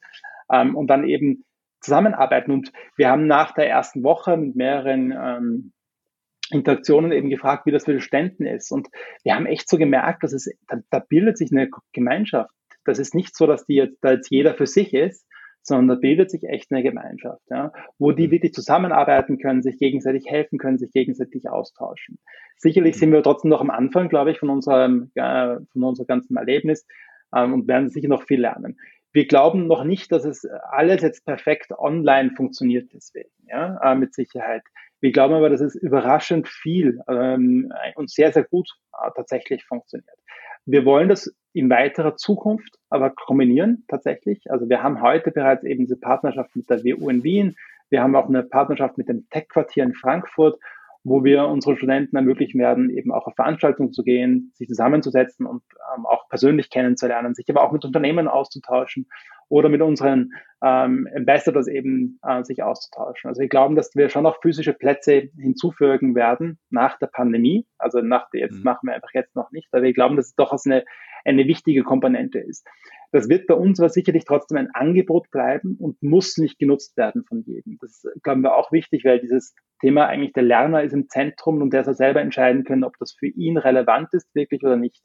Ähm, 0.52 0.76
und 0.76 0.88
dann 0.88 1.08
eben 1.08 1.44
zusammenarbeiten. 1.82 2.52
Und 2.52 2.72
wir 2.96 3.10
haben 3.10 3.28
nach 3.28 3.54
der 3.54 3.70
ersten 3.70 4.04
Woche 4.04 4.38
mit 4.38 4.56
mehreren 4.56 5.12
ähm, 5.12 5.74
Interaktionen 6.52 7.12
eben 7.12 7.30
gefragt, 7.30 7.66
wie 7.66 7.72
das 7.72 7.86
für 7.86 7.94
die 7.94 8.02
Studenten 8.02 8.46
ist. 8.46 8.72
Und 8.72 8.88
wir 9.24 9.36
haben 9.36 9.46
echt 9.46 9.70
so 9.70 9.78
gemerkt, 9.78 10.24
dass 10.24 10.32
es, 10.32 10.50
da, 10.68 10.78
da 10.90 11.00
bildet 11.00 11.38
sich 11.38 11.52
eine 11.52 11.70
Gemeinschaft. 11.92 12.54
Das 12.86 13.00
ist 13.00 13.14
nicht 13.14 13.36
so, 13.36 13.46
dass 13.46 13.66
die 13.66 13.76
jetzt, 13.76 13.98
da 14.02 14.14
jetzt 14.14 14.30
jeder 14.30 14.54
für 14.54 14.68
sich 14.68 14.94
ist, 14.94 15.26
sondern 15.63 15.88
da 15.88 15.95
bildet 15.95 16.30
sich 16.30 16.43
echt 16.43 16.71
eine 16.71 16.84
Gemeinschaft, 16.84 17.41
ja, 17.49 17.71
wo 17.97 18.12
die 18.12 18.28
mhm. 18.28 18.32
wirklich 18.32 18.54
zusammenarbeiten 18.54 19.39
können, 19.39 19.63
sich 19.63 19.78
gegenseitig 19.80 20.26
helfen 20.28 20.60
können, 20.60 20.78
sich 20.78 20.91
gegenseitig 20.91 21.49
austauschen. 21.49 22.19
Sicherlich 22.58 22.97
sind 22.97 23.10
mhm. 23.10 23.13
wir 23.13 23.23
trotzdem 23.23 23.49
noch 23.49 23.62
am 23.62 23.69
Anfang, 23.69 24.10
glaube 24.10 24.32
ich, 24.32 24.39
von 24.39 24.49
unserem, 24.49 25.12
äh, 25.15 25.56
von 25.71 25.84
unserem 25.84 26.08
ganzen 26.08 26.38
Erlebnis 26.38 26.86
ähm, 27.34 27.54
und 27.54 27.67
werden 27.67 27.89
sicher 27.89 28.10
noch 28.10 28.23
viel 28.23 28.41
lernen. 28.41 28.78
Wir 29.13 29.28
glauben 29.28 29.67
noch 29.67 29.84
nicht, 29.84 30.12
dass 30.12 30.26
es 30.26 30.45
alles 30.71 31.02
jetzt 31.02 31.26
perfekt 31.26 31.71
online 31.78 32.32
funktioniert 32.36 32.91
deswegen, 32.93 33.30
ja, 33.47 33.80
äh, 33.84 33.95
mit 33.95 34.13
Sicherheit. 34.13 34.63
Wir 35.02 35.12
glauben 35.12 35.34
aber, 35.34 35.49
dass 35.49 35.62
es 35.62 35.76
überraschend 35.76 36.47
viel 36.47 36.99
ähm, 37.08 37.71
und 37.95 38.10
sehr, 38.10 38.32
sehr 38.32 38.43
gut 38.43 38.69
äh, 38.93 39.10
tatsächlich 39.15 39.63
funktioniert. 39.65 40.17
Wir 40.65 40.86
wollen 40.86 41.10
das 41.10 41.34
in 41.54 41.69
weiterer 41.69 42.15
Zukunft 42.15 42.78
aber 42.89 43.10
kombinieren 43.10 43.86
tatsächlich. 43.88 44.52
Also 44.52 44.69
wir 44.69 44.84
haben 44.84 45.02
heute 45.02 45.32
bereits 45.32 45.63
eben 45.63 45.86
diese 45.86 45.97
Partnerschaft 45.97 46.56
mit 46.56 46.69
der 46.69 46.84
WU 46.84 47.10
in 47.10 47.23
Wien. 47.23 47.56
Wir 47.89 48.02
haben 48.02 48.15
auch 48.15 48.28
eine 48.28 48.43
Partnerschaft 48.43 48.97
mit 48.97 49.10
dem 49.10 49.28
Tech-Quartier 49.30 49.84
in 49.84 49.93
Frankfurt, 49.93 50.60
wo 51.04 51.23
wir 51.23 51.47
unseren 51.47 51.76
Studenten 51.78 52.15
ermöglichen 52.15 52.60
werden, 52.60 52.89
eben 52.89 53.12
auch 53.12 53.28
auf 53.28 53.36
Veranstaltungen 53.36 53.91
zu 53.91 54.04
gehen, 54.04 54.52
sich 54.56 54.67
zusammenzusetzen 54.67 55.45
und 55.45 55.63
ähm, 55.95 56.06
auch 56.06 56.30
persönlich 56.30 56.69
kennenzulernen, 56.69 57.34
sich 57.34 57.49
aber 57.49 57.63
auch 57.63 57.71
mit 57.71 57.84
Unternehmen 57.84 58.28
auszutauschen 58.28 59.08
oder 59.54 59.70
mit 59.70 59.84
unseren 59.84 60.34
ähm, 60.63 61.08
Ambassadors 61.16 61.68
eben 61.68 62.18
äh, 62.24 62.44
sich 62.44 62.63
auszutauschen. 62.63 63.28
Also 63.28 63.39
wir 63.39 63.50
glauben, 63.50 63.76
dass 63.76 63.96
wir 63.96 64.10
schon 64.10 64.24
noch 64.24 64.42
physische 64.42 64.74
Plätze 64.74 65.30
hinzufügen 65.38 66.16
werden 66.16 66.58
nach 66.72 66.98
der 66.98 67.06
Pandemie. 67.06 67.68
Also 67.78 68.02
nach 68.02 68.32
der, 68.32 68.42
jetzt 68.42 68.58
mhm. 68.58 68.63
machen 68.63 68.88
wir 68.88 68.96
einfach 68.96 69.13
jetzt 69.13 69.36
noch 69.36 69.52
nicht, 69.52 69.68
aber 69.72 69.84
wir 69.84 69.94
glauben, 69.94 70.16
dass 70.16 70.30
es 70.30 70.36
doch 70.36 70.52
eine, 70.66 70.84
eine 71.24 71.46
wichtige 71.46 71.84
Komponente 71.84 72.39
ist. 72.39 72.68
Das 73.12 73.30
wird 73.30 73.46
bei 73.46 73.54
uns 73.54 73.80
aber 73.80 73.89
sicherlich 73.89 74.26
trotzdem 74.26 74.58
ein 74.58 74.72
Angebot 74.74 75.30
bleiben 75.30 75.78
und 75.80 76.02
muss 76.02 76.38
nicht 76.38 76.58
genutzt 76.58 76.98
werden 76.98 77.24
von 77.24 77.44
jedem. 77.44 77.78
Das 77.80 78.08
glauben 78.24 78.42
wir 78.42 78.56
auch 78.56 78.72
wichtig, 78.72 79.06
weil 79.06 79.20
dieses 79.20 79.54
Thema 79.82 80.08
eigentlich 80.08 80.34
der 80.34 80.42
Lerner 80.42 80.82
ist 80.82 80.94
im 80.94 81.10
Zentrum 81.10 81.62
und 81.62 81.72
der 81.72 81.84
soll 81.84 81.94
selber 81.94 82.22
entscheiden 82.22 82.63
können, 82.63 82.84
ob 82.84 82.98
das 82.98 83.13
für 83.13 83.28
ihn 83.28 83.58
relevant 83.58 84.08
ist 84.13 84.34
wirklich 84.34 84.63
oder 84.63 84.78
nicht. 84.78 85.04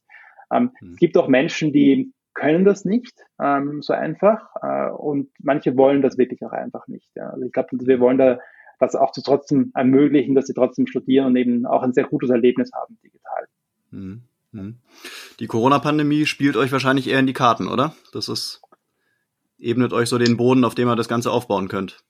Ähm, 0.51 0.71
mhm. 0.81 0.93
Es 0.93 0.97
gibt 0.97 1.19
auch 1.19 1.29
Menschen, 1.29 1.71
die 1.75 2.15
können 2.39 2.65
das 2.65 2.85
nicht 2.85 3.25
ähm, 3.43 3.83
so 3.83 3.93
einfach 3.93 4.55
äh, 4.63 4.91
und 4.91 5.29
manche 5.41 5.77
wollen 5.77 6.03
das 6.03 6.19
wirklich 6.19 6.45
auch 6.45 6.53
einfach 6.53 6.87
nicht. 6.87 7.11
Ja. 7.17 7.31
Also 7.31 7.45
ich 7.45 7.53
glaube, 7.53 7.71
wir 7.73 7.99
wollen 7.99 8.19
da 8.19 8.39
das 8.79 8.95
auch 8.95 9.11
zu 9.11 9.23
trotzdem 9.23 9.73
ermöglichen, 9.75 10.37
dass 10.37 10.47
sie 10.47 10.55
trotzdem 10.55 10.87
studieren 10.87 11.27
und 11.27 11.37
eben 11.37 11.67
auch 11.67 11.83
ein 11.83 11.93
sehr 11.93 12.05
gutes 12.05 12.31
Erlebnis 12.31 12.71
haben 12.73 12.97
digital. 13.03 13.49
Mhm. 13.91 14.23
mhm. 14.53 14.77
Die 15.41 15.49
Corona-Pandemie 15.49 16.27
spielt 16.27 16.57
euch 16.57 16.71
wahrscheinlich 16.71 17.09
eher 17.09 17.19
in 17.19 17.27
die 17.27 17.33
Karten, 17.33 17.67
oder? 17.67 17.95
Das 18.13 18.29
ist 18.29 18.63
ebnet 19.59 19.93
euch 19.93 20.09
so 20.09 20.19
den 20.19 20.37
Boden, 20.37 20.65
auf 20.65 20.77
dem 20.77 20.89
ihr 20.89 20.97
das 20.97 21.09
Ganze 21.09 21.33
aufbauen 21.33 21.67
könnt. 21.67 22.05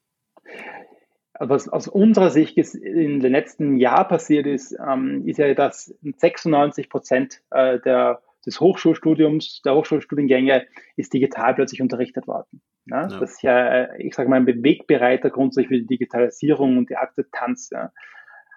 Was 1.41 1.69
aus 1.69 1.89
unserer 1.89 2.31
Sicht 2.31 2.59
in 2.59 3.21
den 3.21 3.33
letzten 3.33 3.79
Jahr 3.79 4.07
passiert 4.07 4.47
ist, 4.47 4.77
ähm, 4.79 5.27
ist 5.27 5.39
ja, 5.39 5.55
dass 5.55 5.95
96 6.03 6.91
Prozent 6.91 7.41
äh, 7.51 7.79
der 7.81 8.21
des 8.49 8.61
Hochschulstudiums, 8.61 9.61
der 9.65 9.75
Hochschulstudiengänge 9.75 10.67
ist 10.97 11.13
digital 11.13 11.55
plötzlich 11.55 11.83
unterrichtet 11.83 12.27
worden. 12.27 12.63
Ja? 12.87 13.03
ja. 13.03 13.21
Das 13.21 13.33
ist 13.33 13.43
ja, 13.43 13.95
ich 13.97 14.15
sage 14.15 14.29
mal, 14.29 14.37
ein 14.37 14.47
Bewegbereiter 14.47 15.31
grundsätzlich 15.31 15.69
für 15.69 15.79
die 15.81 15.87
Digitalisierung 15.87 16.79
und 16.79 16.91
die 16.91 16.97
Akzeptanz. 16.97 17.71
Ja? 17.71 17.93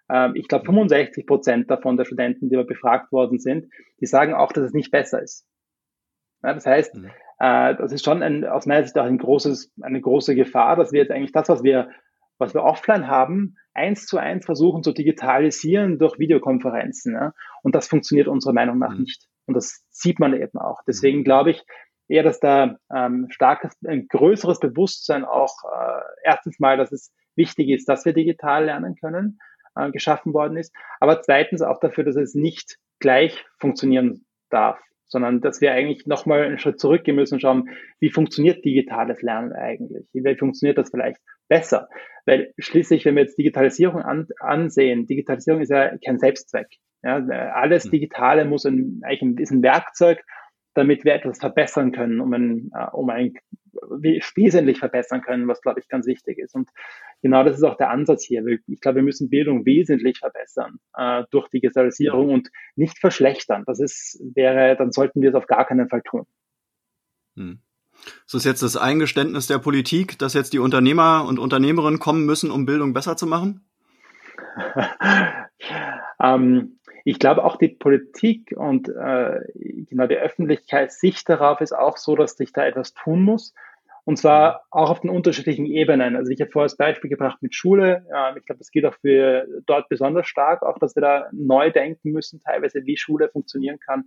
Ähm, 0.10 0.36
ich 0.36 0.48
glaube, 0.48 0.66
65 0.66 1.26
Prozent 1.28 1.70
davon 1.70 1.98
der 1.98 2.06
Studenten, 2.06 2.50
die 2.50 2.64
befragt 2.64 3.12
worden 3.12 3.40
sind, 3.40 3.68
die 4.00 4.06
sagen 4.06 4.34
auch, 4.34 4.52
dass 4.52 4.64
es 4.64 4.74
nicht 4.74 4.92
besser 4.92 5.22
ist. 5.22 5.46
Das 6.42 6.66
heißt, 6.66 6.96
mhm. 6.96 7.12
äh, 7.40 7.76
das 7.76 7.92
ist 7.92 8.04
schon 8.04 8.24
ein, 8.24 8.46
aus 8.46 8.66
meiner 8.66 8.84
Sicht 8.84 8.98
auch 8.98 9.06
ein 9.06 9.20
großes, 9.20 9.74
eine 9.82 10.02
große 10.02 10.34
Gefahr, 10.36 10.76
dass 10.76 10.92
wir 10.92 11.02
jetzt 11.02 11.12
eigentlich 11.12 11.34
das, 11.34 11.50
was 11.50 11.64
wir, 11.64 11.90
was 12.40 12.54
wir 12.54 12.64
offline 12.64 13.08
haben, 13.08 13.58
eins 13.74 14.08
zu 14.08 14.18
eins 14.18 14.46
versuchen 14.46 14.84
zu 14.84 14.92
digitalisieren 14.92 16.00
durch 16.00 16.18
Videokonferenzen. 16.18 17.32
Und 17.62 17.76
das 17.76 17.88
funktioniert 17.88 18.28
unserer 18.28 18.54
Meinung 18.54 18.80
nach 18.80 18.94
mhm. 18.94 19.02
nicht. 19.02 19.28
Und 19.52 19.56
das 19.56 19.84
sieht 19.90 20.20
man 20.20 20.34
eben 20.34 20.58
auch. 20.58 20.80
Deswegen 20.88 21.20
mhm. 21.20 21.24
glaube 21.24 21.52
ich 21.52 21.64
eher, 22.08 22.24
dass 22.24 22.40
da 22.40 22.78
ähm, 22.94 23.28
starkes, 23.30 23.76
ein 23.86 24.08
größeres 24.08 24.60
Bewusstsein 24.60 25.24
auch 25.26 25.56
äh, 25.64 26.02
erstens 26.24 26.60
mal, 26.60 26.78
dass 26.78 26.92
es 26.92 27.14
wichtig 27.36 27.70
ist, 27.70 27.88
dass 27.88 28.06
wir 28.06 28.14
digital 28.14 28.66
lernen 28.66 28.96
können, 28.96 29.40
äh, 29.76 29.92
geschaffen 29.92 30.34
worden 30.34 30.58
ist. 30.58 30.74
Aber 31.00 31.22
zweitens 31.22 31.62
auch 31.62 31.80
dafür, 31.80 32.04
dass 32.04 32.16
es 32.16 32.36
nicht 32.36 32.78
gleich 33.00 33.46
funktionieren 33.60 34.26
darf, 34.50 34.80
sondern 35.08 35.42
dass 35.42 35.60
wir 35.60 35.74
eigentlich 35.74 36.08
nochmal 36.08 36.44
einen 36.44 36.60
Schritt 36.60 36.80
zurückgehen 36.80 37.16
müssen 37.16 37.36
und 37.36 37.42
schauen, 37.42 37.70
wie 38.00 38.10
funktioniert 38.10 38.64
digitales 38.64 39.22
Lernen 39.22 39.52
eigentlich? 39.52 40.06
Wie 40.14 40.36
funktioniert 40.38 40.78
das 40.78 40.90
vielleicht 40.90 41.20
besser? 41.50 41.90
Weil 42.26 42.54
schließlich, 42.58 43.04
wenn 43.06 43.16
wir 43.16 43.24
jetzt 43.24 43.38
Digitalisierung 43.38 44.02
an, 44.02 44.28
ansehen, 44.40 45.08
Digitalisierung 45.08 45.62
ist 45.62 45.70
ja 45.70 45.98
kein 45.98 46.18
Selbstzweck. 46.18 46.68
Ja, 47.04 47.18
alles 47.54 47.86
hm. 47.86 47.92
Digitale 47.92 48.46
muss 48.46 48.66
ein, 48.66 49.02
eigentlich 49.04 49.22
ein, 49.22 49.38
ist 49.38 49.52
ein 49.52 49.64
Werkzeug, 49.64 50.24
damit 50.74 51.04
wir 51.04 51.14
etwas 51.14 51.40
verbessern 51.40 51.92
können, 51.92 52.22
um 52.22 52.34
ein, 52.34 52.72
äh, 52.74 52.88
um 52.92 53.10
ein 53.10 53.34
wesentlich 53.90 54.80
verbessern 54.80 55.22
können, 55.22 55.48
was 55.48 55.62
glaube 55.62 55.80
ich 55.80 55.88
ganz 55.88 56.06
wichtig 56.06 56.38
ist. 56.38 56.56
Und 56.56 56.70
genau 57.22 57.44
das 57.44 57.58
ist 57.58 57.64
auch 57.64 57.78
der 57.78 57.90
Ansatz 57.90 58.24
hier. 58.24 58.46
Ich 58.68 58.82
glaube, 58.82 58.98
wir 58.98 59.04
müssen 59.04 59.30
Bildung 59.30 59.66
wesentlich 59.66 60.20
verbessern 60.20 60.80
äh, 60.96 61.24
durch 61.32 61.50
Digitalisierung 61.50 62.30
und 62.30 62.50
nicht 62.76 63.00
verschlechtern. 63.00 63.64
Das 63.66 63.80
ist, 63.80 64.22
wäre, 64.36 64.76
dann 64.76 64.92
sollten 64.92 65.22
wir 65.22 65.30
es 65.30 65.36
auf 65.36 65.48
gar 65.48 65.66
keinen 65.66 65.90
Fall 65.90 66.02
tun. 66.02 66.26
Hm. 67.36 67.60
Ist 68.26 68.34
das 68.34 68.46
jetzt 68.46 68.64
das 68.64 68.78
Eingeständnis 68.78 69.48
der 69.48 69.60
Politik, 69.60 70.18
dass 70.18 70.34
jetzt 70.34 70.54
die 70.54 70.60
Unternehmer 70.60 71.26
und 71.28 71.40
Unternehmerinnen 71.40 72.00
kommen 72.00 72.26
müssen, 72.26 72.50
um 72.50 72.66
Bildung 72.66 72.94
besser 72.94 73.16
zu 73.16 73.28
machen? 73.28 73.66
ähm, 76.22 76.80
ich 77.04 77.20
glaube 77.20 77.44
auch 77.44 77.58
die 77.58 77.70
Politik 77.70 78.54
und 78.56 78.90
äh, 78.90 79.40
genau 79.56 80.08
die 80.08 80.18
Öffentlichkeit 80.18 80.92
Sicht 80.92 81.28
darauf 81.30 81.62
ist 81.62 81.74
auch 81.74 81.98
so, 81.98 82.16
dass 82.16 82.38
sich 82.38 82.54
da 82.54 82.66
etwas 82.66 82.94
tun 82.94 83.24
muss. 83.24 83.54
Und 84.04 84.18
zwar 84.18 84.66
auch 84.72 84.90
auf 84.90 85.02
den 85.02 85.12
unterschiedlichen 85.12 85.66
Ebenen. 85.66 86.16
Also 86.16 86.32
ich 86.32 86.42
habe 86.42 86.50
vorher 86.50 86.66
das 86.66 86.78
Beispiel 86.78 87.10
gebracht 87.10 87.38
mit 87.42 87.54
Schule. 87.54 88.04
Ich 88.36 88.46
glaube, 88.46 88.58
das 88.58 88.72
geht 88.72 88.84
auch 88.86 88.96
für 88.96 89.46
dort 89.68 89.90
besonders 89.90 90.28
stark, 90.28 90.64
auch 90.64 90.80
dass 90.80 90.96
wir 90.96 91.02
da 91.02 91.30
neu 91.32 91.72
denken 91.72 92.12
müssen, 92.12 92.40
teilweise 92.40 92.84
wie 92.86 92.98
Schule 92.98 93.30
funktionieren 93.30 93.80
kann. 93.80 94.06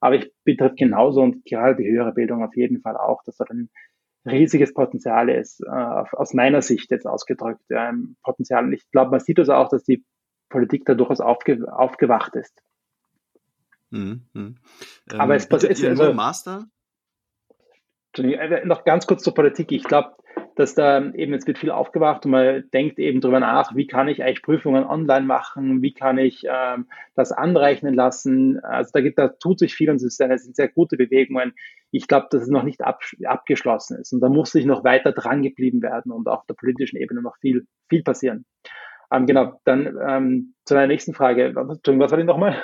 Aber 0.00 0.16
ich 0.16 0.32
betrifft 0.44 0.76
genauso 0.76 1.22
und 1.22 1.44
gerade 1.44 1.76
die 1.76 1.88
höhere 1.88 2.12
Bildung 2.12 2.42
auf 2.42 2.56
jeden 2.56 2.80
Fall 2.80 2.96
auch, 2.96 3.22
dass 3.24 3.36
da 3.36 3.44
ein 3.48 3.70
riesiges 4.26 4.74
Potenzial 4.74 5.28
ist, 5.28 5.60
äh, 5.60 5.70
aus 5.70 6.34
meiner 6.34 6.62
Sicht 6.62 6.90
jetzt 6.90 7.06
ausgedrückt, 7.06 7.62
ja, 7.68 7.92
Potenzial. 8.22 8.64
Und 8.64 8.72
ich 8.72 8.90
glaube, 8.90 9.12
man 9.12 9.20
sieht 9.20 9.38
das 9.38 9.48
auch, 9.48 9.68
dass 9.68 9.84
die 9.84 10.04
Politik 10.48 10.84
da 10.84 10.94
durchaus 10.94 11.20
aufge 11.20 11.66
aufgewacht 11.72 12.34
ist. 12.36 12.62
Mhm, 13.90 14.22
mh. 14.32 14.42
ähm, 15.12 15.20
Aber 15.20 15.34
es 15.34 15.48
passiert 15.48 15.82
also, 15.82 16.12
Master? 16.12 16.66
Äh, 18.16 18.64
noch 18.66 18.84
ganz 18.84 19.06
kurz 19.06 19.22
zur 19.22 19.34
Politik. 19.34 19.72
Ich 19.72 19.84
glaube, 19.84 20.14
dass 20.56 20.74
da 20.74 20.98
eben 21.12 21.32
jetzt 21.32 21.46
wird 21.46 21.58
viel 21.58 21.70
aufgewacht 21.70 22.24
und 22.24 22.32
man 22.32 22.64
denkt 22.72 22.98
eben 22.98 23.20
darüber 23.20 23.38
nach, 23.38 23.76
wie 23.76 23.86
kann 23.86 24.08
ich 24.08 24.22
eigentlich 24.22 24.42
Prüfungen 24.42 24.84
online 24.84 25.24
machen, 25.24 25.82
wie 25.82 25.94
kann 25.94 26.18
ich 26.18 26.42
ähm, 26.48 26.88
das 27.14 27.30
anrechnen 27.30 27.94
lassen. 27.94 28.58
Also 28.60 28.90
da, 28.92 29.00
gibt, 29.00 29.18
da 29.18 29.28
tut 29.28 29.60
sich 29.60 29.74
viel 29.74 29.88
und 29.88 30.02
es 30.02 30.16
sind 30.16 30.56
sehr 30.56 30.68
gute 30.68 30.96
Bewegungen. 30.96 31.54
Ich 31.92 32.08
glaube, 32.08 32.26
dass 32.30 32.42
es 32.42 32.48
noch 32.48 32.64
nicht 32.64 32.82
ab, 32.82 33.02
abgeschlossen 33.24 33.98
ist 33.98 34.12
und 34.12 34.20
da 34.20 34.28
muss 34.28 34.50
sich 34.50 34.64
noch 34.64 34.82
weiter 34.82 35.12
dran 35.12 35.42
geblieben 35.42 35.80
werden 35.80 36.10
und 36.10 36.26
auf 36.26 36.44
der 36.46 36.54
politischen 36.54 36.96
Ebene 36.96 37.22
noch 37.22 37.36
viel, 37.36 37.66
viel 37.88 38.02
passieren. 38.02 38.44
Ähm, 39.12 39.26
genau, 39.26 39.60
dann 39.64 39.98
ähm, 40.06 40.54
zu 40.64 40.74
der 40.74 40.86
nächsten 40.86 41.14
Frage. 41.14 41.46
Entschuldigung, 41.46 42.00
was 42.00 42.10
war 42.10 42.18
denn 42.18 42.26
nochmal? 42.26 42.62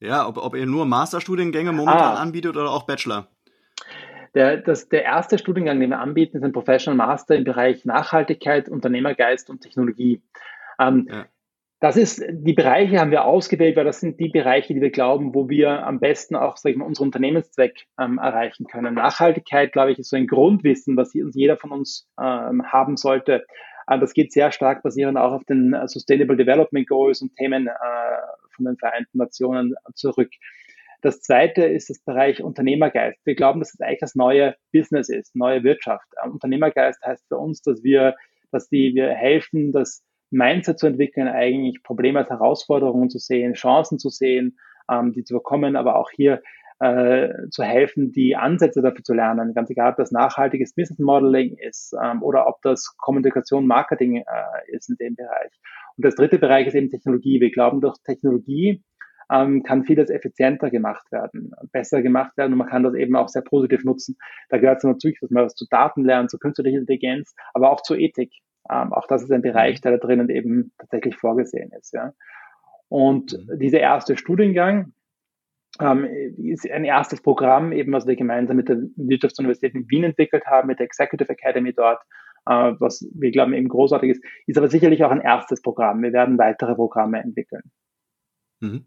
Ja, 0.00 0.26
ob, 0.26 0.38
ob 0.38 0.56
ihr 0.56 0.66
nur 0.66 0.84
Masterstudiengänge 0.84 1.72
momentan 1.72 2.16
ah. 2.16 2.20
anbietet 2.20 2.56
oder 2.56 2.70
auch 2.70 2.84
Bachelor? 2.84 3.28
Der, 4.34 4.56
das, 4.56 4.88
der 4.88 5.04
erste 5.04 5.38
Studiengang, 5.38 5.78
den 5.78 5.90
wir 5.90 6.00
anbieten, 6.00 6.38
ist 6.38 6.42
ein 6.42 6.52
Professional 6.52 6.96
Master 6.96 7.36
im 7.36 7.44
Bereich 7.44 7.84
Nachhaltigkeit, 7.84 8.68
Unternehmergeist 8.68 9.50
und 9.50 9.60
Technologie. 9.60 10.22
Ähm, 10.80 11.06
ja. 11.10 11.26
Das 11.80 11.96
ist, 11.96 12.22
die 12.30 12.52
Bereiche 12.52 13.00
haben 13.00 13.10
wir 13.10 13.24
ausgewählt, 13.24 13.76
weil 13.76 13.84
das 13.84 13.98
sind 13.98 14.20
die 14.20 14.28
Bereiche, 14.28 14.72
die 14.72 14.80
wir 14.80 14.90
glauben, 14.90 15.34
wo 15.34 15.48
wir 15.48 15.84
am 15.84 15.98
besten 15.98 16.36
auch, 16.36 16.56
sag 16.56 16.70
ich 16.70 16.76
mal, 16.76 16.84
unseren 16.84 17.08
Unternehmenszweck 17.08 17.86
ähm, 18.00 18.18
erreichen 18.18 18.66
können. 18.66 18.94
Nachhaltigkeit, 18.94 19.72
glaube 19.72 19.90
ich, 19.90 19.98
ist 19.98 20.10
so 20.10 20.16
ein 20.16 20.28
Grundwissen, 20.28 20.96
was 20.96 21.12
uns 21.14 21.34
jeder 21.34 21.56
von 21.56 21.72
uns 21.72 22.08
ähm, 22.20 22.62
haben 22.64 22.96
sollte. 22.96 23.44
Äh, 23.86 23.98
das 23.98 24.14
geht 24.14 24.32
sehr 24.32 24.52
stark 24.52 24.82
basierend 24.82 25.18
auch 25.18 25.32
auf 25.32 25.44
den 25.44 25.74
äh, 25.74 25.88
Sustainable 25.88 26.36
Development 26.36 26.86
Goals 26.88 27.22
und 27.22 27.34
Themen 27.36 27.66
äh, 27.66 27.72
von 28.54 28.64
den 28.64 28.76
Vereinten 28.76 29.18
Nationen 29.18 29.74
zurück. 29.94 30.30
Das 31.02 31.20
zweite 31.20 31.64
ist 31.64 31.90
das 31.90 31.98
Bereich 31.98 32.42
Unternehmergeist. 32.42 33.18
Wir 33.24 33.34
glauben, 33.34 33.58
dass 33.58 33.74
es 33.74 33.80
eigentlich 33.80 33.98
das 34.00 34.14
neue 34.14 34.54
Business 34.72 35.08
ist, 35.08 35.34
neue 35.34 35.64
Wirtschaft. 35.64 36.06
Unternehmergeist 36.24 37.04
heißt 37.04 37.26
für 37.26 37.38
uns, 37.38 37.60
dass 37.62 37.82
wir, 37.82 38.14
dass 38.52 38.68
die, 38.68 38.94
wir 38.94 39.08
helfen, 39.10 39.72
das 39.72 40.04
Mindset 40.30 40.78
zu 40.78 40.86
entwickeln, 40.86 41.26
eigentlich 41.26 41.82
Probleme 41.82 42.20
als 42.20 42.30
Herausforderungen 42.30 43.10
zu 43.10 43.18
sehen, 43.18 43.54
Chancen 43.54 43.98
zu 43.98 44.10
sehen, 44.10 44.58
ähm, 44.88 45.12
die 45.12 45.24
zu 45.24 45.34
bekommen, 45.34 45.74
aber 45.74 45.96
auch 45.96 46.10
hier 46.10 46.40
äh, 46.82 47.48
zu 47.50 47.62
helfen, 47.62 48.10
die 48.10 48.34
Ansätze 48.34 48.82
dafür 48.82 49.04
zu 49.04 49.14
lernen. 49.14 49.54
Ganz 49.54 49.70
egal, 49.70 49.92
ob 49.92 49.96
das 49.98 50.10
nachhaltiges 50.10 50.74
Business 50.74 50.98
Modeling 50.98 51.56
ist 51.56 51.94
ähm, 52.02 52.22
oder 52.24 52.48
ob 52.48 52.60
das 52.62 52.96
Kommunikation, 52.98 53.68
Marketing 53.68 54.16
äh, 54.16 54.24
ist 54.66 54.90
in 54.90 54.96
dem 54.96 55.14
Bereich. 55.14 55.52
Und 55.96 56.04
das 56.04 56.16
dritte 56.16 56.40
Bereich 56.40 56.66
ist 56.66 56.74
eben 56.74 56.90
Technologie. 56.90 57.40
Wir 57.40 57.52
glauben, 57.52 57.80
durch 57.80 57.96
Technologie 58.04 58.82
ähm, 59.30 59.62
kann 59.62 59.84
vieles 59.84 60.10
effizienter 60.10 60.70
gemacht 60.70 61.06
werden, 61.12 61.52
besser 61.70 62.02
gemacht 62.02 62.36
werden 62.36 62.52
und 62.52 62.58
man 62.58 62.68
kann 62.68 62.82
das 62.82 62.94
eben 62.94 63.14
auch 63.14 63.28
sehr 63.28 63.42
positiv 63.42 63.84
nutzen. 63.84 64.16
Da 64.48 64.58
gehört 64.58 64.78
es 64.78 64.84
natürlich, 64.84 65.20
dass 65.20 65.30
man 65.30 65.44
was 65.44 65.54
zu 65.54 65.66
Daten 65.70 66.04
lernt, 66.04 66.30
zu 66.30 66.38
künstlicher 66.38 66.78
Intelligenz, 66.78 67.32
aber 67.54 67.70
auch 67.70 67.82
zu 67.82 67.94
Ethik. 67.94 68.32
Ähm, 68.68 68.92
auch 68.92 69.06
das 69.06 69.22
ist 69.22 69.30
ein 69.30 69.42
Bereich, 69.42 69.80
der 69.80 69.92
da 69.92 69.98
drinnen 69.98 70.28
eben 70.30 70.72
tatsächlich 70.78 71.16
vorgesehen 71.16 71.70
ist. 71.78 71.92
Ja. 71.92 72.12
Und 72.88 73.32
mhm. 73.32 73.58
dieser 73.60 73.78
erste 73.78 74.16
Studiengang 74.16 74.92
ähm, 75.80 76.06
ist 76.36 76.70
ein 76.70 76.84
erstes 76.84 77.22
Programm, 77.22 77.72
eben 77.72 77.92
was 77.92 78.06
wir 78.06 78.16
gemeinsam 78.16 78.56
mit 78.56 78.68
der 78.68 78.78
Wirtschaftsuniversität 78.96 79.74
in 79.74 79.88
Wien 79.88 80.04
entwickelt 80.04 80.44
haben, 80.46 80.68
mit 80.68 80.78
der 80.78 80.86
Executive 80.86 81.30
Academy 81.30 81.72
dort, 81.72 82.02
äh, 82.46 82.72
was 82.78 83.06
wir 83.14 83.30
glauben 83.30 83.54
eben 83.54 83.68
großartig 83.68 84.10
ist, 84.10 84.24
ist 84.46 84.58
aber 84.58 84.68
sicherlich 84.68 85.04
auch 85.04 85.10
ein 85.10 85.20
erstes 85.20 85.62
Programm. 85.62 86.02
Wir 86.02 86.12
werden 86.12 86.38
weitere 86.38 86.74
Programme 86.74 87.20
entwickeln. 87.20 87.62
Mhm. 88.60 88.86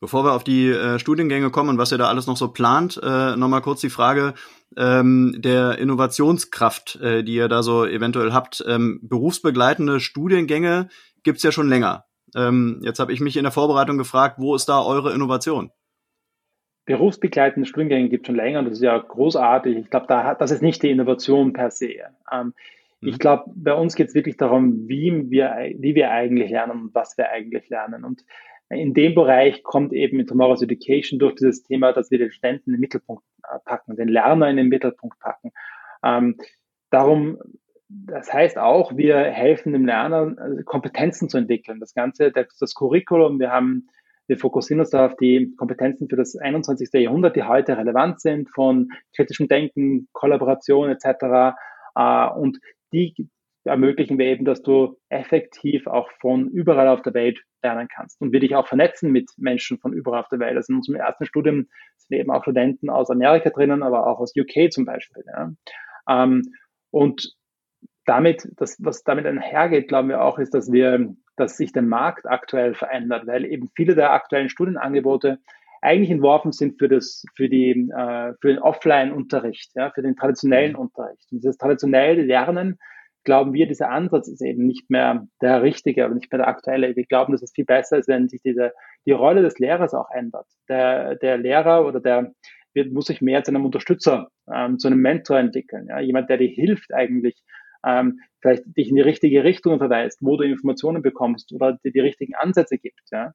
Bevor 0.00 0.24
wir 0.24 0.32
auf 0.32 0.44
die 0.44 0.68
äh, 0.70 0.98
Studiengänge 0.98 1.50
kommen 1.50 1.70
und 1.70 1.78
was 1.78 1.92
ihr 1.92 1.98
da 1.98 2.08
alles 2.08 2.26
noch 2.26 2.36
so 2.36 2.48
plant, 2.48 3.00
äh, 3.02 3.36
nochmal 3.36 3.60
kurz 3.60 3.80
die 3.80 3.90
Frage 3.90 4.34
ähm, 4.76 5.34
der 5.38 5.78
Innovationskraft, 5.78 6.96
äh, 6.96 7.22
die 7.22 7.34
ihr 7.34 7.48
da 7.48 7.62
so 7.62 7.84
eventuell 7.84 8.32
habt. 8.32 8.64
Ähm, 8.66 9.00
berufsbegleitende 9.02 10.00
Studiengänge 10.00 10.88
gibt's 11.22 11.42
ja 11.42 11.52
schon 11.52 11.68
länger. 11.68 12.04
Ähm, 12.34 12.80
jetzt 12.82 12.98
habe 12.98 13.12
ich 13.12 13.20
mich 13.20 13.36
in 13.36 13.44
der 13.44 13.52
Vorbereitung 13.52 13.98
gefragt, 13.98 14.36
wo 14.38 14.54
ist 14.54 14.66
da 14.66 14.82
eure 14.82 15.14
Innovation? 15.14 15.70
Berufsbegleitende 16.86 17.68
Studiengänge 17.68 18.08
gibt 18.08 18.26
schon 18.26 18.36
länger 18.36 18.60
und 18.60 18.66
das 18.66 18.74
ist 18.74 18.82
ja 18.82 18.96
großartig. 18.98 19.76
Ich 19.76 19.90
glaube, 19.90 20.06
da, 20.08 20.34
das 20.34 20.50
ist 20.50 20.62
nicht 20.62 20.82
die 20.82 20.90
Innovation 20.90 21.52
per 21.52 21.70
se. 21.70 21.94
Ähm, 22.30 22.54
mhm. 23.00 23.08
Ich 23.08 23.18
glaube, 23.18 23.44
bei 23.54 23.74
uns 23.74 23.94
geht 23.94 24.08
es 24.08 24.14
wirklich 24.14 24.36
darum, 24.36 24.88
wie 24.88 25.30
wir, 25.30 25.56
wie 25.78 25.94
wir 25.94 26.10
eigentlich 26.10 26.50
lernen 26.50 26.72
und 26.72 26.94
was 26.94 27.16
wir 27.16 27.30
eigentlich 27.30 27.68
lernen. 27.68 28.04
Und 28.04 28.24
in 28.68 28.94
dem 28.94 29.14
Bereich 29.14 29.62
kommt 29.62 29.92
eben 29.92 30.20
in 30.20 30.26
Tomorrow's 30.26 30.62
Education 30.62 31.18
durch 31.18 31.34
dieses 31.36 31.62
Thema, 31.62 31.92
dass 31.92 32.10
wir 32.10 32.18
den 32.18 32.30
Studenten 32.30 32.70
in 32.70 32.76
den 32.76 32.80
Mittelpunkt 32.80 33.24
äh, 33.44 33.58
packen, 33.64 33.96
den 33.96 34.08
Lerner 34.08 34.48
in 34.48 34.56
den 34.56 34.68
Mittelpunkt 34.68 35.18
packen. 35.20 35.52
Ähm, 36.02 36.36
darum, 36.90 37.38
das 37.88 38.32
heißt 38.32 38.58
auch, 38.58 38.96
wir 38.96 39.18
helfen 39.18 39.72
dem 39.72 39.86
Lerner, 39.86 40.34
äh, 40.38 40.62
Kompetenzen 40.64 41.28
zu 41.28 41.38
entwickeln. 41.38 41.80
Das 41.80 41.94
Ganze, 41.94 42.30
das, 42.30 42.56
das 42.58 42.74
Curriculum, 42.74 43.38
wir 43.38 43.50
haben, 43.50 43.88
wir 44.26 44.38
fokussieren 44.38 44.80
uns 44.80 44.90
da 44.90 45.06
auf 45.06 45.16
die 45.16 45.54
Kompetenzen 45.56 46.08
für 46.08 46.16
das 46.16 46.36
21. 46.36 46.88
Jahrhundert, 46.92 47.36
die 47.36 47.42
heute 47.42 47.76
relevant 47.76 48.20
sind, 48.20 48.48
von 48.50 48.90
kritischem 49.14 49.48
Denken, 49.48 50.08
Kollaboration 50.12 50.90
etc. 50.90 51.56
Äh, 51.94 52.28
und 52.30 52.58
die 52.92 53.14
ermöglichen 53.64 54.18
wir 54.18 54.26
eben, 54.26 54.44
dass 54.44 54.62
du 54.62 54.98
effektiv 55.08 55.86
auch 55.86 56.10
von 56.20 56.48
überall 56.48 56.88
auf 56.88 57.02
der 57.02 57.14
Welt 57.14 57.40
lernen 57.62 57.88
kannst 57.88 58.20
und 58.20 58.32
wir 58.32 58.40
dich 58.40 58.54
auch 58.54 58.68
vernetzen 58.68 59.10
mit 59.10 59.30
Menschen 59.36 59.78
von 59.78 59.92
überall 59.92 60.20
auf 60.20 60.28
der 60.28 60.38
Welt. 60.38 60.56
Also 60.56 60.72
in 60.72 60.76
unserem 60.76 61.00
ersten 61.00 61.24
Studium 61.24 61.66
sind 61.96 62.18
eben 62.18 62.30
auch 62.30 62.42
Studenten 62.42 62.90
aus 62.90 63.10
Amerika 63.10 63.50
drinnen, 63.50 63.82
aber 63.82 64.06
auch 64.06 64.20
aus 64.20 64.34
UK 64.36 64.70
zum 64.70 64.84
Beispiel. 64.84 65.24
Ja. 65.26 65.52
Ähm, 66.08 66.42
und 66.90 67.34
damit, 68.04 68.48
das, 68.56 68.76
was 68.80 69.02
damit 69.02 69.26
einhergeht, 69.26 69.88
glauben 69.88 70.10
wir 70.10 70.22
auch, 70.22 70.38
ist, 70.38 70.52
dass 70.52 70.70
wir, 70.70 71.14
dass 71.36 71.56
sich 71.56 71.72
der 71.72 71.82
Markt 71.82 72.26
aktuell 72.26 72.74
verändert, 72.74 73.26
weil 73.26 73.44
eben 73.44 73.70
viele 73.74 73.94
der 73.94 74.12
aktuellen 74.12 74.48
Studienangebote 74.48 75.38
eigentlich 75.82 76.10
entworfen 76.10 76.52
sind 76.52 76.78
für 76.78 76.88
das, 76.88 77.24
für 77.36 77.48
die, 77.48 77.70
äh, 77.70 78.32
für 78.40 78.48
den 78.48 78.58
Offline-Unterricht, 78.58 79.72
ja, 79.74 79.90
für 79.90 80.02
den 80.02 80.16
traditionellen 80.16 80.72
mhm. 80.72 80.78
Unterricht. 80.78 81.26
Und 81.30 81.42
dieses 81.42 81.58
traditionelle 81.58 82.22
Lernen 82.22 82.78
glauben 83.24 83.52
wir, 83.52 83.66
dieser 83.66 83.90
Ansatz 83.90 84.28
ist 84.28 84.42
eben 84.42 84.66
nicht 84.66 84.88
mehr 84.90 85.26
der 85.40 85.62
richtige, 85.62 86.04
aber 86.04 86.14
nicht 86.14 86.30
mehr 86.30 86.38
der 86.38 86.48
aktuelle. 86.48 86.94
Wir 86.94 87.04
glauben, 87.04 87.32
dass 87.32 87.42
es 87.42 87.52
viel 87.52 87.64
besser 87.64 87.98
ist, 87.98 88.08
wenn 88.08 88.28
sich 88.28 88.42
diese, 88.42 88.72
die 89.06 89.12
Rolle 89.12 89.42
des 89.42 89.58
Lehrers 89.58 89.94
auch 89.94 90.10
ändert. 90.10 90.46
Der, 90.68 91.16
der 91.16 91.38
Lehrer 91.38 91.86
oder 91.86 92.00
der 92.00 92.32
wird, 92.74 92.92
muss 92.92 93.06
sich 93.06 93.22
mehr 93.22 93.42
zu 93.44 93.50
einem 93.50 93.64
Unterstützer, 93.64 94.28
ähm, 94.52 94.78
zu 94.78 94.88
einem 94.88 95.00
Mentor 95.00 95.38
entwickeln. 95.38 95.86
Ja? 95.88 96.00
Jemand, 96.00 96.28
der 96.28 96.38
dir 96.38 96.48
hilft 96.48 96.92
eigentlich, 96.92 97.42
ähm, 97.84 98.20
vielleicht 98.40 98.64
dich 98.76 98.88
in 98.88 98.96
die 98.96 99.02
richtige 99.02 99.44
Richtung 99.44 99.78
verweist, 99.78 100.18
wo 100.20 100.36
du 100.36 100.44
Informationen 100.44 101.02
bekommst 101.02 101.52
oder 101.52 101.78
dir 101.84 101.92
die 101.92 102.00
richtigen 102.00 102.34
Ansätze 102.34 102.78
gibt. 102.78 103.02
Ja? 103.10 103.32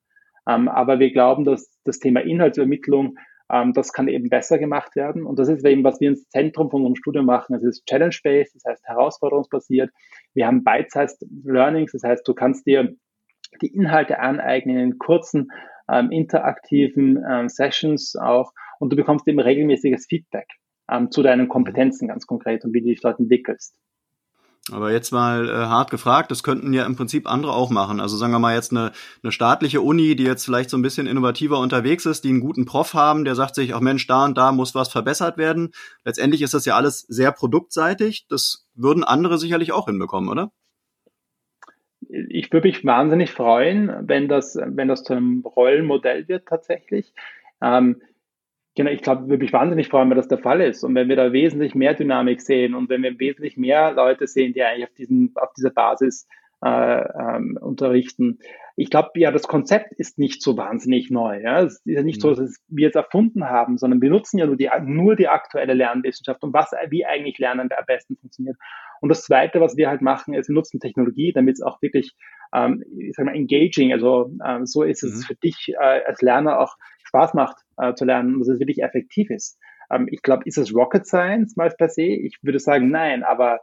Ähm, 0.47 0.67
aber 0.67 0.99
wir 0.99 1.12
glauben, 1.12 1.45
dass 1.45 1.69
das 1.83 1.99
Thema 1.99 2.21
Inhaltsübermittlung 2.21 3.17
ähm, 3.51 3.73
das 3.73 3.93
kann 3.93 4.07
eben 4.07 4.29
besser 4.29 4.59
gemacht 4.59 4.95
werden. 4.95 5.25
Und 5.25 5.39
das 5.39 5.49
ist 5.49 5.65
eben, 5.65 5.83
was 5.83 5.99
wir 5.99 6.09
ins 6.09 6.29
Zentrum 6.29 6.69
von 6.69 6.81
unserem 6.81 6.95
Studium 6.95 7.25
machen. 7.25 7.55
Es 7.55 7.63
ist 7.63 7.85
Challenge-based, 7.85 8.55
das 8.55 8.63
heißt 8.65 8.85
herausforderungsbasiert. 8.85 9.91
Wir 10.33 10.47
haben 10.47 10.63
Bite-sized 10.63 11.25
Learnings, 11.43 11.91
das 11.91 12.03
heißt, 12.03 12.27
du 12.27 12.33
kannst 12.33 12.65
dir 12.67 12.93
die 13.62 13.73
Inhalte 13.73 14.19
aneignen 14.19 14.77
in 14.77 14.97
kurzen, 14.99 15.47
ähm, 15.91 16.12
interaktiven 16.12 17.23
ähm, 17.27 17.49
Sessions 17.49 18.15
auch 18.15 18.51
und 18.79 18.91
du 18.91 18.95
bekommst 18.95 19.27
eben 19.27 19.39
regelmäßiges 19.39 20.05
Feedback 20.07 20.47
ähm, 20.91 21.09
zu 21.09 21.23
deinen 21.23 21.47
Kompetenzen 21.47 22.07
ganz 22.07 22.27
konkret 22.27 22.63
und 22.63 22.73
wie 22.73 22.81
du 22.81 22.88
dich 22.88 23.01
dort 23.01 23.19
entwickelst. 23.19 23.75
Aber 24.71 24.91
jetzt 24.91 25.12
mal 25.12 25.49
äh, 25.49 25.53
hart 25.53 25.91
gefragt, 25.91 26.32
das 26.32 26.43
könnten 26.43 26.73
ja 26.73 26.86
im 26.86 26.95
Prinzip 26.95 27.29
andere 27.29 27.53
auch 27.53 27.69
machen. 27.69 27.99
Also 27.99 28.17
sagen 28.17 28.32
wir 28.32 28.39
mal 28.39 28.55
jetzt 28.55 28.71
eine, 28.71 28.91
eine 29.23 29.32
staatliche 29.32 29.82
Uni, 29.82 30.15
die 30.15 30.23
jetzt 30.23 30.45
vielleicht 30.45 30.69
so 30.69 30.77
ein 30.77 30.82
bisschen 30.82 31.08
innovativer 31.08 31.60
unterwegs 31.60 32.05
ist, 32.05 32.23
die 32.23 32.29
einen 32.29 32.39
guten 32.39 32.65
Prof 32.65 32.93
haben, 32.93 33.25
der 33.25 33.36
sagt 33.36 33.55
sich, 33.55 33.73
ach 33.73 33.82
Mensch, 33.82 34.08
da 34.08 34.25
und 34.25 34.38
da 34.38 34.51
muss 34.51 34.75
was 34.75 34.89
verbessert 34.89 35.38
werden. 35.38 35.71
Letztendlich 36.05 36.41
ist 36.41 36.53
das 36.53 36.65
ja 36.65 36.76
alles 36.76 37.01
sehr 37.01 37.32
produktseitig. 37.32 38.28
Das 38.30 38.67
würden 38.76 39.03
andere 39.03 39.38
sicherlich 39.38 39.72
auch 39.72 39.88
hinbekommen, 39.88 40.30
oder? 40.30 40.51
ich 42.09 42.51
würde 42.51 42.67
mich 42.67 42.84
wahnsinnig 42.86 43.32
freuen, 43.32 43.91
wenn 44.01 44.28
das, 44.28 44.57
wenn 44.59 44.88
das 44.88 45.03
zu 45.03 45.13
einem 45.13 45.41
Rollenmodell 45.41 46.28
wird 46.28 46.47
tatsächlich. 46.47 47.13
Ähm, 47.61 48.01
genau, 48.76 48.91
ich 48.91 49.01
glaube, 49.01 49.30
würde 49.30 49.43
mich 49.43 49.53
wahnsinnig 49.53 49.88
freuen, 49.88 50.09
wenn 50.09 50.17
das 50.17 50.28
der 50.28 50.38
Fall 50.38 50.61
ist 50.61 50.84
und 50.84 50.95
wenn 50.95 51.09
wir 51.09 51.15
da 51.15 51.32
wesentlich 51.34 51.76
mehr 51.76 51.93
Dynamik 51.93 52.41
sehen 52.41 52.76
und 52.76 52.89
wenn 52.89 53.03
wir 53.03 53.20
wesentlich 53.20 53.57
mehr 53.57 53.93
Leute 53.93 54.28
sehen, 54.28 54.53
die 54.53 54.63
eigentlich 54.63 54.88
auf, 54.88 54.93
diesen, 54.95 55.34
auf 55.36 55.53
dieser 55.53 55.72
Basis 55.72 56.28
äh, 56.63 57.01
ähm, 57.01 57.57
unterrichten. 57.59 58.39
Ich 58.76 58.89
glaube, 58.89 59.11
ja, 59.15 59.32
das 59.32 59.47
Konzept 59.47 59.93
ist 59.93 60.17
nicht 60.20 60.41
so 60.41 60.57
wahnsinnig 60.57 61.09
neu. 61.09 61.41
Ja? 61.41 61.61
Es 61.61 61.76
ist 61.76 61.86
ja 61.86 62.03
nicht 62.03 62.22
so, 62.22 62.32
mhm. 62.32 62.36
dass 62.36 62.63
wir 62.67 62.89
es 62.89 62.95
erfunden 62.95 63.45
haben, 63.45 63.78
sondern 63.78 64.01
wir 64.01 64.09
nutzen 64.09 64.38
ja 64.39 64.45
nur 64.45 64.57
die, 64.57 64.70
nur 64.84 65.15
die 65.15 65.28
aktuelle 65.28 65.74
Lernwissenschaft 65.74 66.43
und 66.43 66.53
was, 66.53 66.72
wie 66.89 67.05
eigentlich 67.05 67.38
Lernen 67.38 67.70
am 67.72 67.86
besten 67.86 68.17
funktioniert. 68.17 68.57
Und 69.01 69.09
das 69.09 69.24
Zweite, 69.24 69.61
was 69.61 69.78
wir 69.78 69.89
halt 69.89 70.01
machen, 70.01 70.34
ist, 70.34 70.49
wir 70.49 70.55
nutzen 70.55 70.80
Technologie, 70.80 71.32
damit 71.32 71.55
es 71.55 71.61
auch 71.61 71.82
wirklich, 71.82 72.15
ähm, 72.53 72.84
ich 72.97 73.15
sag 73.15 73.26
mal, 73.26 73.36
engaging, 73.36 73.93
also 73.93 74.32
ähm, 74.45 74.65
so 74.65 74.84
ist 74.84 75.03
es 75.03 75.15
mhm. 75.15 75.22
für 75.22 75.36
dich 75.36 75.74
äh, 75.80 76.01
als 76.05 76.22
Lerner 76.22 76.59
auch 76.59 76.76
Spaß 77.10 77.34
macht 77.34 77.57
äh, 77.78 77.93
zu 77.93 78.05
lernen, 78.05 78.39
dass 78.39 78.47
es 78.47 78.60
wirklich 78.60 78.82
effektiv 78.84 79.30
ist. 79.30 79.60
Ähm, 79.91 80.07
ich 80.10 80.22
glaube, 80.22 80.43
ist 80.45 80.57
es 80.57 80.74
Rocket 80.74 81.05
Science 81.05 81.55
mal 81.55 81.70
per 81.70 81.89
se? 81.89 82.03
Ich 82.03 82.38
würde 82.41 82.60
sagen, 82.60 82.89
nein, 82.89 83.24
aber 83.24 83.60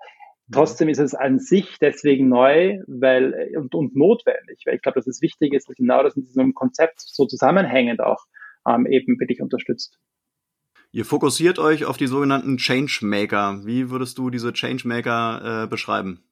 Trotzdem 0.53 0.89
ist 0.89 1.01
es 1.01 1.15
an 1.15 1.41
sich 1.41 1.77
deswegen 1.81 2.29
neu 2.29 2.79
weil, 2.87 3.51
und, 3.57 3.75
und 3.75 3.97
notwendig, 3.97 4.63
weil 4.65 4.77
ich 4.77 4.83
glaube, 4.83 5.01
dass 5.01 5.09
es 5.09 5.21
wichtig 5.21 5.53
ist, 5.53 5.69
dass 5.69 5.75
genau 5.75 6.05
das 6.05 6.17
in 6.17 6.23
diesem 6.23 6.55
Konzept 6.55 7.01
so 7.01 7.27
zusammenhängend 7.27 8.01
auch 8.01 8.27
ähm, 8.65 8.87
eben 8.87 9.19
für 9.19 9.27
dich 9.27 9.43
unterstützt. 9.43 9.99
Ihr 10.93 11.05
fokussiert 11.05 11.59
euch 11.59 11.85
auf 11.85 11.97
die 11.97 12.07
sogenannten 12.07 12.59
Changemaker. 12.59 13.63
Wie 13.65 13.91
würdest 13.91 14.19
du 14.19 14.31
diese 14.31 14.53
Changemaker 14.53 15.65
äh, 15.65 15.67
beschreiben? 15.67 16.23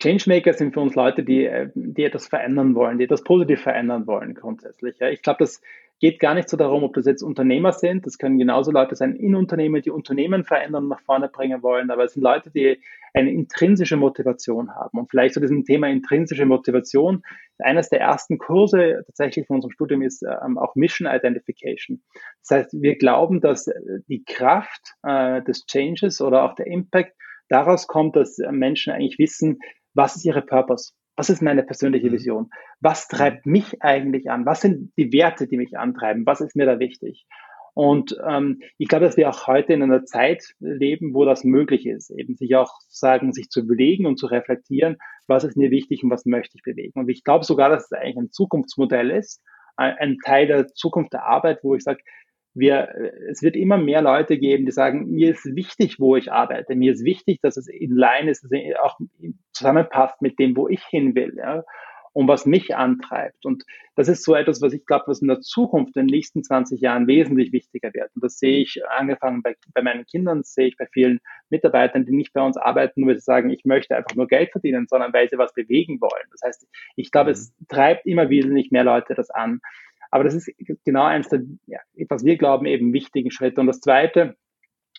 Changemaker 0.00 0.54
sind 0.54 0.72
für 0.72 0.80
uns 0.80 0.94
Leute, 0.94 1.22
die, 1.22 1.44
äh, 1.44 1.70
die 1.74 2.04
etwas 2.04 2.26
verändern 2.26 2.74
wollen, 2.74 2.98
die 2.98 3.04
etwas 3.04 3.22
positiv 3.22 3.60
verändern 3.60 4.06
wollen 4.06 4.34
grundsätzlich. 4.34 4.98
Ja. 4.98 5.08
Ich 5.10 5.22
glaube, 5.22 5.38
das 5.40 5.60
geht 6.00 6.18
gar 6.18 6.34
nicht 6.34 6.48
so 6.48 6.56
darum, 6.56 6.82
ob 6.82 6.94
das 6.94 7.04
jetzt 7.04 7.22
Unternehmer 7.22 7.72
sind. 7.72 8.06
Das 8.06 8.16
können 8.16 8.38
genauso 8.38 8.72
Leute 8.72 8.96
sein 8.96 9.14
in 9.14 9.34
Unternehmen, 9.34 9.82
die 9.82 9.90
Unternehmen 9.90 10.44
verändern, 10.44 10.88
nach 10.88 11.00
vorne 11.02 11.28
bringen 11.28 11.62
wollen. 11.62 11.90
Aber 11.90 12.04
es 12.04 12.14
sind 12.14 12.22
Leute, 12.22 12.50
die 12.50 12.80
eine 13.12 13.30
intrinsische 13.30 13.98
Motivation 13.98 14.74
haben. 14.74 14.98
Und 14.98 15.10
vielleicht 15.10 15.34
zu 15.34 15.40
diesem 15.40 15.64
Thema 15.64 15.88
intrinsische 15.88 16.46
Motivation. 16.46 17.22
Eines 17.58 17.90
der 17.90 18.00
ersten 18.00 18.38
Kurse 18.38 19.02
tatsächlich 19.04 19.46
von 19.46 19.56
unserem 19.56 19.72
Studium 19.72 20.00
ist 20.00 20.22
ähm, 20.22 20.56
auch 20.56 20.74
Mission 20.74 21.06
Identification. 21.06 22.00
Das 22.40 22.58
heißt, 22.58 22.80
wir 22.80 22.96
glauben, 22.96 23.42
dass 23.42 23.68
die 24.08 24.24
Kraft 24.24 24.94
äh, 25.02 25.42
des 25.42 25.66
Changes 25.66 26.22
oder 26.22 26.44
auch 26.44 26.54
der 26.54 26.66
Impact 26.66 27.12
daraus 27.50 27.86
kommt, 27.86 28.16
dass 28.16 28.38
Menschen 28.50 28.92
eigentlich 28.92 29.18
wissen, 29.18 29.58
was 29.94 30.16
ist 30.16 30.24
ihre 30.24 30.42
Purpose? 30.42 30.92
Was 31.16 31.30
ist 31.30 31.42
meine 31.42 31.62
persönliche 31.62 32.08
mhm. 32.08 32.12
Vision? 32.12 32.50
Was 32.80 33.08
treibt 33.08 33.46
mhm. 33.46 33.52
mich 33.52 33.82
eigentlich 33.82 34.30
an? 34.30 34.46
Was 34.46 34.62
sind 34.62 34.92
die 34.96 35.12
Werte, 35.12 35.46
die 35.46 35.56
mich 35.56 35.78
antreiben? 35.78 36.26
Was 36.26 36.40
ist 36.40 36.56
mir 36.56 36.66
da 36.66 36.78
wichtig? 36.78 37.26
Und 37.74 38.16
ähm, 38.28 38.60
ich 38.78 38.88
glaube, 38.88 39.04
dass 39.04 39.16
wir 39.16 39.28
auch 39.28 39.46
heute 39.46 39.72
in 39.72 39.82
einer 39.82 40.04
Zeit 40.04 40.54
leben, 40.58 41.14
wo 41.14 41.24
das 41.24 41.44
möglich 41.44 41.86
ist, 41.86 42.10
eben 42.10 42.36
sich 42.36 42.56
auch 42.56 42.72
sagen, 42.88 43.32
sich 43.32 43.48
zu 43.48 43.60
überlegen 43.60 44.06
und 44.06 44.18
zu 44.18 44.26
reflektieren, 44.26 44.96
was 45.28 45.44
ist 45.44 45.56
mir 45.56 45.70
wichtig 45.70 46.02
und 46.02 46.10
was 46.10 46.26
möchte 46.26 46.56
ich 46.56 46.62
bewegen. 46.62 46.98
Und 46.98 47.08
ich 47.08 47.22
glaube 47.22 47.44
sogar, 47.44 47.70
dass 47.70 47.84
es 47.84 47.92
eigentlich 47.92 48.16
ein 48.16 48.32
Zukunftsmodell 48.32 49.10
ist, 49.10 49.40
ein 49.76 50.18
Teil 50.24 50.46
der 50.46 50.66
Zukunft 50.68 51.12
der 51.14 51.24
Arbeit, 51.24 51.60
wo 51.62 51.74
ich 51.74 51.82
sage, 51.82 52.02
wir, 52.54 52.88
es 53.30 53.42
wird 53.42 53.56
immer 53.56 53.78
mehr 53.78 54.02
Leute 54.02 54.38
geben, 54.38 54.66
die 54.66 54.72
sagen, 54.72 55.10
mir 55.10 55.30
ist 55.30 55.44
wichtig, 55.54 56.00
wo 56.00 56.16
ich 56.16 56.32
arbeite. 56.32 56.74
Mir 56.74 56.92
ist 56.92 57.04
wichtig, 57.04 57.40
dass 57.42 57.56
es 57.56 57.68
in 57.68 57.94
line 57.94 58.30
ist, 58.30 58.42
dass 58.42 58.50
es 58.52 58.76
auch 58.82 58.98
zusammenpasst 59.52 60.20
mit 60.20 60.38
dem, 60.38 60.56
wo 60.56 60.68
ich 60.68 60.82
hin 60.84 61.14
will. 61.14 61.34
Ja? 61.36 61.64
und 62.12 62.28
was 62.28 62.46
mich 62.46 62.74
antreibt. 62.74 63.44
Und 63.46 63.64
das 63.94 64.08
ist 64.08 64.24
so 64.24 64.34
etwas, 64.34 64.60
was 64.62 64.72
ich 64.72 64.84
glaube, 64.84 65.04
was 65.06 65.22
in 65.22 65.28
der 65.28 65.40
Zukunft, 65.40 65.96
in 65.96 66.06
den 66.06 66.14
nächsten 66.14 66.42
20 66.42 66.80
Jahren 66.80 67.06
wesentlich 67.06 67.52
wichtiger 67.52 67.92
wird. 67.94 68.10
Und 68.14 68.24
das 68.24 68.38
sehe 68.38 68.58
ich 68.60 68.80
angefangen 68.88 69.42
bei, 69.42 69.56
bei 69.74 69.82
meinen 69.82 70.04
Kindern, 70.06 70.42
sehe 70.42 70.68
ich 70.68 70.76
bei 70.76 70.86
vielen 70.92 71.20
Mitarbeitern, 71.50 72.04
die 72.04 72.12
nicht 72.12 72.32
bei 72.32 72.42
uns 72.42 72.56
arbeiten, 72.56 73.00
nur 73.00 73.10
weil 73.10 73.16
sie 73.16 73.24
sagen, 73.24 73.50
ich 73.50 73.64
möchte 73.64 73.96
einfach 73.96 74.14
nur 74.16 74.26
Geld 74.26 74.50
verdienen, 74.50 74.86
sondern 74.88 75.12
weil 75.12 75.28
sie 75.28 75.38
was 75.38 75.54
bewegen 75.54 76.00
wollen. 76.00 76.28
Das 76.32 76.42
heißt, 76.42 76.66
ich 76.96 77.10
glaube, 77.10 77.30
mhm. 77.30 77.34
es 77.34 77.54
treibt 77.68 78.06
immer 78.06 78.28
wesentlich 78.28 78.70
mehr 78.70 78.84
Leute 78.84 79.14
das 79.14 79.30
an. 79.30 79.60
Aber 80.10 80.24
das 80.24 80.34
ist 80.34 80.50
genau 80.84 81.04
eins 81.04 81.28
der, 81.28 81.40
was 82.08 82.24
wir 82.24 82.36
glauben, 82.36 82.66
eben 82.66 82.92
wichtigen 82.92 83.30
Schritte. 83.30 83.60
Und 83.60 83.66
das 83.66 83.80
Zweite 83.80 84.36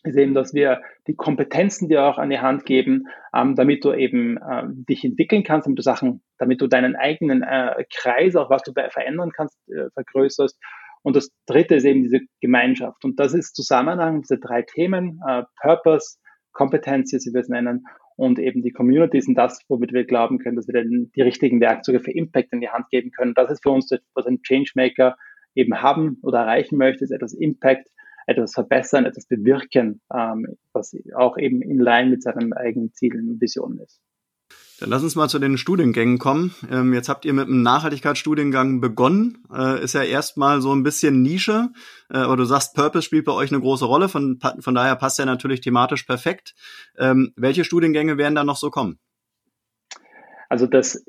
ist 0.03 0.17
eben, 0.17 0.33
dass 0.33 0.53
wir 0.53 0.81
die 1.07 1.15
Kompetenzen 1.15 1.87
dir 1.87 2.03
auch 2.03 2.17
an 2.17 2.29
die 2.29 2.39
Hand 2.39 2.65
geben, 2.65 3.07
ähm, 3.35 3.55
damit 3.55 3.85
du 3.85 3.93
eben 3.93 4.37
äh, 4.37 4.63
dich 4.67 5.03
entwickeln 5.03 5.43
kannst, 5.43 5.67
damit 5.67 5.79
du 5.79 5.83
Sachen, 5.83 6.23
damit 6.37 6.61
du 6.61 6.67
deinen 6.67 6.95
eigenen 6.95 7.43
äh, 7.43 7.83
Kreis, 7.93 8.35
auch 8.35 8.49
was 8.49 8.63
du 8.63 8.71
verändern 8.73 9.31
kannst, 9.35 9.57
äh, 9.69 9.89
vergrößerst. 9.93 10.57
Und 11.03 11.15
das 11.15 11.29
Dritte 11.45 11.75
ist 11.75 11.85
eben 11.85 12.03
diese 12.03 12.19
Gemeinschaft. 12.41 13.03
Und 13.03 13.19
das 13.19 13.33
ist 13.33 13.55
Zusammenhang, 13.55 14.21
diese 14.21 14.39
drei 14.39 14.61
Themen, 14.61 15.19
äh, 15.27 15.43
Purpose, 15.61 16.17
Kompetenz, 16.51 17.11
wie 17.13 17.33
wir 17.33 17.41
es 17.41 17.49
nennen, 17.49 17.85
und 18.21 18.37
eben 18.37 18.61
die 18.61 18.71
Community 18.71 19.19
sind 19.19 19.35
das, 19.35 19.61
womit 19.67 19.93
wir 19.93 20.03
glauben 20.05 20.37
können, 20.37 20.55
dass 20.55 20.67
wir 20.67 20.75
dann 20.75 21.11
die 21.15 21.21
richtigen 21.23 21.59
Werkzeuge 21.59 21.99
für 21.99 22.11
Impact 22.11 22.53
in 22.53 22.61
die 22.61 22.69
Hand 22.69 22.87
geben 22.91 23.09
können. 23.09 23.33
Das 23.33 23.49
ist 23.49 23.63
für 23.63 23.71
uns 23.71 23.87
das, 23.87 23.99
was 24.13 24.27
ein 24.27 24.43
Changemaker 24.43 25.17
eben 25.55 25.81
haben 25.81 26.19
oder 26.21 26.41
erreichen 26.41 26.77
möchte, 26.77 27.03
ist 27.03 27.09
etwas 27.09 27.33
Impact, 27.33 27.89
etwas 28.27 28.53
verbessern, 28.53 29.05
etwas 29.05 29.25
bewirken, 29.25 30.01
ähm, 30.13 30.45
was 30.71 30.95
auch 31.15 31.35
eben 31.39 31.63
in 31.63 31.79
line 31.79 32.11
mit 32.11 32.21
seinen 32.21 32.53
eigenen 32.53 32.93
Zielen 32.93 33.27
und 33.27 33.41
Visionen 33.41 33.79
ist. 33.79 33.99
Dann 34.81 34.89
lass 34.89 35.03
uns 35.03 35.15
mal 35.15 35.29
zu 35.29 35.37
den 35.37 35.59
Studiengängen 35.59 36.17
kommen. 36.17 36.55
Ähm, 36.71 36.91
jetzt 36.95 37.07
habt 37.07 37.23
ihr 37.25 37.33
mit 37.33 37.45
einem 37.45 37.61
Nachhaltigkeitsstudiengang 37.61 38.81
begonnen. 38.81 39.37
Äh, 39.53 39.83
ist 39.83 39.93
ja 39.93 40.01
erstmal 40.01 40.59
so 40.59 40.73
ein 40.73 40.81
bisschen 40.81 41.21
Nische. 41.21 41.69
Äh, 42.09 42.17
aber 42.17 42.35
du 42.35 42.45
sagst, 42.45 42.73
Purpose 42.73 43.03
spielt 43.03 43.25
bei 43.25 43.31
euch 43.31 43.51
eine 43.51 43.61
große 43.61 43.85
Rolle. 43.85 44.09
Von, 44.09 44.39
von 44.59 44.73
daher 44.73 44.95
passt 44.95 45.19
er 45.19 45.27
natürlich 45.27 45.61
thematisch 45.61 46.01
perfekt. 46.01 46.55
Ähm, 46.97 47.31
welche 47.35 47.63
Studiengänge 47.63 48.17
werden 48.17 48.33
da 48.33 48.43
noch 48.43 48.55
so 48.55 48.71
kommen? 48.71 48.97
Also 50.49 50.65
das 50.65 51.05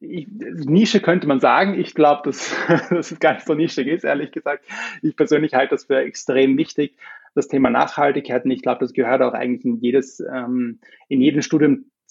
ich, 0.00 0.26
Nische 0.30 1.00
könnte 1.00 1.26
man 1.26 1.38
sagen. 1.38 1.78
Ich 1.78 1.94
glaube, 1.94 2.22
dass, 2.24 2.56
dass 2.88 3.12
es 3.12 3.20
gar 3.20 3.34
nicht 3.34 3.46
so 3.46 3.52
nischig 3.52 3.88
ist, 3.88 4.04
ehrlich 4.04 4.32
gesagt. 4.32 4.64
Ich 5.02 5.16
persönlich 5.16 5.52
halte 5.52 5.74
das 5.74 5.84
für 5.84 5.98
extrem 5.98 6.56
wichtig, 6.56 6.96
das 7.34 7.48
Thema 7.48 7.68
Nachhaltigkeit. 7.68 8.46
Und 8.46 8.52
ich 8.52 8.62
glaube, 8.62 8.80
das 8.80 8.94
gehört 8.94 9.20
auch 9.20 9.34
eigentlich 9.34 9.66
in 9.66 9.76
jedes, 9.76 10.20
ähm, 10.20 10.80
in 11.08 11.20
jeden 11.20 11.42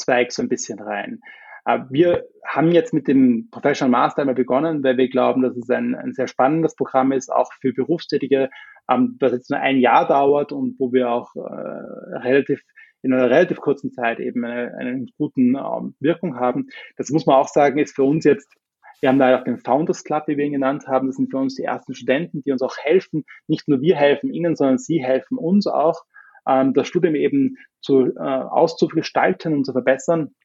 Studienzweig 0.02 0.32
so 0.32 0.42
ein 0.42 0.50
bisschen 0.50 0.80
rein. 0.80 1.22
Äh, 1.66 1.80
wir 1.90 2.26
haben 2.46 2.72
jetzt 2.72 2.94
mit 2.94 3.08
dem 3.08 3.50
Professional 3.52 3.92
Master 3.92 4.22
einmal 4.22 4.36
begonnen, 4.36 4.84
weil 4.84 4.98
wir 4.98 5.10
glauben, 5.10 5.42
dass 5.42 5.56
es 5.56 5.70
ein, 5.70 5.96
ein 5.96 6.14
sehr 6.14 6.28
spannendes 6.28 6.76
Programm 6.76 7.12
ist, 7.12 7.32
auch 7.32 7.52
für 7.60 7.74
Berufstätige, 7.74 8.50
ähm, 8.90 9.18
das 9.20 9.32
jetzt 9.32 9.50
nur 9.50 9.60
ein 9.60 9.78
Jahr 9.78 10.08
dauert 10.08 10.52
und 10.52 10.80
wo 10.80 10.92
wir 10.92 11.10
auch 11.10 11.36
äh, 11.36 12.18
relativ 12.18 12.62
in 13.04 13.14
einer 13.14 13.32
relativ 13.32 13.58
kurzen 13.58 13.92
Zeit 13.92 14.20
eben 14.20 14.46
eine, 14.46 14.76
eine 14.78 15.06
guten 15.18 15.56
ähm, 15.56 15.96
Wirkung 16.00 16.40
haben. 16.40 16.68
Das 16.98 17.10
muss 17.10 17.26
man 17.26 17.36
auch 17.36 17.48
sagen, 17.48 17.80
ist 17.80 17.96
für 17.96 18.04
uns 18.04 18.26
jetzt 18.26 18.56
wir 19.02 19.10
haben 19.10 19.18
da 19.18 19.40
auch 19.40 19.44
den 19.44 19.58
Founders 19.58 20.04
Club, 20.04 20.28
wie 20.28 20.38
wir 20.38 20.46
ihn 20.46 20.52
genannt 20.52 20.86
haben. 20.88 21.08
Das 21.08 21.16
sind 21.16 21.32
für 21.32 21.40
uns 21.40 21.56
die 21.56 21.64
ersten 21.64 21.96
Studenten, 21.96 22.44
die 22.44 22.52
uns 22.52 22.62
auch 22.62 22.78
helfen. 22.78 23.26
Nicht 23.48 23.68
nur 23.68 23.82
wir 23.82 23.96
helfen 23.96 24.32
ihnen, 24.32 24.56
sondern 24.56 24.78
sie 24.78 25.04
helfen 25.04 25.40
uns 25.40 25.66
auch, 25.66 26.04
ähm, 26.48 26.74
das 26.74 26.88
Studium 26.88 27.16
eben 27.16 27.58
zu, 27.82 28.08
äh, 28.16 28.20
auszugestalten 28.20 29.54
und 29.54 29.66
zu 29.66 29.72
verbessern, 29.72 30.36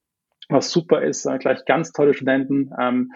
was 0.48 0.70
super 0.70 1.02
ist. 1.02 1.26
Äh, 1.26 1.38
gleich 1.38 1.64
ganz 1.64 1.92
tolle 1.92 2.14
Studenten. 2.14 2.70
Ähm, 2.80 3.12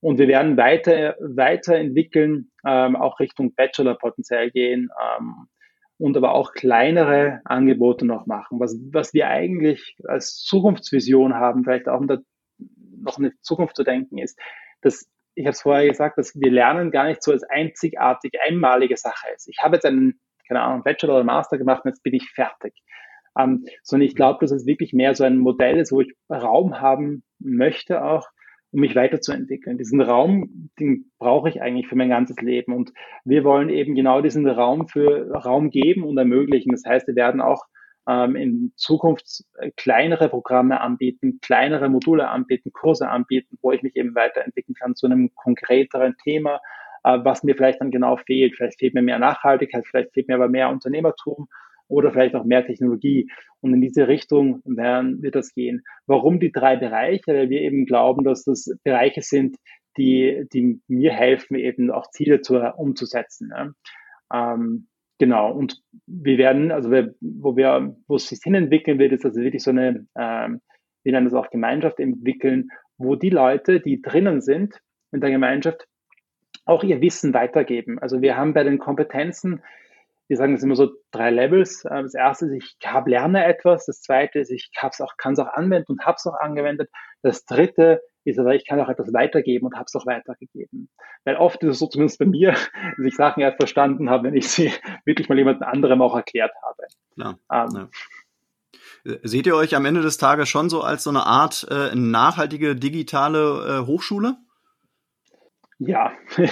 und 0.00 0.18
wir 0.18 0.28
werden 0.28 0.56
weiter, 0.56 1.16
weiterentwickeln, 1.20 2.50
ähm, 2.66 2.96
auch 2.96 3.20
Richtung 3.20 3.54
Bachelor 3.54 3.96
potenziell 3.96 4.50
gehen. 4.50 4.88
Ähm, 5.18 5.48
und 5.98 6.16
aber 6.16 6.34
auch 6.34 6.54
kleinere 6.54 7.42
Angebote 7.44 8.06
noch 8.06 8.24
machen. 8.24 8.58
Was, 8.58 8.74
was 8.90 9.12
wir 9.12 9.28
eigentlich 9.28 9.98
als 10.08 10.36
Zukunftsvision 10.36 11.34
haben, 11.34 11.62
vielleicht 11.62 11.88
auch 11.88 12.00
um 12.00 12.08
da 12.08 12.18
noch 13.02 13.18
eine 13.18 13.32
Zukunft 13.42 13.76
zu 13.76 13.84
denken, 13.84 14.16
ist, 14.16 14.38
dass 14.80 15.10
ich 15.34 15.44
habe 15.44 15.52
es 15.52 15.62
vorher 15.62 15.88
gesagt, 15.88 16.18
dass 16.18 16.34
wir 16.34 16.50
lernen 16.50 16.90
gar 16.90 17.06
nicht 17.06 17.22
so 17.22 17.32
als 17.32 17.44
einzigartig, 17.44 18.32
einmalige 18.46 18.96
Sache 18.96 19.26
ist. 19.34 19.48
Ich 19.48 19.58
habe 19.62 19.76
jetzt 19.76 19.86
einen, 19.86 20.20
keine 20.50 20.62
Ahnung, 20.62 20.82
Bachelor 20.82 21.14
oder 21.14 21.24
Master 21.24 21.58
gemacht 21.58 21.84
und 21.84 21.90
jetzt 21.90 22.02
bin 22.02 22.14
ich 22.14 22.28
fertig. 22.30 22.74
Ähm, 23.38 23.64
sondern 23.84 24.08
ich 24.08 24.16
glaube, 24.16 24.40
dass 24.40 24.50
es 24.50 24.66
wirklich 24.66 24.92
mehr 24.92 25.14
so 25.14 25.22
ein 25.22 25.38
Modell 25.38 25.78
ist, 25.78 25.92
wo 25.92 26.00
ich 26.00 26.12
Raum 26.28 26.80
haben 26.80 27.22
möchte 27.38 28.04
auch, 28.04 28.26
um 28.72 28.80
mich 28.80 28.96
weiterzuentwickeln. 28.96 29.78
Diesen 29.78 30.00
Raum, 30.00 30.70
den 30.80 31.12
brauche 31.18 31.48
ich 31.48 31.62
eigentlich 31.62 31.86
für 31.86 31.94
mein 31.94 32.08
ganzes 32.08 32.40
Leben. 32.40 32.74
Und 32.74 32.92
wir 33.24 33.44
wollen 33.44 33.68
eben 33.68 33.94
genau 33.94 34.20
diesen 34.20 34.48
Raum 34.48 34.88
für 34.88 35.30
Raum 35.30 35.70
geben 35.70 36.02
und 36.02 36.18
ermöglichen. 36.18 36.72
Das 36.72 36.82
heißt, 36.84 37.06
wir 37.06 37.14
werden 37.14 37.40
auch 37.40 37.64
ähm, 38.08 38.34
in 38.34 38.72
Zukunft 38.74 39.44
kleinere 39.76 40.28
Programme 40.28 40.80
anbieten, 40.80 41.38
kleinere 41.40 41.88
Module 41.88 42.28
anbieten, 42.28 42.72
Kurse 42.72 43.08
anbieten, 43.08 43.58
wo 43.62 43.70
ich 43.70 43.82
mich 43.82 43.94
eben 43.94 44.16
weiterentwickeln 44.16 44.74
kann 44.74 44.96
zu 44.96 45.06
einem 45.06 45.32
konkreteren 45.36 46.16
Thema, 46.24 46.60
was 47.02 47.42
mir 47.42 47.54
vielleicht 47.54 47.80
dann 47.80 47.90
genau 47.90 48.16
fehlt. 48.16 48.56
Vielleicht 48.56 48.78
fehlt 48.78 48.94
mir 48.94 49.02
mehr 49.02 49.18
Nachhaltigkeit, 49.18 49.86
vielleicht 49.86 50.12
fehlt 50.12 50.28
mir 50.28 50.34
aber 50.34 50.48
mehr 50.48 50.70
Unternehmertum 50.70 51.48
oder 51.88 52.12
vielleicht 52.12 52.34
auch 52.34 52.44
mehr 52.44 52.64
Technologie. 52.64 53.30
Und 53.60 53.74
in 53.74 53.80
diese 53.80 54.08
Richtung 54.08 54.62
werden, 54.64 55.22
wird 55.22 55.34
das 55.34 55.52
gehen. 55.52 55.82
Warum 56.06 56.40
die 56.40 56.52
drei 56.52 56.76
Bereiche? 56.76 57.22
Weil 57.26 57.50
wir 57.50 57.60
eben 57.60 57.84
glauben, 57.84 58.24
dass 58.24 58.44
das 58.44 58.70
Bereiche 58.84 59.22
sind, 59.22 59.56
die, 59.96 60.46
die 60.52 60.80
mir 60.88 61.12
helfen, 61.12 61.56
eben 61.56 61.90
auch 61.90 62.10
Ziele 62.10 62.40
zu, 62.40 62.58
umzusetzen. 62.76 63.50
Ja. 63.54 63.72
Ähm, 64.32 64.86
genau. 65.18 65.52
Und 65.52 65.82
wir 66.06 66.38
werden, 66.38 66.70
also 66.70 66.90
wir, 66.90 67.14
wo 67.20 67.56
wir, 67.56 67.96
wo 68.06 68.16
es 68.16 68.28
sich 68.28 68.40
hin 68.42 68.54
entwickeln 68.54 68.98
wird, 68.98 69.12
ist 69.12 69.24
also 69.24 69.40
wirklich 69.40 69.62
so 69.62 69.70
eine, 69.70 70.06
ähm, 70.16 70.60
wir 71.02 71.12
nennen 71.12 71.26
das 71.26 71.34
auch 71.34 71.50
Gemeinschaft 71.50 71.98
entwickeln, 71.98 72.68
wo 72.98 73.16
die 73.16 73.30
Leute, 73.30 73.80
die 73.80 74.00
drinnen 74.00 74.40
sind 74.40 74.78
in 75.12 75.20
der 75.20 75.30
Gemeinschaft, 75.30 75.86
auch 76.64 76.82
ihr 76.82 77.00
Wissen 77.00 77.34
weitergeben. 77.34 77.98
Also 77.98 78.20
wir 78.22 78.36
haben 78.36 78.54
bei 78.54 78.62
den 78.62 78.78
Kompetenzen, 78.78 79.62
wir 80.28 80.36
sagen 80.36 80.54
es 80.54 80.62
immer 80.62 80.76
so 80.76 80.92
drei 81.10 81.30
Levels. 81.30 81.84
Äh, 81.84 82.02
das 82.02 82.14
erste 82.14 82.46
ist, 82.46 82.52
ich 82.52 82.88
hab, 82.88 83.08
lerne 83.08 83.44
etwas. 83.44 83.86
Das 83.86 84.00
zweite 84.00 84.38
ist, 84.38 84.50
ich 84.50 84.70
auch, 84.80 85.16
kann 85.16 85.32
es 85.32 85.38
auch 85.40 85.52
anwenden 85.52 85.92
und 85.92 86.06
habe 86.06 86.16
es 86.16 86.26
auch 86.26 86.38
angewendet. 86.38 86.88
Das 87.22 87.44
dritte 87.44 88.00
ist 88.24 88.38
aber, 88.38 88.54
ich 88.54 88.66
kann 88.66 88.80
auch 88.80 88.88
etwas 88.88 89.12
weitergeben 89.12 89.66
und 89.66 89.74
habe 89.74 89.86
es 89.86 89.94
auch 89.96 90.06
weitergegeben. 90.06 90.88
Weil 91.24 91.36
oft 91.36 91.62
ist 91.64 91.70
es 91.70 91.78
so, 91.80 91.88
zumindest 91.88 92.20
bei 92.20 92.26
mir, 92.26 92.52
dass 92.96 93.06
ich 93.06 93.16
Sachen 93.16 93.42
erst 93.42 93.56
verstanden 93.56 94.08
habe, 94.08 94.24
wenn 94.24 94.36
ich 94.36 94.48
sie 94.48 94.72
wirklich 95.04 95.28
mal 95.28 95.38
jemand 95.38 95.62
anderem 95.62 96.00
auch 96.00 96.14
erklärt 96.14 96.52
habe. 96.62 96.86
Ja, 97.16 97.38
ähm, 97.52 97.88
ja. 99.04 99.18
Seht 99.22 99.46
ihr 99.46 99.56
euch 99.56 99.74
am 99.74 99.86
Ende 99.86 100.02
des 100.02 100.18
Tages 100.18 100.48
schon 100.48 100.68
so 100.68 100.82
als 100.82 101.04
so 101.04 101.10
eine 101.10 101.24
Art 101.24 101.66
äh, 101.70 101.94
nachhaltige 101.94 102.76
digitale 102.76 103.80
äh, 103.80 103.86
Hochschule? 103.86 104.36
Ja, 105.82 106.12
ich 106.36 106.46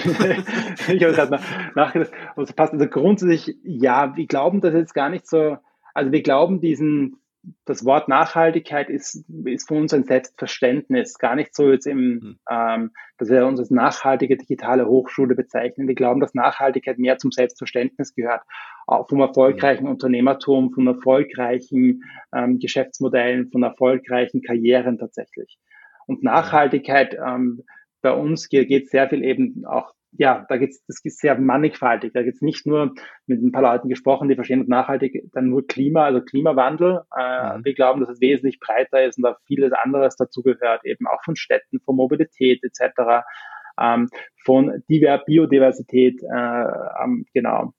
habe 0.87 0.97
gerade 0.97 1.39
nachgedacht, 1.75 2.11
was 2.35 2.51
passt. 2.51 2.73
Also 2.73 2.87
grundsätzlich, 2.87 3.55
ja, 3.63 4.15
wir 4.15 4.25
glauben 4.25 4.59
das 4.59 4.73
jetzt 4.73 4.95
gar 4.95 5.09
nicht 5.09 5.27
so, 5.27 5.57
also 5.93 6.11
wir 6.11 6.23
glauben 6.23 6.61
diesen, 6.61 7.21
das 7.63 7.85
Wort 7.85 8.09
Nachhaltigkeit 8.09 8.89
ist, 8.89 9.23
ist 9.45 9.67
für 9.67 9.75
uns 9.75 9.93
ein 9.93 10.03
Selbstverständnis, 10.03 11.19
gar 11.19 11.35
nicht 11.35 11.55
so 11.55 11.71
jetzt 11.71 11.85
im, 11.85 12.19
hm. 12.21 12.39
ähm, 12.49 12.91
dass 13.19 13.29
wir 13.29 13.45
uns 13.45 13.59
als 13.59 13.69
nachhaltige 13.69 14.35
digitale 14.35 14.87
Hochschule 14.87 15.35
bezeichnen. 15.35 15.87
Wir 15.87 15.95
glauben, 15.95 16.21
dass 16.21 16.33
Nachhaltigkeit 16.33 16.97
mehr 16.97 17.19
zum 17.19 17.31
Selbstverständnis 17.31 18.15
gehört, 18.15 18.41
auch 18.87 19.07
vom 19.07 19.21
erfolgreichen 19.21 19.83
mhm. 19.83 19.91
Unternehmertum, 19.91 20.73
von 20.73 20.87
erfolgreichen 20.87 22.03
ähm, 22.33 22.57
Geschäftsmodellen, 22.57 23.51
von 23.51 23.61
erfolgreichen 23.61 24.41
Karrieren 24.41 24.97
tatsächlich. 24.97 25.59
Und 26.07 26.23
Nachhaltigkeit 26.23 27.15
ähm, 27.15 27.61
bei 28.01 28.11
uns 28.11 28.49
geht 28.49 28.71
es 28.71 28.89
sehr 28.89 29.09
viel 29.09 29.23
eben 29.23 29.65
auch, 29.65 29.93
ja, 30.11 30.45
da 30.49 30.57
geht's, 30.57 30.83
das 30.87 30.99
ist 31.03 31.19
sehr 31.19 31.37
mannigfaltig. 31.39 32.13
Da 32.13 32.23
geht's 32.23 32.41
nicht 32.41 32.65
nur 32.65 32.93
mit 33.27 33.41
ein 33.41 33.51
paar 33.51 33.61
Leuten 33.61 33.89
gesprochen, 33.89 34.27
die 34.27 34.35
verstehen 34.35 34.65
nachhaltig 34.67 35.23
dann 35.33 35.49
nur 35.49 35.67
Klima, 35.67 36.05
also 36.05 36.21
Klimawandel. 36.21 37.01
Äh, 37.15 37.57
mhm. 37.57 37.65
Wir 37.65 37.73
glauben, 37.75 37.99
dass 38.01 38.09
es 38.09 38.21
wesentlich 38.21 38.59
breiter 38.59 39.03
ist 39.03 39.17
und 39.17 39.23
da 39.23 39.37
vieles 39.45 39.71
anderes 39.71 40.15
dazu 40.15 40.41
gehört, 40.41 40.83
eben 40.85 41.05
auch 41.07 41.23
von 41.23 41.35
Städten, 41.35 41.79
von 41.81 41.95
Mobilität 41.95 42.63
etc., 42.63 43.23
ähm, 43.79 44.09
von 44.43 44.83
Biodiversität, 44.87 46.21
äh, 46.23 47.03
ähm, 47.03 47.25
genau. 47.33 47.73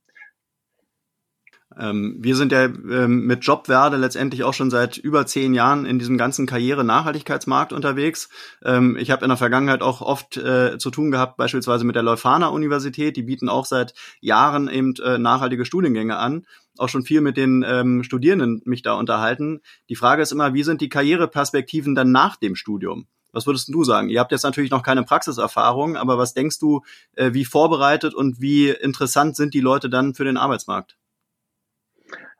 Ähm, 1.78 2.16
wir 2.18 2.34
sind 2.34 2.52
ja 2.52 2.64
ähm, 2.64 3.26
mit 3.26 3.44
Jobwerde 3.44 3.96
letztendlich 3.96 4.42
auch 4.42 4.54
schon 4.54 4.70
seit 4.70 4.96
über 4.96 5.26
zehn 5.26 5.54
Jahren 5.54 5.86
in 5.86 5.98
diesem 5.98 6.18
ganzen 6.18 6.46
Karriere-Nachhaltigkeitsmarkt 6.46 7.72
unterwegs. 7.72 8.28
Ähm, 8.64 8.96
ich 8.98 9.10
habe 9.10 9.24
in 9.24 9.28
der 9.28 9.36
Vergangenheit 9.36 9.82
auch 9.82 10.00
oft 10.00 10.36
äh, 10.36 10.78
zu 10.78 10.90
tun 10.90 11.10
gehabt, 11.10 11.36
beispielsweise 11.36 11.84
mit 11.84 11.94
der 11.94 12.02
Leuphana 12.02 12.48
Universität. 12.48 13.16
Die 13.16 13.22
bieten 13.22 13.48
auch 13.48 13.66
seit 13.66 13.94
Jahren 14.20 14.68
eben 14.68 14.94
äh, 14.96 15.18
nachhaltige 15.18 15.64
Studiengänge 15.64 16.16
an. 16.16 16.44
Auch 16.76 16.88
schon 16.88 17.02
viel 17.02 17.20
mit 17.20 17.36
den 17.36 17.64
ähm, 17.66 18.02
Studierenden 18.02 18.62
mich 18.64 18.82
da 18.82 18.94
unterhalten. 18.94 19.60
Die 19.88 19.96
Frage 19.96 20.22
ist 20.22 20.32
immer, 20.32 20.54
wie 20.54 20.64
sind 20.64 20.80
die 20.80 20.88
Karriereperspektiven 20.88 21.94
dann 21.94 22.10
nach 22.10 22.36
dem 22.36 22.56
Studium? 22.56 23.06
Was 23.32 23.46
würdest 23.46 23.68
du 23.72 23.84
sagen? 23.84 24.08
Ihr 24.08 24.18
habt 24.18 24.32
jetzt 24.32 24.42
natürlich 24.42 24.72
noch 24.72 24.82
keine 24.82 25.04
Praxiserfahrung, 25.04 25.96
aber 25.96 26.18
was 26.18 26.34
denkst 26.34 26.58
du, 26.58 26.82
äh, 27.14 27.32
wie 27.32 27.44
vorbereitet 27.44 28.12
und 28.12 28.40
wie 28.40 28.70
interessant 28.70 29.36
sind 29.36 29.54
die 29.54 29.60
Leute 29.60 29.88
dann 29.88 30.14
für 30.14 30.24
den 30.24 30.36
Arbeitsmarkt? 30.36 30.96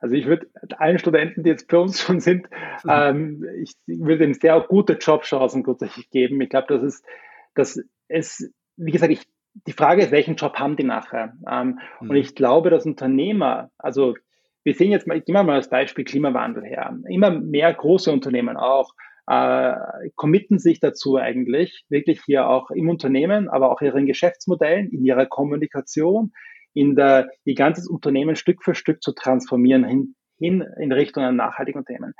Also 0.01 0.15
ich 0.15 0.25
würde 0.25 0.47
allen 0.77 0.99
Studenten, 0.99 1.43
die 1.43 1.49
jetzt 1.49 1.69
für 1.69 1.79
uns 1.79 2.01
schon 2.01 2.19
sind, 2.19 2.49
mhm. 2.83 2.89
ähm, 2.89 3.45
ich 3.61 3.75
würde 3.87 4.25
ihnen 4.25 4.33
sehr 4.33 4.59
gute 4.61 4.93
Jobchancen 4.93 5.63
tatsächlich 5.63 6.09
geben. 6.09 6.41
Ich 6.41 6.49
glaube, 6.49 6.67
das 6.67 6.83
ist, 6.83 7.05
das 7.55 7.81
ist, 8.09 8.51
wie 8.75 8.91
gesagt, 8.91 9.11
ich, 9.11 9.21
die 9.67 9.73
Frage 9.73 10.01
ist, 10.01 10.11
welchen 10.11 10.35
Job 10.35 10.55
haben 10.55 10.75
die 10.75 10.83
nachher? 10.83 11.33
Ähm, 11.49 11.79
mhm. 11.99 12.09
Und 12.09 12.15
ich 12.15 12.35
glaube, 12.35 12.69
dass 12.69 12.85
Unternehmer, 12.85 13.69
also 13.77 14.15
wir 14.63 14.73
sehen 14.73 14.91
jetzt 14.91 15.07
mal, 15.07 15.17
ich 15.17 15.25
gehe 15.25 15.33
mal 15.33 15.49
als 15.49 15.69
Beispiel 15.69 16.05
Klimawandel 16.05 16.63
her. 16.63 16.97
Immer 17.07 17.31
mehr 17.31 17.73
große 17.73 18.11
Unternehmen 18.11 18.57
auch 18.57 18.93
äh, 19.27 19.75
committen 20.15 20.59
sich 20.59 20.79
dazu 20.79 21.17
eigentlich, 21.17 21.85
wirklich 21.89 22.21
hier 22.25 22.47
auch 22.47 22.71
im 22.71 22.89
Unternehmen, 22.89 23.49
aber 23.49 23.71
auch 23.71 23.81
ihren 23.81 24.05
Geschäftsmodellen, 24.05 24.89
in 24.89 25.05
ihrer 25.05 25.25
Kommunikation, 25.25 26.33
in 26.73 26.95
der, 26.95 27.29
ihr 27.43 27.55
ganzes 27.55 27.87
Unternehmen 27.87 28.35
Stück 28.35 28.63
für 28.63 28.75
Stück 28.75 29.01
zu 29.01 29.13
transformieren 29.13 29.83
hin, 29.83 30.15
hin 30.37 30.65
in 30.79 30.91
Richtung 30.91 31.23
einer 31.23 31.31
nachhaltigen 31.31 31.79
Unternehmen. 31.79 32.13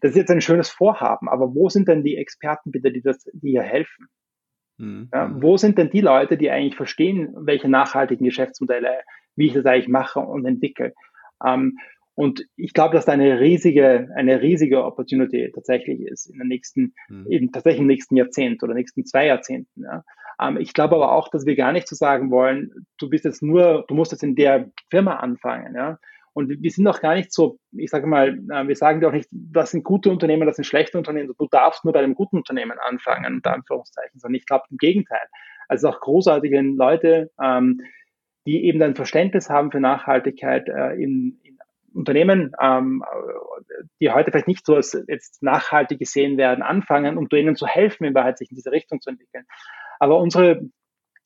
Das 0.00 0.12
ist 0.12 0.16
jetzt 0.16 0.30
ein 0.30 0.40
schönes 0.40 0.70
Vorhaben, 0.70 1.28
aber 1.28 1.54
wo 1.54 1.68
sind 1.68 1.88
denn 1.88 2.02
die 2.02 2.16
Experten 2.16 2.70
bitte, 2.70 2.92
die 2.92 3.02
das, 3.02 3.24
die 3.32 3.50
hier 3.50 3.62
helfen? 3.62 4.08
Mhm. 4.78 5.08
Ja, 5.12 5.30
wo 5.40 5.56
sind 5.56 5.78
denn 5.78 5.90
die 5.90 6.00
Leute, 6.00 6.36
die 6.36 6.50
eigentlich 6.50 6.76
verstehen, 6.76 7.34
welche 7.36 7.68
nachhaltigen 7.68 8.24
Geschäftsmodelle, 8.24 9.00
wie 9.34 9.46
ich 9.46 9.54
das 9.54 9.66
eigentlich 9.66 9.88
mache 9.88 10.20
und 10.20 10.44
entwickle? 10.46 10.94
Ähm, 11.44 11.78
und 12.14 12.46
ich 12.56 12.72
glaube, 12.72 12.94
dass 12.94 13.04
da 13.04 13.12
eine 13.12 13.40
riesige, 13.40 14.08
eine 14.16 14.40
riesige 14.40 14.84
Opportunity 14.84 15.52
tatsächlich 15.54 16.00
ist 16.00 16.26
in 16.26 16.38
den 16.38 16.48
nächsten, 16.48 16.94
mhm. 17.08 17.26
in, 17.28 17.52
tatsächlich 17.52 17.82
im 17.82 17.86
nächsten 17.86 18.16
Jahrzehnt 18.16 18.62
oder 18.62 18.72
nächsten 18.72 19.04
zwei 19.04 19.26
Jahrzehnten. 19.26 19.82
Ja. 19.82 20.02
Ähm, 20.40 20.58
ich 20.58 20.72
glaube 20.72 20.96
aber 20.96 21.12
auch, 21.12 21.28
dass 21.28 21.46
wir 21.46 21.56
gar 21.56 21.72
nicht 21.72 21.88
so 21.88 21.96
sagen 21.96 22.30
wollen, 22.30 22.86
du 22.98 23.08
bist 23.08 23.24
jetzt 23.24 23.42
nur, 23.42 23.84
du 23.88 23.94
musst 23.94 24.12
jetzt 24.12 24.22
in 24.22 24.34
der 24.34 24.70
Firma 24.90 25.16
anfangen, 25.16 25.74
ja. 25.74 25.98
Und 26.32 26.50
wir 26.50 26.70
sind 26.70 26.86
auch 26.86 27.00
gar 27.00 27.14
nicht 27.14 27.32
so, 27.32 27.58
ich 27.72 27.88
sage 27.88 28.06
mal, 28.06 28.38
äh, 28.50 28.68
wir 28.68 28.76
sagen 28.76 29.00
dir 29.00 29.08
auch 29.08 29.12
nicht, 29.12 29.28
das 29.30 29.70
sind 29.70 29.84
gute 29.84 30.10
Unternehmen, 30.10 30.46
das 30.46 30.56
sind 30.56 30.66
schlechte 30.66 30.98
Unternehmen, 30.98 31.32
du 31.38 31.48
darfst 31.50 31.84
nur 31.84 31.94
bei 31.94 32.00
einem 32.00 32.14
guten 32.14 32.36
Unternehmen 32.36 32.78
anfangen, 32.78 33.36
unter 33.36 33.54
Anführungszeichen, 33.54 34.20
sondern 34.20 34.34
ich 34.34 34.44
glaube 34.44 34.64
im 34.70 34.76
Gegenteil. 34.76 35.26
Also 35.68 35.88
auch 35.88 35.98
großartige 35.98 36.60
Leute, 36.60 37.30
ähm, 37.42 37.80
die 38.46 38.64
eben 38.64 38.82
ein 38.82 38.94
Verständnis 38.94 39.48
haben 39.48 39.72
für 39.72 39.80
Nachhaltigkeit 39.80 40.68
äh, 40.68 40.92
in, 41.02 41.40
in 41.42 41.58
Unternehmen, 41.94 42.52
ähm, 42.60 43.02
die 44.00 44.10
heute 44.10 44.30
vielleicht 44.30 44.48
nicht 44.48 44.66
so 44.66 44.74
als 44.74 44.92
jetzt 45.08 45.42
nachhaltig 45.42 45.98
gesehen 45.98 46.36
werden, 46.36 46.62
anfangen, 46.62 47.16
um 47.16 47.28
denen 47.28 47.56
zu 47.56 47.66
helfen, 47.66 48.04
in 48.04 48.14
Wahrheit 48.14 48.36
sich 48.36 48.50
in 48.50 48.56
diese 48.56 48.70
Richtung 48.70 49.00
zu 49.00 49.08
entwickeln. 49.08 49.46
Aber 49.98 50.18
unsere 50.18 50.62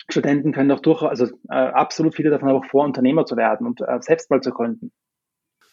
Studenten 0.09 0.53
können 0.53 0.71
auch 0.73 0.81
durchaus, 0.81 1.11
also 1.11 1.27
äh, 1.49 1.55
absolut 1.55 2.15
viele 2.15 2.31
davon 2.31 2.49
auch 2.51 2.65
vor, 2.65 2.85
Unternehmer 2.85 3.27
zu 3.27 3.37
werden 3.37 3.67
und 3.67 3.81
äh, 3.81 3.99
selbst 4.01 4.31
mal 4.31 4.41
zu 4.41 4.51
gründen. 4.51 4.93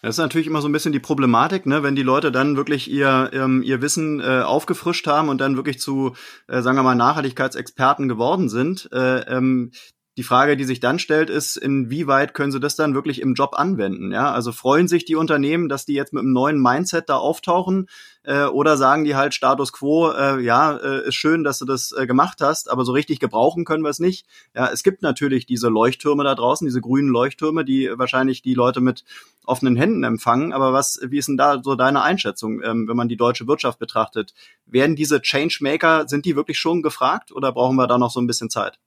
Das 0.01 0.15
ist 0.15 0.19
natürlich 0.19 0.45
immer 0.45 0.61
so 0.61 0.69
ein 0.69 0.71
bisschen 0.71 0.91
die 0.91 0.99
Problematik, 0.99 1.65
ne, 1.65 1.81
wenn 1.81 1.95
die 1.95 2.03
Leute 2.03 2.31
dann 2.31 2.55
wirklich 2.55 2.89
ihr 2.89 3.31
ähm, 3.33 3.63
ihr 3.63 3.81
Wissen 3.81 4.19
äh, 4.19 4.41
aufgefrischt 4.41 5.07
haben 5.07 5.27
und 5.27 5.41
dann 5.41 5.55
wirklich 5.55 5.79
zu, 5.79 6.13
äh, 6.47 6.61
sagen 6.61 6.77
wir 6.77 6.83
mal, 6.83 6.93
Nachhaltigkeitsexperten 6.93 8.07
geworden 8.07 8.47
sind. 8.47 8.89
Äh, 8.93 9.21
ähm, 9.21 9.71
die 10.17 10.23
Frage, 10.23 10.57
die 10.57 10.63
sich 10.63 10.79
dann 10.79 10.97
stellt, 10.97 11.29
ist, 11.29 11.57
inwieweit 11.57 12.33
können 12.33 12.51
sie 12.51 12.59
das 12.59 12.75
dann 12.75 12.95
wirklich 12.95 13.21
im 13.21 13.35
Job 13.35 13.51
anwenden? 13.53 14.11
Ja, 14.11 14.31
also 14.31 14.51
freuen 14.51 14.87
sich 14.87 15.05
die 15.05 15.15
Unternehmen, 15.15 15.69
dass 15.69 15.85
die 15.85 15.93
jetzt 15.93 16.11
mit 16.11 16.23
einem 16.23 16.33
neuen 16.33 16.59
Mindset 16.59 17.07
da 17.07 17.17
auftauchen, 17.17 17.87
äh, 18.23 18.45
oder 18.45 18.77
sagen 18.77 19.05
die 19.05 19.15
halt 19.15 19.35
Status 19.35 19.71
Quo, 19.71 20.11
äh, 20.11 20.41
ja, 20.41 20.75
äh, 20.75 21.07
ist 21.07 21.15
schön, 21.15 21.43
dass 21.43 21.59
du 21.59 21.65
das 21.65 21.91
äh, 21.91 22.07
gemacht 22.07 22.39
hast, 22.41 22.69
aber 22.69 22.83
so 22.83 22.91
richtig 22.91 23.19
gebrauchen 23.19 23.63
können 23.63 23.83
wir 23.83 23.89
es 23.89 23.99
nicht. 23.99 24.25
Ja, 24.55 24.67
es 24.67 24.83
gibt 24.83 25.03
natürlich 25.03 25.45
diese 25.45 25.69
Leuchttürme 25.69 26.23
da 26.23 26.33
draußen, 26.33 26.65
diese 26.65 26.81
grünen 26.81 27.09
Leuchttürme, 27.09 27.63
die 27.63 27.89
wahrscheinlich 27.93 28.41
die 28.41 28.55
Leute 28.55 28.81
mit 28.81 29.05
offenen 29.45 29.75
Händen 29.75 30.03
empfangen. 30.03 30.51
Aber 30.51 30.73
was, 30.73 30.99
wie 31.03 31.19
ist 31.19 31.27
denn 31.29 31.37
da 31.37 31.61
so 31.63 31.75
deine 31.75 32.01
Einschätzung, 32.01 32.61
ähm, 32.63 32.87
wenn 32.87 32.97
man 32.97 33.07
die 33.07 33.17
deutsche 33.17 33.47
Wirtschaft 33.47 33.79
betrachtet? 33.79 34.33
Werden 34.65 34.95
diese 34.95 35.21
Changemaker, 35.21 36.07
sind 36.07 36.25
die 36.25 36.35
wirklich 36.35 36.59
schon 36.59 36.81
gefragt 36.81 37.31
oder 37.31 37.51
brauchen 37.51 37.77
wir 37.77 37.87
da 37.87 37.97
noch 37.97 38.11
so 38.11 38.19
ein 38.19 38.27
bisschen 38.27 38.49
Zeit? 38.49 38.79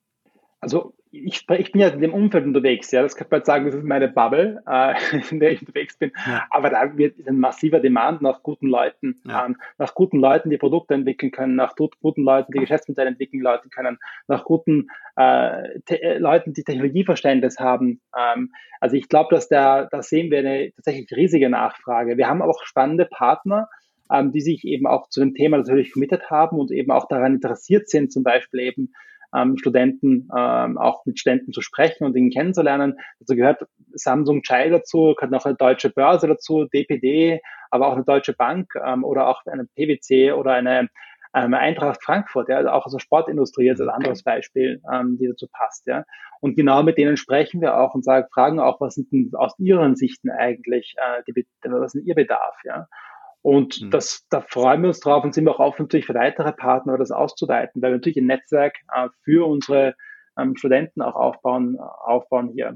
Also 0.60 0.94
ich, 1.12 1.44
ich 1.48 1.72
bin 1.72 1.80
ja 1.80 1.88
in 1.88 2.00
dem 2.00 2.14
Umfeld 2.14 2.44
unterwegs, 2.44 2.90
ja, 2.92 3.02
das 3.02 3.16
kann 3.16 3.26
man 3.30 3.44
sagen, 3.44 3.64
das 3.64 3.74
ist 3.74 3.84
meine 3.84 4.08
Bubble, 4.08 4.62
äh, 4.66 4.94
in 5.30 5.40
der 5.40 5.52
ich 5.52 5.60
unterwegs 5.60 5.96
bin. 5.96 6.12
Ja. 6.26 6.46
Aber 6.50 6.70
da 6.70 6.96
wird 6.96 7.26
ein 7.26 7.40
massiver 7.40 7.80
Demand 7.80 8.22
nach 8.22 8.42
guten 8.42 8.68
Leuten, 8.68 9.20
ja. 9.26 9.46
ähm, 9.46 9.56
nach 9.78 9.94
guten 9.94 10.18
Leuten, 10.18 10.50
die 10.50 10.58
Produkte 10.58 10.94
entwickeln 10.94 11.32
können, 11.32 11.56
nach 11.56 11.74
guten 11.74 12.22
Leuten, 12.22 12.52
die 12.52 12.60
Geschäftsmodelle 12.60 13.08
entwickeln 13.08 13.42
Leuten 13.42 13.70
können, 13.70 13.98
nach 14.28 14.44
guten 14.44 14.88
äh, 15.16 15.80
äh, 15.88 16.18
Leuten, 16.18 16.52
die 16.52 16.62
Technologieverständnis 16.62 17.58
haben. 17.58 18.00
Ähm, 18.16 18.52
also 18.80 18.96
ich 18.96 19.08
glaube, 19.08 19.34
dass 19.34 19.48
da, 19.48 19.86
da 19.90 20.02
sehen 20.02 20.30
wir 20.30 20.38
eine 20.38 20.72
tatsächlich 20.76 21.10
riesige 21.16 21.50
Nachfrage. 21.50 22.18
Wir 22.18 22.28
haben 22.28 22.42
auch 22.42 22.62
spannende 22.64 23.06
Partner, 23.06 23.68
ähm, 24.12 24.30
die 24.30 24.40
sich 24.40 24.64
eben 24.64 24.86
auch 24.86 25.08
zu 25.08 25.20
dem 25.20 25.34
Thema 25.34 25.56
natürlich 25.56 25.92
committed 25.92 26.30
haben 26.30 26.58
und 26.58 26.70
eben 26.70 26.90
auch 26.90 27.08
daran 27.08 27.34
interessiert 27.34 27.88
sind, 27.88 28.12
zum 28.12 28.22
Beispiel 28.22 28.60
eben 28.60 28.92
ähm, 29.34 29.56
Studenten, 29.56 30.28
ähm, 30.36 30.78
auch 30.78 31.04
mit 31.06 31.18
Studenten 31.18 31.52
zu 31.52 31.60
sprechen 31.60 32.04
und 32.04 32.16
ihn 32.16 32.30
kennenzulernen. 32.30 32.96
Dazu 33.20 33.36
gehört 33.36 33.66
Samsung 33.92 34.42
Chai 34.42 34.70
dazu, 34.70 35.14
gehört 35.16 35.32
noch 35.32 35.44
eine 35.44 35.56
deutsche 35.56 35.90
Börse 35.90 36.26
dazu, 36.26 36.66
DPD, 36.66 37.40
aber 37.70 37.88
auch 37.88 37.94
eine 37.94 38.04
deutsche 38.04 38.32
Bank 38.32 38.72
ähm, 38.84 39.04
oder 39.04 39.28
auch 39.28 39.42
eine 39.46 39.66
PwC 39.76 40.32
oder 40.32 40.52
eine 40.52 40.88
ähm, 41.34 41.54
Eintracht 41.54 42.02
Frankfurt, 42.02 42.48
ja, 42.48 42.56
also 42.56 42.70
auch 42.70 42.86
aus 42.86 42.92
der 42.92 42.98
Sportindustrie 42.98 43.66
jetzt 43.66 43.80
als 43.80 43.90
anderes 43.90 44.22
Beispiel, 44.22 44.82
ähm, 44.92 45.16
die 45.18 45.28
dazu 45.28 45.46
passt, 45.52 45.86
ja. 45.86 46.04
Und 46.40 46.56
genau 46.56 46.82
mit 46.82 46.98
denen 46.98 47.16
sprechen 47.16 47.60
wir 47.60 47.78
auch 47.78 47.94
und 47.94 48.04
sagen, 48.04 48.26
fragen 48.32 48.58
auch, 48.60 48.80
was 48.80 48.94
sind 48.94 49.12
denn 49.12 49.30
aus 49.34 49.54
ihren 49.58 49.94
Sichten 49.94 50.30
eigentlich, 50.30 50.94
äh, 50.96 51.22
die, 51.28 51.46
was 51.62 51.94
ist 51.94 52.00
denn 52.00 52.06
ihr 52.06 52.14
Bedarf, 52.14 52.56
ja. 52.64 52.86
Und 53.42 53.80
mhm. 53.80 53.90
das, 53.90 54.26
da 54.30 54.42
freuen 54.42 54.82
wir 54.82 54.88
uns 54.88 55.00
drauf 55.00 55.24
und 55.24 55.34
sind 55.34 55.44
wir 55.44 55.52
auch 55.52 55.60
offen 55.60 55.82
natürlich 55.82 56.06
für 56.06 56.14
weitere 56.14 56.52
Partner, 56.52 56.98
das 56.98 57.10
auszuweiten, 57.10 57.80
weil 57.80 57.90
wir 57.90 57.96
natürlich 57.96 58.18
ein 58.18 58.26
Netzwerk 58.26 58.76
äh, 58.94 59.08
für 59.24 59.46
unsere 59.46 59.94
ähm, 60.38 60.56
Studenten 60.56 61.02
auch 61.02 61.14
aufbauen, 61.16 61.78
aufbauen 61.78 62.50
hier. 62.52 62.74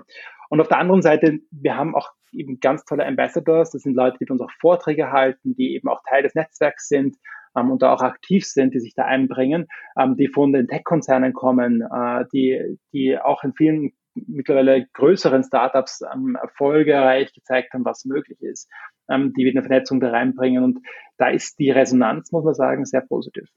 Und 0.49 0.61
auf 0.61 0.69
der 0.69 0.79
anderen 0.79 1.03
Seite, 1.03 1.39
wir 1.51 1.77
haben 1.77 1.95
auch 1.95 2.11
eben 2.33 2.61
ganz 2.61 2.85
tolle 2.85 3.07
Ambassadors. 3.07 3.71
Das 3.71 3.83
sind 3.83 3.95
Leute, 3.95 4.19
die 4.19 4.31
uns 4.31 4.41
auch 4.41 4.51
Vorträge 4.61 5.13
halten, 5.13 5.55
die 5.55 5.75
eben 5.75 5.89
auch 5.89 6.03
Teil 6.09 6.23
des 6.23 6.35
Netzwerks 6.35 6.89
sind 6.89 7.17
ähm, 7.57 7.71
und 7.71 7.83
da 7.83 7.93
auch 7.93 8.03
aktiv 8.03 8.47
sind, 8.47 8.75
die 8.75 8.81
sich 8.81 8.95
da 8.95 9.05
einbringen, 9.05 9.67
ähm, 9.99 10.17
die 10.17 10.29
von 10.29 10.53
den 10.53 10.69
Tech-Konzernen 10.69 11.33
kommen, 11.33 11.83
äh, 11.83 12.25
die, 12.33 12.79
die 12.93 13.19
auch 13.19 13.45
in 13.45 13.55
vielen 13.55 13.93
mittlerweile 14.15 14.87
größeren 14.93 15.43
Startups 15.43 16.03
ähm, 16.13 16.37
erfolgreich 16.41 17.33
gezeigt 17.33 17.73
haben, 17.73 17.85
was 17.85 18.05
möglich 18.05 18.41
ist, 18.43 18.71
ähm, 19.09 19.33
die 19.37 19.45
wieder 19.45 19.63
Vernetzung 19.63 20.01
da 20.01 20.11
reinbringen. 20.11 20.63
Und 20.65 20.81
da 21.19 21.29
ist 21.29 21.59
die 21.59 21.71
Resonanz, 21.71 22.33
muss 22.33 22.45
man 22.45 22.55
sagen, 22.55 22.85
sehr 22.85 23.03
positiv. 23.03 23.49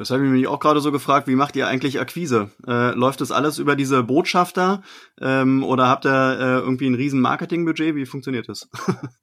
Das 0.00 0.10
habe 0.10 0.24
ich 0.24 0.30
mich 0.30 0.46
auch 0.46 0.60
gerade 0.60 0.80
so 0.80 0.92
gefragt, 0.92 1.28
wie 1.28 1.34
macht 1.34 1.56
ihr 1.56 1.68
eigentlich 1.68 2.00
Akquise? 2.00 2.48
Äh, 2.66 2.94
läuft 2.94 3.20
das 3.20 3.30
alles 3.30 3.58
über 3.58 3.76
diese 3.76 4.02
Botschafter 4.02 4.80
ähm, 5.20 5.62
oder 5.62 5.88
habt 5.88 6.06
ihr 6.06 6.10
äh, 6.10 6.58
irgendwie 6.60 6.86
ein 6.86 6.94
riesen 6.94 7.20
Marketingbudget? 7.20 7.94
Wie 7.94 8.06
funktioniert 8.06 8.48
das? 8.48 8.70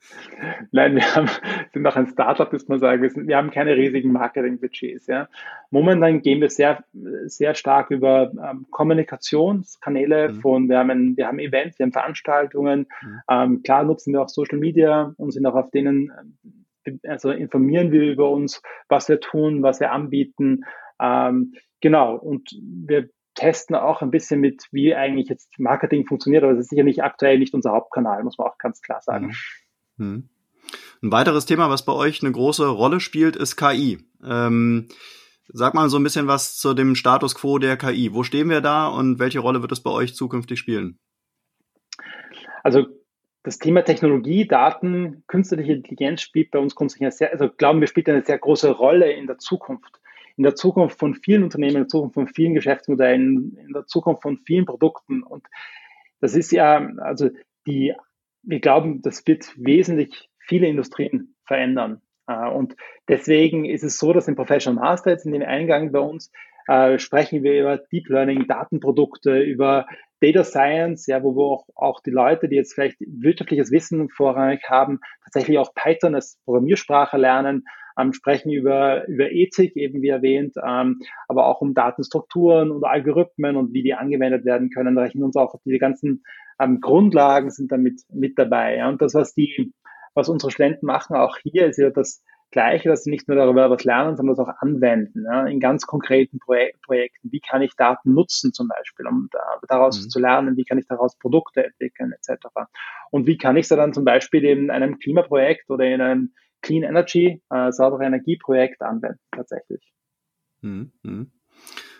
Nein, 0.71 0.93
wir 0.93 1.15
haben, 1.15 1.29
sind 1.73 1.81
noch 1.81 1.95
ein 1.95 2.05
Startup, 2.05 2.53
muss 2.53 2.67
man 2.67 2.77
sagen. 2.77 3.01
Wir, 3.01 3.09
sind, 3.09 3.27
wir 3.27 3.37
haben 3.37 3.49
keine 3.49 3.75
riesigen 3.75 4.11
Marketingbudgets. 4.11 5.07
Ja. 5.07 5.29
Momentan 5.71 6.21
gehen 6.21 6.41
wir 6.41 6.51
sehr, 6.51 6.83
sehr 7.25 7.55
stark 7.55 7.89
über 7.89 8.31
ähm, 8.33 8.67
Kommunikationskanäle 8.69 10.29
mhm. 10.29 10.41
von, 10.41 10.69
wir 10.69 10.77
haben, 10.77 10.91
ein, 10.91 11.17
wir 11.17 11.25
haben 11.25 11.39
Events, 11.39 11.79
wir 11.79 11.87
haben 11.87 11.91
Veranstaltungen. 11.91 12.85
Mhm. 13.01 13.21
Ähm, 13.27 13.63
klar 13.63 13.83
nutzen 13.83 14.13
wir 14.13 14.21
auch 14.21 14.29
Social 14.29 14.59
Media 14.59 15.15
und 15.17 15.31
sind 15.31 15.47
auch 15.47 15.55
auf 15.55 15.71
denen 15.71 16.11
also 17.03 17.31
informieren 17.31 17.91
wir 17.91 18.03
über 18.03 18.29
uns, 18.29 18.61
was 18.89 19.09
wir 19.09 19.19
tun, 19.19 19.63
was 19.63 19.79
wir 19.79 19.91
anbieten. 19.91 20.61
Ähm, 20.99 21.53
genau. 21.81 22.15
Und 22.15 22.49
wir 22.61 23.09
testen 23.35 23.75
auch 23.75 24.01
ein 24.01 24.11
bisschen 24.11 24.39
mit, 24.39 24.65
wie 24.71 24.95
eigentlich 24.95 25.29
jetzt 25.29 25.59
Marketing 25.59 26.05
funktioniert, 26.05 26.43
aber 26.43 26.53
das 26.53 26.63
ist 26.63 26.69
sicherlich 26.69 27.03
aktuell 27.03 27.37
nicht 27.37 27.53
unser 27.53 27.71
Hauptkanal, 27.71 28.23
muss 28.23 28.37
man 28.37 28.47
auch 28.47 28.57
ganz 28.57 28.81
klar 28.81 29.01
sagen. 29.01 29.33
Mhm. 29.97 30.05
mhm. 30.05 30.29
Ein 31.01 31.11
weiteres 31.11 31.45
Thema, 31.45 31.69
was 31.69 31.85
bei 31.85 31.93
euch 31.93 32.21
eine 32.21 32.31
große 32.31 32.67
Rolle 32.67 32.99
spielt, 32.99 33.35
ist 33.35 33.55
KI. 33.55 33.99
Ähm, 34.21 34.89
sag 35.47 35.73
mal 35.73 35.89
so 35.89 35.97
ein 35.97 36.03
bisschen 36.03 36.27
was 36.27 36.57
zu 36.57 36.73
dem 36.73 36.95
Status 36.95 37.35
quo 37.35 37.57
der 37.59 37.77
KI. 37.77 38.13
Wo 38.13 38.23
stehen 38.23 38.49
wir 38.49 38.61
da 38.61 38.87
und 38.87 39.19
welche 39.19 39.39
Rolle 39.39 39.61
wird 39.61 39.71
es 39.71 39.81
bei 39.81 39.91
euch 39.91 40.15
zukünftig 40.15 40.59
spielen? 40.59 40.99
Also 42.63 42.85
das 43.47 43.59
Thema 43.59 43.81
Technologie, 43.81 44.45
Daten, 44.45 45.23
künstliche 45.25 45.71
Intelligenz 45.71 46.21
spielt 46.21 46.51
bei 46.51 46.59
uns 46.59 46.75
grundsätzlich 46.75 47.05
eine 47.05 47.11
sehr, 47.13 47.31
also 47.31 47.47
glauben 47.49 47.79
wir, 47.79 47.87
spielt 47.87 48.09
eine 48.09 48.21
sehr 48.21 48.37
große 48.37 48.69
Rolle 48.71 49.09
in 49.13 49.25
der 49.25 49.37
Zukunft. 49.37 50.01
In 50.35 50.43
der 50.43 50.55
Zukunft 50.55 50.99
von 50.99 51.15
vielen 51.15 51.43
Unternehmen, 51.43 51.77
in 51.77 51.81
der 51.83 51.87
Zukunft 51.87 52.15
von 52.15 52.27
vielen 52.27 52.55
Geschäftsmodellen, 52.55 53.57
in 53.57 53.71
der 53.71 53.85
Zukunft 53.85 54.21
von 54.21 54.39
vielen 54.39 54.65
Produkten. 54.65 55.23
Und 55.23 55.45
das 56.19 56.35
ist 56.35 56.51
ja, 56.51 56.89
also 56.97 57.29
die, 57.65 57.93
wir 58.43 58.59
glauben, 58.59 59.01
das 59.01 59.25
wird 59.25 59.49
wesentlich 59.55 60.29
viele 60.39 60.67
Industrien 60.67 61.33
verändern. 61.45 62.01
Äh, 62.27 62.49
und 62.49 62.75
deswegen 63.07 63.63
ist 63.63 63.85
es 63.85 63.97
so, 63.97 64.11
dass 64.11 64.27
im 64.27 64.35
Professional 64.35 64.83
Master 64.83 65.11
jetzt 65.11 65.25
in 65.25 65.31
dem 65.31 65.41
Eingang 65.41 65.93
bei 65.93 65.99
uns 65.99 66.33
äh, 66.67 66.99
sprechen 66.99 67.43
wir 67.43 67.61
über 67.61 67.77
Deep 67.77 68.09
Learning, 68.09 68.45
Datenprodukte, 68.45 69.39
über 69.39 69.85
Data 70.19 70.43
Science, 70.43 71.07
ja, 71.07 71.23
wo 71.23 71.35
wir 71.35 71.43
auch, 71.43 71.67
auch 71.75 72.01
die 72.01 72.11
Leute, 72.11 72.49
die 72.49 72.55
jetzt 72.55 72.73
vielleicht 72.73 72.97
wirtschaftliches 72.99 73.71
Wissen 73.71 74.09
vorrangig 74.09 74.63
haben, 74.67 74.99
tatsächlich 75.23 75.59
auch 75.59 75.73
Python 75.73 76.15
als 76.15 76.39
Programmiersprache 76.45 77.17
lernen, 77.17 77.65
ähm, 77.99 78.13
sprechen 78.13 78.51
über, 78.51 79.07
über 79.07 79.31
Ethik, 79.31 79.75
eben 79.75 80.01
wie 80.01 80.09
erwähnt, 80.09 80.55
ähm, 80.63 80.99
aber 81.27 81.47
auch 81.47 81.61
um 81.61 81.73
Datenstrukturen 81.73 82.71
und 82.71 82.83
Algorithmen 82.83 83.55
und 83.55 83.73
wie 83.73 83.83
die 83.83 83.93
angewendet 83.93 84.45
werden 84.45 84.69
können, 84.69 84.97
rechnen 84.97 85.23
uns 85.23 85.35
auch 85.35 85.55
diese 85.65 85.79
ganzen 85.79 86.23
ähm, 86.59 86.79
Grundlagen 86.79 87.49
sind 87.49 87.71
damit 87.71 88.01
mit 88.09 88.37
dabei. 88.37 88.77
Ja. 88.77 88.89
Und 88.89 89.01
das, 89.01 89.13
was 89.13 89.33
die, 89.33 89.73
was 90.13 90.29
unsere 90.29 90.51
Studenten 90.51 90.85
machen, 90.85 91.15
auch 91.15 91.37
hier 91.37 91.67
ist 91.67 91.77
ja 91.77 91.89
das 91.89 92.23
Gleiche, 92.51 92.87
dass 92.87 93.03
sie 93.03 93.09
nicht 93.09 93.27
nur 93.27 93.35
darüber 93.35 93.69
was 93.69 93.83
lernen, 93.83 94.15
sondern 94.15 94.35
das 94.35 94.45
auch 94.45 94.61
anwenden, 94.61 95.25
ja, 95.25 95.45
in 95.45 95.59
ganz 95.59 95.85
konkreten 95.85 96.39
Projek 96.39 96.81
Projekten. 96.81 97.31
Wie 97.31 97.41
kann 97.41 97.61
ich 97.61 97.75
Daten 97.75 98.13
nutzen 98.13 98.53
zum 98.53 98.69
Beispiel, 98.69 99.05
um 99.05 99.27
da, 99.31 99.39
daraus 99.67 100.05
mhm. 100.05 100.09
zu 100.09 100.19
lernen? 100.19 100.55
Wie 100.55 100.63
kann 100.63 100.77
ich 100.77 100.87
daraus 100.87 101.17
Produkte 101.17 101.65
entwickeln 101.65 102.13
etc. 102.13 102.47
Und 103.11 103.27
wie 103.27 103.37
kann 103.37 103.57
ich 103.57 103.67
sie 103.67 103.75
dann 103.75 103.93
zum 103.93 104.05
Beispiel 104.05 104.45
in 104.45 104.71
einem 104.71 104.97
Klimaprojekt 104.97 105.69
oder 105.69 105.85
in 105.85 106.01
einem 106.01 106.33
Clean 106.61 106.83
Energy, 106.83 107.41
äh, 107.49 107.71
saubere 107.71 108.05
Energieprojekt 108.05 108.81
anwenden 108.81 109.19
tatsächlich? 109.31 109.93
Mhm. 110.61 110.91
mhm. 111.03 111.31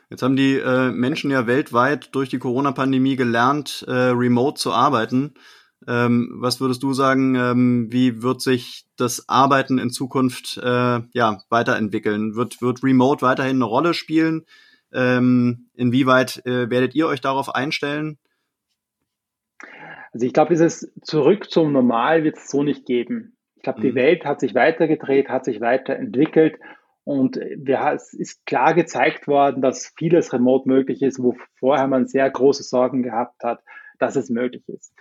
Jetzt 0.10 0.22
haben 0.22 0.38
die 0.38 0.56
äh, 0.56 0.92
Menschen 0.92 1.32
ja 1.32 1.48
weltweit 1.48 2.16
durch 2.16 2.30
die 2.30 2.40
Corona-Pandemie 2.40 3.18
gelernt, 3.18 3.84
äh, 3.90 3.92
remote 3.92 4.58
zu 4.58 4.72
arbeiten. 4.72 5.34
Ähm, 5.88 6.30
was 6.40 6.60
würdest 6.60 6.82
du 6.82 6.94
sagen, 6.94 7.36
ähm, 7.36 7.88
wie 7.92 8.24
wird 8.24 8.42
sich 8.42 8.86
das 8.98 9.30
Arbeiten 9.30 9.78
in 9.78 9.90
Zukunft 9.90 10.58
äh, 10.58 11.02
ja, 11.12 11.44
weiterentwickeln? 11.50 12.36
Wird, 12.36 12.62
wird 12.62 12.84
Remote 12.84 13.22
weiterhin 13.22 13.58
eine 13.58 13.66
Rolle 13.66 13.94
spielen? 13.94 14.46
Ähm, 14.94 15.68
inwieweit 15.76 16.46
äh, 16.46 16.70
werdet 16.70 16.96
ihr 16.96 17.08
euch 17.08 17.22
darauf 17.22 17.54
einstellen? 17.54 18.18
Also 20.14 20.26
ich 20.26 20.34
glaube, 20.34 20.50
dieses 20.50 20.92
Zurück 21.04 21.52
zum 21.52 21.74
Normal 21.74 22.24
wird 22.24 22.38
es 22.38 22.50
so 22.50 22.64
nicht 22.64 22.86
geben. 22.86 23.38
Ich 23.56 23.64
glaube, 23.64 23.82
die 23.82 23.92
mhm. 23.92 23.96
Welt 23.96 24.26
hat 24.26 24.40
sich 24.40 24.56
weitergedreht, 24.56 25.30
hat 25.30 25.46
sich 25.46 25.62
weiterentwickelt 25.62 26.58
und 27.08 27.38
wir, 27.38 27.94
es 27.94 28.14
ist 28.14 28.46
klar 28.46 28.74
gezeigt 28.74 29.28
worden, 29.28 29.62
dass 29.62 29.94
vieles 29.98 30.34
remote 30.34 30.68
möglich 30.68 31.02
ist, 31.02 31.24
wo 31.24 31.38
vorher 31.58 31.88
man 31.88 32.06
sehr 32.06 32.30
große 32.30 32.64
Sorgen 32.64 33.02
gehabt 33.02 33.44
hat, 33.44 33.62
dass 33.98 34.18
es 34.18 34.30
möglich 34.30 34.68
ist. 34.68 34.94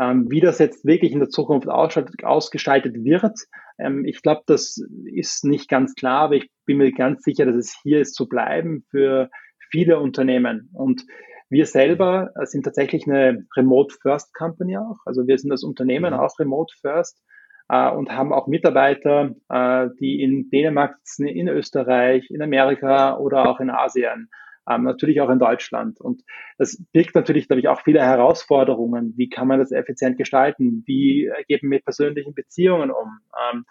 Ähm, 0.00 0.30
wie 0.30 0.40
das 0.40 0.58
jetzt 0.58 0.86
wirklich 0.86 1.12
in 1.12 1.18
der 1.18 1.28
Zukunft 1.28 1.68
ausgestaltet 1.68 3.04
wird, 3.04 3.38
ähm, 3.78 4.04
ich 4.06 4.22
glaube, 4.22 4.42
das 4.46 4.82
ist 5.04 5.44
nicht 5.44 5.68
ganz 5.68 5.94
klar, 5.94 6.22
aber 6.22 6.36
ich 6.36 6.50
bin 6.64 6.78
mir 6.78 6.90
ganz 6.92 7.22
sicher, 7.22 7.44
dass 7.44 7.56
es 7.56 7.78
hier 7.82 8.00
ist 8.00 8.14
zu 8.14 8.26
bleiben 8.26 8.84
für 8.90 9.28
viele 9.70 10.00
Unternehmen. 10.00 10.70
Und 10.72 11.04
wir 11.50 11.66
selber 11.66 12.30
sind 12.44 12.64
tatsächlich 12.64 13.06
eine 13.06 13.44
Remote 13.56 13.94
First 14.00 14.32
Company 14.34 14.78
auch. 14.78 14.98
Also 15.04 15.26
wir 15.26 15.36
sind 15.36 15.50
das 15.50 15.64
Unternehmen 15.64 16.14
mhm. 16.14 16.20
auch 16.20 16.38
Remote 16.38 16.72
First 16.80 17.20
äh, 17.68 17.90
und 17.90 18.10
haben 18.10 18.32
auch 18.32 18.46
Mitarbeiter, 18.46 19.34
äh, 19.48 19.88
die 20.00 20.22
in 20.22 20.48
Dänemark 20.48 20.96
sitzen, 21.02 21.26
in 21.26 21.48
Österreich, 21.48 22.30
in 22.30 22.40
Amerika 22.40 23.18
oder 23.18 23.48
auch 23.48 23.60
in 23.60 23.68
Asien 23.68 24.30
ähm, 24.70 24.84
natürlich 24.84 25.20
auch 25.20 25.30
in 25.30 25.38
Deutschland. 25.38 26.00
Und 26.00 26.22
das 26.58 26.82
birgt 26.92 27.14
natürlich, 27.14 27.48
glaube 27.48 27.60
ich, 27.60 27.68
auch 27.68 27.80
viele 27.82 28.00
Herausforderungen. 28.00 29.14
Wie 29.16 29.28
kann 29.28 29.48
man 29.48 29.58
das 29.58 29.72
effizient 29.72 30.16
gestalten? 30.16 30.82
Wie 30.86 31.30
geht 31.48 31.62
man 31.62 31.70
mit 31.70 31.84
persönlichen 31.84 32.34
Beziehungen 32.34 32.90
um? 32.90 33.20
Ähm, 33.52 33.64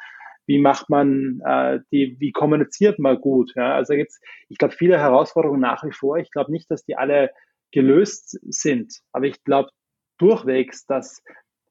wie 0.45 0.59
macht 0.59 0.89
man 0.89 1.41
äh, 1.45 1.79
die, 1.91 2.17
wie 2.19 2.31
kommuniziert 2.31 2.97
man 2.99 3.21
gut? 3.21 3.53
Ja? 3.55 3.75
Also 3.75 3.93
gibt's, 3.93 4.19
ich 4.47 4.57
glaube, 4.57 4.73
viele 4.73 4.97
Herausforderungen 4.97 5.61
nach 5.61 5.83
wie 5.83 5.91
vor. 5.91 6.17
Ich 6.17 6.31
glaube 6.31 6.51
nicht, 6.51 6.69
dass 6.71 6.83
die 6.83 6.97
alle 6.97 7.29
gelöst 7.71 8.39
sind, 8.51 8.99
aber 9.11 9.25
ich 9.25 9.43
glaube 9.43 9.69
durchwegs, 10.17 10.85
dass 10.87 11.21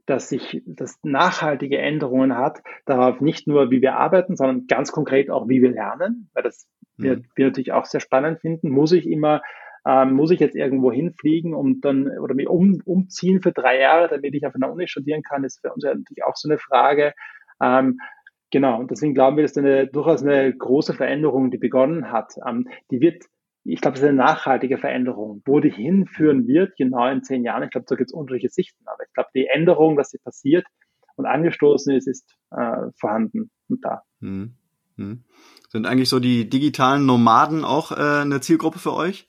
dass 0.09 0.31
sich 0.31 0.63
das 0.65 0.99
nachhaltige 1.03 1.79
Änderungen 1.79 2.35
hat, 2.35 2.63
darauf 2.87 3.21
nicht 3.21 3.47
nur, 3.47 3.71
wie 3.71 3.83
wir 3.83 3.97
arbeiten, 3.97 4.37
sondern 4.37 4.67
ganz 4.67 4.91
konkret 4.91 5.29
auch, 5.29 5.49
wie 5.49 5.61
wir 5.61 5.71
lernen, 5.71 6.31
weil 6.33 6.43
das 6.43 6.67
wir, 6.99 7.17
mhm. 7.17 7.25
wir 7.35 7.47
natürlich 7.47 7.73
auch 7.73 7.87
sehr 7.87 8.01
spannend 8.01 8.41
finden. 8.41 8.71
Muss 8.71 8.93
ich 8.93 9.07
immer, 9.07 9.43
ähm, 9.87 10.13
muss 10.13 10.31
ich 10.31 10.41
jetzt 10.41 10.57
irgendwo 10.57 10.93
hinfliegen 10.93 11.55
und 11.55 11.83
dann 11.83 12.09
oder 12.19 12.35
mich 12.35 12.49
um, 12.49 12.81
umziehen 12.85 13.41
für 13.41 13.53
drei 13.53 13.81
Jahre, 13.81 14.09
damit 14.09 14.35
ich 14.35 14.47
auf 14.47 14.55
einer 14.55 14.71
Uni 14.71 14.89
studieren 14.89 15.23
kann, 15.23 15.45
ist 15.45 15.61
für 15.61 15.73
uns 15.73 15.85
ja 15.85 15.95
natürlich 15.95 16.25
auch 16.25 16.37
so 16.37 16.49
eine 16.49 16.59
Frage. 16.59 17.15
Ähm, 17.63 17.99
genau, 18.51 18.79
und 18.81 18.91
deswegen 18.91 19.15
glauben 19.15 19.37
wir, 19.37 19.45
dass 19.45 19.57
eine 19.57 19.87
durchaus 19.87 20.23
eine 20.23 20.55
große 20.55 20.95
Veränderung, 20.95 21.51
die 21.51 21.59
begonnen 21.59 22.13
hat. 22.13 22.35
Ähm, 22.47 22.69
die 22.91 23.01
wird 23.01 23.25
ich 23.65 23.83
glaube, 23.83 23.97
es 23.97 24.03
ist 24.03 24.09
eine 24.09 24.17
nachhaltige 24.17 24.79
Veränderung. 24.79 25.43
Wo 25.45 25.61
die 25.61 25.71
hinführen 25.71 26.47
wird, 26.47 26.77
genau 26.77 27.07
in 27.09 27.23
zehn 27.23 27.45
Jahren, 27.45 27.65
ich 27.65 27.71
glaube, 27.71 27.87
da 27.87 27.97
gibt 27.97 28.11
es 28.11 28.15
unterschiedliche 28.15 28.53
Sichten. 28.53 28.83
Aber 28.87 29.05
ich 29.05 29.13
glaube, 29.13 29.29
die 29.35 29.47
Änderung, 29.47 29.97
dass 29.97 30.11
sie 30.11 30.19
passiert 30.19 30.67
und 31.17 31.27
angestoßen 31.27 31.95
ist, 31.95 32.09
ist 32.09 32.35
äh, 32.51 32.91
vorhanden 32.97 33.51
und 33.69 33.85
da. 33.85 34.03
Hm. 34.97 35.25
Sind 35.69 35.87
eigentlich 35.87 36.09
so 36.09 36.19
die 36.19 36.49
digitalen 36.49 37.05
Nomaden 37.07 37.65
auch 37.65 37.93
äh, 37.93 38.23
eine 38.23 38.41
Zielgruppe 38.41 38.79
für 38.79 38.95
euch? 38.95 39.29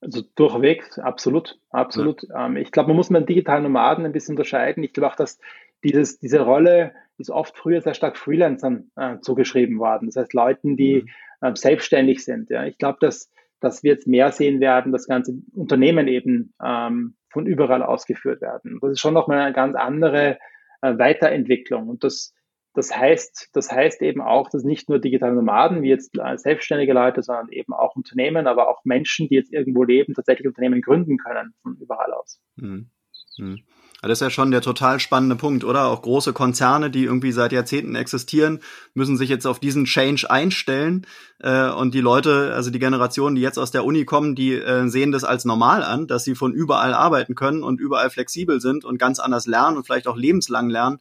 Also 0.00 0.22
durchweg, 0.34 0.98
absolut, 0.98 1.58
absolut. 1.68 2.22
Ja. 2.22 2.46
Ähm, 2.46 2.56
ich 2.56 2.72
glaube, 2.72 2.88
man 2.88 2.96
muss 2.96 3.10
mit 3.10 3.28
digitalen 3.28 3.64
Nomaden 3.64 4.06
ein 4.06 4.12
bisschen 4.12 4.32
unterscheiden. 4.32 4.82
Ich 4.82 4.94
glaube 4.94 5.08
auch, 5.12 5.16
dass 5.16 5.38
dieses, 5.84 6.18
diese 6.18 6.40
Rolle 6.40 6.94
ist 7.18 7.30
oft 7.30 7.56
früher 7.56 7.82
sehr 7.82 7.92
stark 7.92 8.16
Freelancern 8.16 8.90
äh, 8.96 9.18
zugeschrieben 9.20 9.78
worden. 9.78 10.06
Das 10.06 10.16
heißt, 10.16 10.32
Leuten, 10.32 10.78
die 10.78 11.02
mhm. 11.02 11.46
äh, 11.46 11.54
selbstständig 11.54 12.24
sind. 12.24 12.48
Ja. 12.48 12.64
Ich 12.64 12.78
glaube, 12.78 12.96
dass, 13.00 13.30
dass 13.60 13.82
wir 13.82 13.92
jetzt 13.92 14.06
mehr 14.06 14.32
sehen 14.32 14.60
werden, 14.60 14.90
dass 14.90 15.06
ganze 15.06 15.34
Unternehmen 15.54 16.08
eben 16.08 16.54
ähm, 16.64 17.16
von 17.28 17.44
überall 17.44 17.82
ausgeführt 17.82 18.40
werden. 18.40 18.78
Das 18.80 18.92
ist 18.92 19.00
schon 19.00 19.14
nochmal 19.14 19.40
eine 19.40 19.52
ganz 19.52 19.76
andere 19.76 20.38
äh, 20.80 20.96
Weiterentwicklung. 20.98 21.88
Und 21.88 22.04
das, 22.04 22.34
das 22.74 22.94
heißt, 22.96 23.50
das 23.52 23.70
heißt 23.70 24.00
eben 24.02 24.20
auch, 24.20 24.48
dass 24.48 24.62
nicht 24.62 24.88
nur 24.88 24.98
digitale 24.98 25.34
Nomaden, 25.34 25.82
wie 25.82 25.88
jetzt 25.88 26.12
selbstständige 26.36 26.92
Leute, 26.92 27.22
sondern 27.22 27.48
eben 27.50 27.72
auch 27.72 27.96
Unternehmen, 27.96 28.46
aber 28.46 28.68
auch 28.68 28.84
Menschen, 28.84 29.28
die 29.28 29.34
jetzt 29.34 29.52
irgendwo 29.52 29.82
leben, 29.82 30.14
tatsächlich 30.14 30.46
Unternehmen 30.46 30.80
gründen 30.80 31.18
können 31.18 31.54
von 31.62 31.76
überall 31.76 32.12
aus. 32.12 32.40
Mhm. 32.56 32.90
Mhm. 33.38 33.58
Das 34.02 34.12
ist 34.12 34.22
ja 34.22 34.30
schon 34.30 34.50
der 34.50 34.62
total 34.62 34.98
spannende 34.98 35.36
Punkt, 35.36 35.62
oder? 35.62 35.88
Auch 35.88 36.00
große 36.00 36.32
Konzerne, 36.32 36.90
die 36.90 37.04
irgendwie 37.04 37.32
seit 37.32 37.52
Jahrzehnten 37.52 37.94
existieren, 37.94 38.60
müssen 38.94 39.18
sich 39.18 39.28
jetzt 39.28 39.46
auf 39.46 39.58
diesen 39.58 39.84
Change 39.84 40.30
einstellen. 40.30 41.06
Äh, 41.38 41.70
und 41.70 41.92
die 41.92 42.00
Leute, 42.00 42.54
also 42.54 42.70
die 42.70 42.78
Generationen, 42.78 43.36
die 43.36 43.42
jetzt 43.42 43.58
aus 43.58 43.72
der 43.72 43.84
Uni 43.84 44.06
kommen, 44.06 44.34
die 44.34 44.54
äh, 44.54 44.88
sehen 44.88 45.12
das 45.12 45.24
als 45.24 45.44
normal 45.44 45.82
an, 45.82 46.06
dass 46.06 46.24
sie 46.24 46.34
von 46.34 46.54
überall 46.54 46.94
arbeiten 46.94 47.34
können 47.34 47.62
und 47.62 47.78
überall 47.78 48.08
flexibel 48.08 48.60
sind 48.60 48.86
und 48.86 48.98
ganz 48.98 49.18
anders 49.18 49.46
lernen 49.46 49.76
und 49.76 49.84
vielleicht 49.84 50.08
auch 50.08 50.16
lebenslang 50.16 50.70
lernen. 50.70 51.00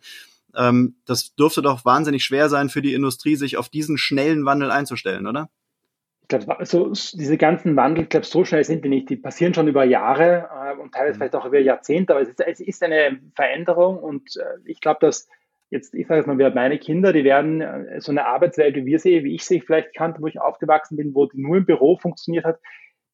Ähm, 0.56 0.95
das 1.06 1.36
dürfte 1.36 1.62
doch 1.62 1.86
wahnsinnig 1.86 2.24
schwer 2.24 2.50
sein 2.50 2.70
für 2.70 2.82
die 2.82 2.93
Industrie, 2.93 3.36
sich 3.36 3.58
auf 3.58 3.70
diesen 3.70 3.97
schnellen 3.97 4.45
Wandel 4.45 4.72
einzustellen, 4.72 5.28
oder? 5.28 5.50
Ich 6.22 6.28
glaube, 6.28 6.66
so, 6.66 6.91
diese 6.91 7.38
ganzen 7.38 7.76
Wandel, 7.76 8.04
ich 8.04 8.10
glaube, 8.10 8.26
so 8.26 8.45
schnell 8.45 8.64
sind 8.64 8.86
die 8.86 8.89
nicht. 8.89 9.10
Die 9.10 9.16
passieren 9.16 9.54
schon 9.54 9.68
über 9.68 9.84
Jahre 9.84 10.50
äh, 10.54 10.80
und 10.80 10.93
teilweise 10.93 11.14
mhm. 11.14 11.18
vielleicht 11.18 11.36
auch 11.36 11.45
über 11.45 11.60
Jahrzehnte, 11.60 12.14
aber 12.14 12.22
es 12.22 12.30
ist, 12.30 12.41
es 12.41 12.60
ist 12.60 12.84
eine 12.84 13.20
Veränderung 13.36 13.97
und 13.97 14.38
äh, 14.38 14.70
ich 14.70 14.80
glaube, 14.80 15.00
dass 15.02 15.28
jetzt, 15.70 15.93
ich 15.93 16.08
sage 16.08 16.20
jetzt 16.20 16.28
mal, 16.28 16.38
wir 16.38 16.50
meine 16.52 16.78
Kinder, 16.78 17.14
die 17.14 17.24
werden 17.24 17.62
äh, 17.62 18.02
so 18.02 18.12
eine 18.12 18.26
Arbeitswelt, 18.26 18.76
wie 18.76 18.86
wir 18.86 19.00
sie, 19.00 19.24
wie 19.24 19.36
ich 19.36 19.45
sie 19.45 19.62
vielleicht 19.62 19.95
kannte, 19.95 20.22
wo 20.22 20.28
ich 20.28 20.39
aufgewachsen 20.39 20.97
bin, 20.97 21.14
wo 21.14 21.26
die 21.26 21.41
nur 21.41 21.58
im 21.58 21.66
Büro 21.66 21.97
funktioniert 21.97 22.45
hat, 22.45 22.60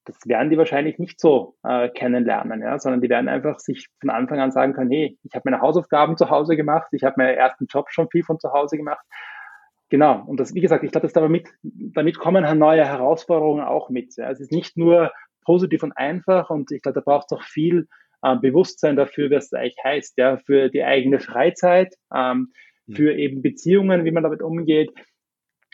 das 0.05 0.17
werden 0.25 0.49
die 0.49 0.57
wahrscheinlich 0.57 0.99
nicht 0.99 1.19
so 1.19 1.55
äh, 1.63 1.89
kennenlernen, 1.89 2.61
ja, 2.61 2.77
sondern 2.79 3.01
die 3.01 3.09
werden 3.09 3.27
einfach 3.27 3.59
sich 3.59 3.87
von 3.99 4.09
Anfang 4.09 4.39
an 4.39 4.51
sagen 4.51 4.73
können, 4.73 4.91
hey, 4.91 5.17
ich 5.23 5.33
habe 5.33 5.49
meine 5.49 5.61
Hausaufgaben 5.61 6.15
zu 6.15 6.29
Hause 6.29 6.55
gemacht, 6.55 6.87
ich 6.91 7.03
habe 7.03 7.15
meinen 7.17 7.35
ersten 7.35 7.65
Job 7.65 7.87
schon 7.89 8.09
viel 8.09 8.23
von 8.23 8.39
zu 8.39 8.51
Hause 8.53 8.77
gemacht. 8.77 9.03
Genau, 9.89 10.23
und 10.25 10.39
das, 10.39 10.53
wie 10.53 10.61
gesagt, 10.61 10.83
ich 10.83 10.91
glaube, 10.91 11.05
dass 11.05 11.13
damit, 11.13 11.49
damit 11.61 12.17
kommen 12.17 12.47
halt 12.47 12.57
neue 12.57 12.85
Herausforderungen 12.85 13.63
auch 13.63 13.89
mit. 13.89 14.15
Ja. 14.15 14.29
Es 14.31 14.39
ist 14.39 14.51
nicht 14.51 14.77
nur 14.77 15.11
positiv 15.43 15.83
und 15.83 15.91
einfach 15.91 16.49
und 16.49 16.71
ich 16.71 16.81
glaube, 16.81 16.99
da 16.99 17.01
braucht 17.01 17.31
es 17.31 17.37
auch 17.37 17.43
viel 17.43 17.87
äh, 18.21 18.35
Bewusstsein 18.35 18.95
dafür, 18.95 19.29
was 19.31 19.45
es 19.45 19.53
eigentlich 19.53 19.77
heißt, 19.83 20.17
ja, 20.17 20.37
für 20.37 20.69
die 20.69 20.83
eigene 20.83 21.19
Freizeit, 21.19 21.93
ähm, 22.13 22.51
mhm. 22.87 22.93
für 22.93 23.13
eben 23.13 23.41
Beziehungen, 23.41 24.05
wie 24.05 24.11
man 24.11 24.23
damit 24.23 24.41
umgeht, 24.41 24.91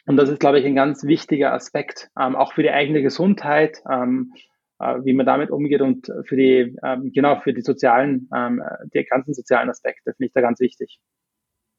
und 0.06 0.18
das 0.18 0.30
ist, 0.30 0.40
glaube 0.40 0.60
ich, 0.60 0.66
ein 0.66 0.76
ganz 0.76 1.04
wichtiger 1.04 1.54
Aspekt, 1.54 2.10
ähm, 2.20 2.36
auch 2.36 2.54
für 2.54 2.64
die 2.64 2.72
eigene 2.72 3.02
Gesundheit, 3.02 3.82
ähm, 3.90 4.34
äh, 4.80 4.98
wie 5.04 5.14
man 5.14 5.26
damit 5.26 5.52
umgeht 5.52 5.82
und 5.82 6.12
für 6.26 6.36
die, 6.36 6.76
ähm, 6.84 7.12
genau, 7.14 7.40
für 7.42 7.54
die 7.54 7.62
sozialen, 7.62 8.30
ähm, 8.36 8.62
die 8.94 9.04
ganzen 9.04 9.34
sozialen 9.34 9.70
Aspekte 9.70 10.14
finde 10.14 10.28
ich 10.28 10.34
da 10.34 10.42
ganz 10.42 10.60
wichtig. 10.60 11.00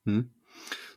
Hm. 0.05 0.31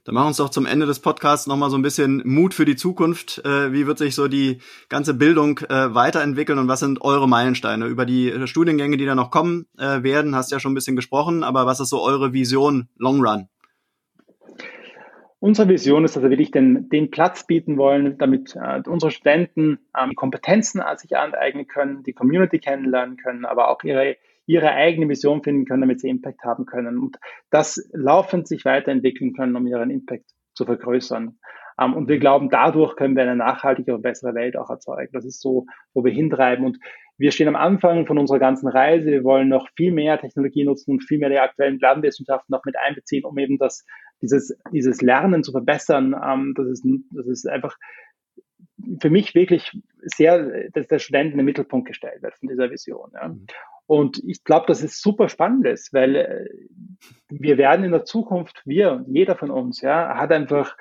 Dann 0.05 0.13
machen 0.13 0.25
wir 0.25 0.27
uns 0.27 0.37
doch 0.37 0.51
zum 0.51 0.67
Ende 0.67 0.85
des 0.85 0.99
Podcasts 0.99 1.47
nochmal 1.47 1.71
so 1.71 1.77
ein 1.77 1.81
bisschen 1.81 2.21
Mut 2.25 2.53
für 2.53 2.65
die 2.65 2.75
Zukunft. 2.75 3.43
Äh, 3.43 3.73
wie 3.73 3.87
wird 3.87 3.97
sich 3.97 4.13
so 4.13 4.27
die 4.27 4.59
ganze 4.87 5.15
Bildung 5.15 5.57
äh, 5.67 5.95
weiterentwickeln 5.95 6.59
und 6.59 6.67
was 6.67 6.81
sind 6.81 7.01
eure 7.01 7.27
Meilensteine? 7.27 7.87
Über 7.87 8.05
die 8.05 8.31
Studiengänge, 8.45 8.97
die 8.97 9.05
da 9.05 9.15
noch 9.15 9.31
kommen 9.31 9.65
äh, 9.79 10.03
werden, 10.03 10.35
hast 10.35 10.51
ja 10.51 10.59
schon 10.59 10.73
ein 10.73 10.75
bisschen 10.75 10.95
gesprochen, 10.95 11.43
aber 11.43 11.65
was 11.65 11.79
ist 11.79 11.89
so 11.89 12.03
eure 12.03 12.33
Vision 12.33 12.87
Long 12.97 13.19
Run? 13.19 13.49
Unsere 15.45 15.69
Vision 15.69 16.03
ist, 16.05 16.15
dass 16.15 16.23
wir 16.23 16.31
wirklich 16.31 16.49
den, 16.49 16.89
den 16.89 17.11
Platz 17.11 17.45
bieten 17.45 17.77
wollen, 17.77 18.17
damit 18.17 18.55
äh, 18.55 18.81
unsere 18.87 19.11
Studenten 19.11 19.77
ähm, 19.95 20.15
Kompetenzen 20.15 20.81
sich 20.95 21.15
aneignen 21.15 21.67
können, 21.67 22.01
die 22.01 22.13
Community 22.13 22.57
kennenlernen 22.57 23.15
können, 23.17 23.45
aber 23.45 23.69
auch 23.69 23.83
ihre, 23.83 24.15
ihre 24.47 24.71
eigene 24.71 25.07
Vision 25.07 25.43
finden 25.43 25.65
können, 25.65 25.81
damit 25.81 25.99
sie 25.99 26.09
Impact 26.09 26.43
haben 26.43 26.65
können 26.65 26.97
und 26.97 27.17
das 27.51 27.87
laufend 27.93 28.47
sich 28.47 28.65
weiterentwickeln 28.65 29.33
können, 29.33 29.55
um 29.55 29.67
ihren 29.67 29.91
Impact 29.91 30.25
zu 30.55 30.65
vergrößern. 30.65 31.37
Ähm, 31.79 31.93
und 31.93 32.09
wir 32.09 32.17
glauben, 32.17 32.49
dadurch 32.49 32.95
können 32.95 33.15
wir 33.15 33.21
eine 33.21 33.35
nachhaltigere, 33.35 33.99
bessere 33.99 34.33
Welt 34.33 34.57
auch 34.57 34.71
erzeugen. 34.71 35.11
Das 35.13 35.25
ist 35.25 35.41
so, 35.41 35.67
wo 35.93 36.03
wir 36.03 36.11
hintreiben. 36.11 36.65
Und 36.65 36.79
wir 37.17 37.31
stehen 37.31 37.49
am 37.49 37.55
Anfang 37.55 38.07
von 38.07 38.17
unserer 38.17 38.39
ganzen 38.39 38.67
Reise. 38.67 39.11
Wir 39.11 39.23
wollen 39.23 39.49
noch 39.49 39.67
viel 39.75 39.91
mehr 39.91 40.19
Technologie 40.19 40.65
nutzen 40.65 40.91
und 40.91 41.03
viel 41.03 41.19
mehr 41.19 41.29
die 41.29 41.37
aktuellen 41.37 41.79
Lernwissenschaften 41.79 42.51
noch 42.51 42.65
mit 42.65 42.75
einbeziehen, 42.77 43.25
um 43.25 43.37
eben 43.37 43.59
das 43.59 43.85
dieses, 44.21 44.57
dieses 44.71 45.01
Lernen 45.01 45.43
zu 45.43 45.51
verbessern, 45.51 46.15
ähm, 46.23 46.53
das, 46.55 46.67
ist, 46.67 46.85
das 47.11 47.27
ist 47.27 47.47
einfach 47.47 47.77
für 49.01 49.09
mich 49.09 49.35
wirklich 49.35 49.71
sehr, 50.01 50.69
dass 50.71 50.87
der 50.87 50.99
Student 50.99 51.31
in 51.31 51.37
den 51.37 51.45
Mittelpunkt 51.45 51.87
gestellt 51.87 52.21
wird 52.21 52.35
von 52.35 52.49
dieser 52.49 52.69
Vision. 52.71 53.11
Ja. 53.13 53.29
Mhm. 53.29 53.45
Und 53.87 54.21
ich 54.25 54.43
glaube, 54.43 54.65
dass 54.67 54.81
es 54.81 54.99
super 54.99 55.29
spannend 55.29 55.65
ist, 55.67 55.93
weil 55.93 56.15
äh, 56.15 56.49
wir 57.29 57.57
werden 57.57 57.85
in 57.85 57.91
der 57.91 58.05
Zukunft, 58.05 58.61
wir, 58.65 59.05
jeder 59.07 59.35
von 59.35 59.51
uns, 59.51 59.81
ja, 59.81 60.17
hat 60.17 60.31
einfach, 60.31 60.75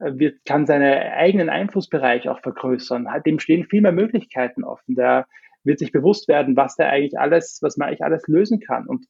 äh, 0.00 0.12
wir, 0.14 0.34
kann 0.44 0.66
seinen 0.66 0.92
eigenen 0.92 1.50
Einflussbereich 1.50 2.28
auch 2.28 2.40
vergrößern. 2.40 3.06
Dem 3.24 3.38
stehen 3.38 3.64
viel 3.64 3.80
mehr 3.80 3.92
Möglichkeiten 3.92 4.64
offen. 4.64 4.96
Der 4.96 5.26
wird 5.62 5.78
sich 5.78 5.92
bewusst 5.92 6.26
werden, 6.28 6.56
was 6.56 6.74
der 6.76 6.88
eigentlich 6.88 7.18
alles, 7.18 7.58
was 7.62 7.76
man 7.76 7.88
eigentlich 7.88 8.02
alles 8.02 8.26
lösen 8.26 8.58
kann. 8.58 8.86
Und 8.86 9.06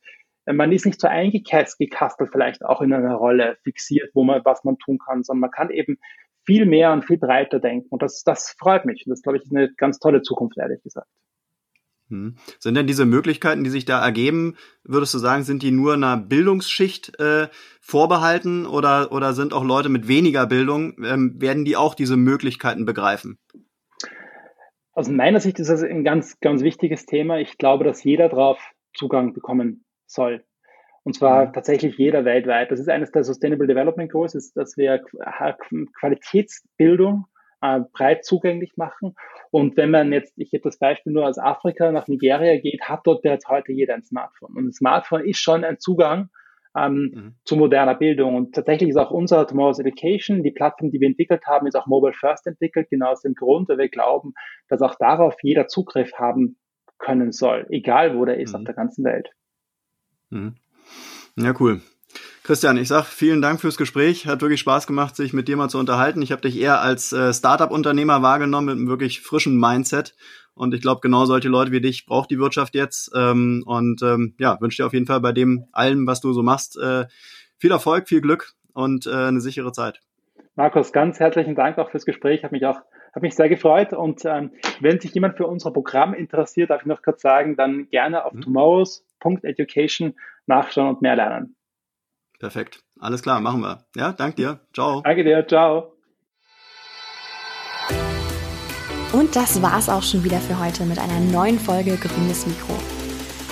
man 0.53 0.73
ist 0.73 0.87
nicht 0.87 1.01
so 1.01 1.09
eingekastelt 1.09 2.31
vielleicht 2.33 2.65
auch 2.65 2.81
in 2.81 2.93
einer 2.93 3.15
Rolle 3.15 3.59
fixiert, 3.63 4.11
wo 4.15 4.25
man, 4.25 4.45
was 4.45 4.65
man 4.65 4.79
tun 4.79 4.99
kann, 4.99 5.23
sondern 5.23 5.41
man 5.41 5.51
kann 5.51 5.71
eben 5.71 5.99
viel 6.45 6.65
mehr 6.67 6.93
und 6.93 7.05
viel 7.05 7.19
breiter 7.19 7.61
denken. 7.61 7.89
Und 7.91 8.03
das, 8.03 8.23
das 8.25 8.55
freut 8.59 8.85
mich. 8.85 9.05
Das, 9.07 9.23
glaube 9.23 9.39
ich, 9.39 9.45
ist 9.45 9.55
eine 9.55 9.73
ganz 9.75 9.99
tolle 9.99 10.23
Zukunft, 10.23 10.57
ehrlich 10.59 10.83
gesagt. 10.83 11.09
Hm. 12.09 12.37
Sind 12.59 12.75
denn 12.75 12.87
diese 12.87 13.05
Möglichkeiten, 13.05 13.65
die 13.65 13.71
sich 13.71 13.85
da 13.85 14.03
ergeben, 14.03 14.57
würdest 14.83 15.13
du 15.13 15.19
sagen, 15.19 15.43
sind 15.43 15.63
die 15.63 15.71
nur 15.71 15.93
einer 15.93 16.17
Bildungsschicht 16.17 17.21
äh, 17.21 17.49
vorbehalten 17.83 18.65
oder, 18.65 19.13
oder 19.13 19.35
sind 19.35 19.53
auch 19.53 19.65
Leute 19.65 19.91
mit 19.91 20.09
weniger 20.09 20.47
Bildung, 20.47 20.97
ähm, 21.05 21.35
werden 21.39 21.67
die 21.67 21.77
auch 21.77 21.95
diese 21.95 22.17
Möglichkeiten 22.17 22.87
begreifen? 22.87 23.39
Aus 24.93 25.09
meiner 25.11 25.41
Sicht 25.41 25.59
ist 25.59 25.69
das 25.69 25.83
ein 25.83 26.03
ganz, 26.03 26.41
ganz 26.41 26.63
wichtiges 26.63 27.05
Thema. 27.05 27.39
Ich 27.39 27.59
glaube, 27.59 27.85
dass 27.85 28.03
jeder 28.03 28.31
darauf 28.31 28.59
Zugang 28.95 29.35
bekommen 29.35 29.85
soll. 30.11 30.45
Und 31.05 31.15
zwar 31.15 31.47
mhm. 31.47 31.53
tatsächlich 31.53 31.97
jeder 31.97 32.25
weltweit. 32.25 32.71
Das 32.71 32.81
ist 32.81 32.89
eines 32.89 33.11
der 33.13 33.25
Sustainable 33.25 33.67
Development 33.67 34.11
Goals, 34.11 34.35
ist, 34.35 34.57
dass 34.57 34.77
wir 34.77 35.03
Qualitätsbildung 35.99 37.27
äh, 37.63 37.81
breit 37.93 38.25
zugänglich 38.25 38.77
machen. 38.77 39.15
Und 39.51 39.77
wenn 39.77 39.91
man 39.91 40.13
jetzt, 40.13 40.35
ich 40.37 40.51
gebe 40.51 40.65
das 40.65 40.79
Beispiel 40.79 41.13
nur 41.13 41.27
aus 41.27 41.39
Afrika 41.39 41.91
nach 41.93 42.09
Nigeria 42.09 42.59
geht, 42.59 42.83
hat 42.83 43.01
dort 43.05 43.23
bereits 43.23 43.49
heute 43.49 43.73
jeder 43.73 43.95
ein 43.95 44.05
Smartphone. 44.05 44.55
Und 44.55 44.67
ein 44.67 44.73
Smartphone 44.73 45.25
ist 45.25 45.39
schon 45.39 45.65
ein 45.65 45.79
Zugang 45.79 46.29
ähm, 46.77 47.11
mhm. 47.15 47.35
zu 47.45 47.57
moderner 47.57 47.95
Bildung. 47.95 48.35
Und 48.37 48.55
tatsächlich 48.55 48.91
ist 48.91 48.97
auch 48.97 49.11
unser 49.11 49.47
Tomorrow's 49.47 49.79
Education, 49.79 50.43
die 50.43 50.51
Plattform, 50.51 50.91
die 50.91 51.01
wir 51.01 51.09
entwickelt 51.09 51.47
haben, 51.47 51.67
ist 51.67 51.75
auch 51.75 51.87
Mobile 51.87 52.13
First 52.13 52.47
entwickelt, 52.47 52.89
genau 52.91 53.13
aus 53.13 53.23
dem 53.23 53.35
Grund, 53.35 53.69
weil 53.69 53.79
wir 53.79 53.89
glauben, 53.89 54.35
dass 54.69 54.83
auch 54.83 54.95
darauf 54.97 55.37
jeder 55.43 55.69
Zugriff 55.69 56.13
haben 56.19 56.59
können 56.99 57.33
soll, 57.33 57.67
egal 57.71 58.17
wo 58.17 58.25
der 58.25 58.39
ist 58.39 58.53
mhm. 58.53 58.61
auf 58.61 58.65
der 58.65 58.75
ganzen 58.75 59.05
Welt. 59.05 59.31
Mhm. 60.31 60.55
Ja, 61.37 61.55
cool. 61.61 61.81
Christian, 62.43 62.79
ich 62.79 62.89
sag 62.89 63.05
vielen 63.05 63.43
Dank 63.43 63.61
fürs 63.61 63.77
Gespräch. 63.77 64.27
Hat 64.27 64.41
wirklich 64.41 64.61
Spaß 64.61 64.87
gemacht, 64.87 65.15
sich 65.17 65.33
mit 65.33 65.49
dir 65.49 65.57
mal 65.57 65.69
zu 65.69 65.79
unterhalten. 65.79 66.23
Ich 66.23 66.33
habe 66.33 66.41
dich 66.41 66.59
eher 66.59 66.81
als 66.81 67.13
äh, 67.13 67.33
Startup-Unternehmer 67.33 68.23
wahrgenommen 68.23 68.67
mit 68.67 68.77
einem 68.77 68.89
wirklich 68.89 69.21
frischen 69.21 69.59
Mindset. 69.61 70.15
Und 70.55 70.75
ich 70.75 70.81
glaube, 70.81 71.01
genau 71.03 71.27
solche 71.27 71.49
Leute 71.49 71.73
wie 71.73 71.81
dich 71.81 72.07
braucht 72.07 72.31
die 72.31 72.39
Wirtschaft 72.39 72.75
jetzt. 72.75 73.11
Ähm, 73.15 73.63
und 73.67 74.03
ähm, 74.03 74.35
ja, 74.39 74.59
wünsche 74.61 74.83
dir 74.83 74.87
auf 74.87 74.95
jeden 74.95 75.07
Fall 75.07 75.21
bei 75.21 75.33
dem 75.33 75.67
allem, 75.73 76.07
was 76.07 76.21
du 76.21 76.33
so 76.33 76.43
machst, 76.43 76.79
äh, 76.79 77.07
viel 77.59 77.71
Erfolg, 77.71 78.09
viel 78.09 78.21
Glück 78.21 78.55
und 78.73 79.07
äh, 79.07 79.13
eine 79.13 79.41
sichere 79.41 79.73
Zeit. 79.73 80.01
Markus, 80.57 80.93
ganz 80.93 81.21
herzlichen 81.21 81.55
Dank 81.55 81.79
auch 81.79 81.91
fürs 81.91 82.05
Gespräch. 82.05 82.43
Hat 82.43 82.53
mich 82.53 82.65
auch 82.67 82.81
hat 83.13 83.23
mich 83.23 83.35
sehr 83.35 83.49
gefreut. 83.49 83.93
Und 83.93 84.25
ähm, 84.25 84.53
wenn 84.81 85.01
sich 85.01 85.15
jemand 85.15 85.37
für 85.37 85.47
unser 85.47 85.71
Programm 85.71 86.15
interessiert, 86.15 86.71
darf 86.71 86.83
ich 86.83 86.87
noch 86.87 87.03
kurz 87.03 87.23
sagen, 87.23 87.57
dann 87.57 87.89
gerne 87.91 88.25
auf 88.25 88.33
mhm. 88.33 88.41
tomorrows.education 88.43 90.15
nachschauen 90.47 90.89
und 90.89 91.03
mehr 91.03 91.17
lernen. 91.17 91.57
Perfekt. 92.39 92.83
Alles 93.01 93.23
klar, 93.23 93.41
machen 93.41 93.61
wir. 93.61 93.85
Ja, 93.97 94.13
danke 94.13 94.37
dir. 94.37 94.61
Ciao. 94.73 95.03
Danke 95.03 95.25
dir. 95.25 95.47
Ciao. 95.47 95.93
Und 99.13 99.35
das 99.35 99.63
war's 99.63 99.89
auch 99.89 100.03
schon 100.03 100.23
wieder 100.23 100.39
für 100.39 100.61
heute 100.61 100.85
mit 100.85 100.99
einer 100.99 101.19
neuen 101.19 101.59
Folge 101.59 101.97
Grünes 101.97 102.47
Mikro. 102.47 102.75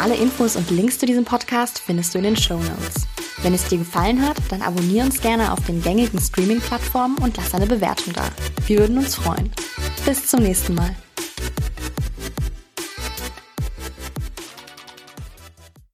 Alle 0.00 0.14
Infos 0.14 0.54
und 0.54 0.70
Links 0.70 0.98
zu 0.98 1.06
diesem 1.06 1.24
Podcast 1.24 1.78
findest 1.78 2.14
du 2.14 2.18
in 2.18 2.24
den 2.24 2.36
Show 2.36 2.58
Notes. 2.58 3.15
Wenn 3.46 3.54
es 3.54 3.68
dir 3.68 3.78
gefallen 3.78 4.26
hat, 4.26 4.38
dann 4.48 4.60
abonniere 4.60 5.06
uns 5.06 5.20
gerne 5.20 5.52
auf 5.52 5.64
den 5.66 5.80
gängigen 5.80 6.18
Streaming-Plattformen 6.18 7.16
und 7.18 7.36
lass 7.36 7.54
eine 7.54 7.68
Bewertung 7.68 8.12
da. 8.12 8.24
Wir 8.66 8.80
würden 8.80 8.98
uns 8.98 9.14
freuen. 9.14 9.52
Bis 10.04 10.26
zum 10.26 10.42
nächsten 10.42 10.74
Mal. 10.74 10.96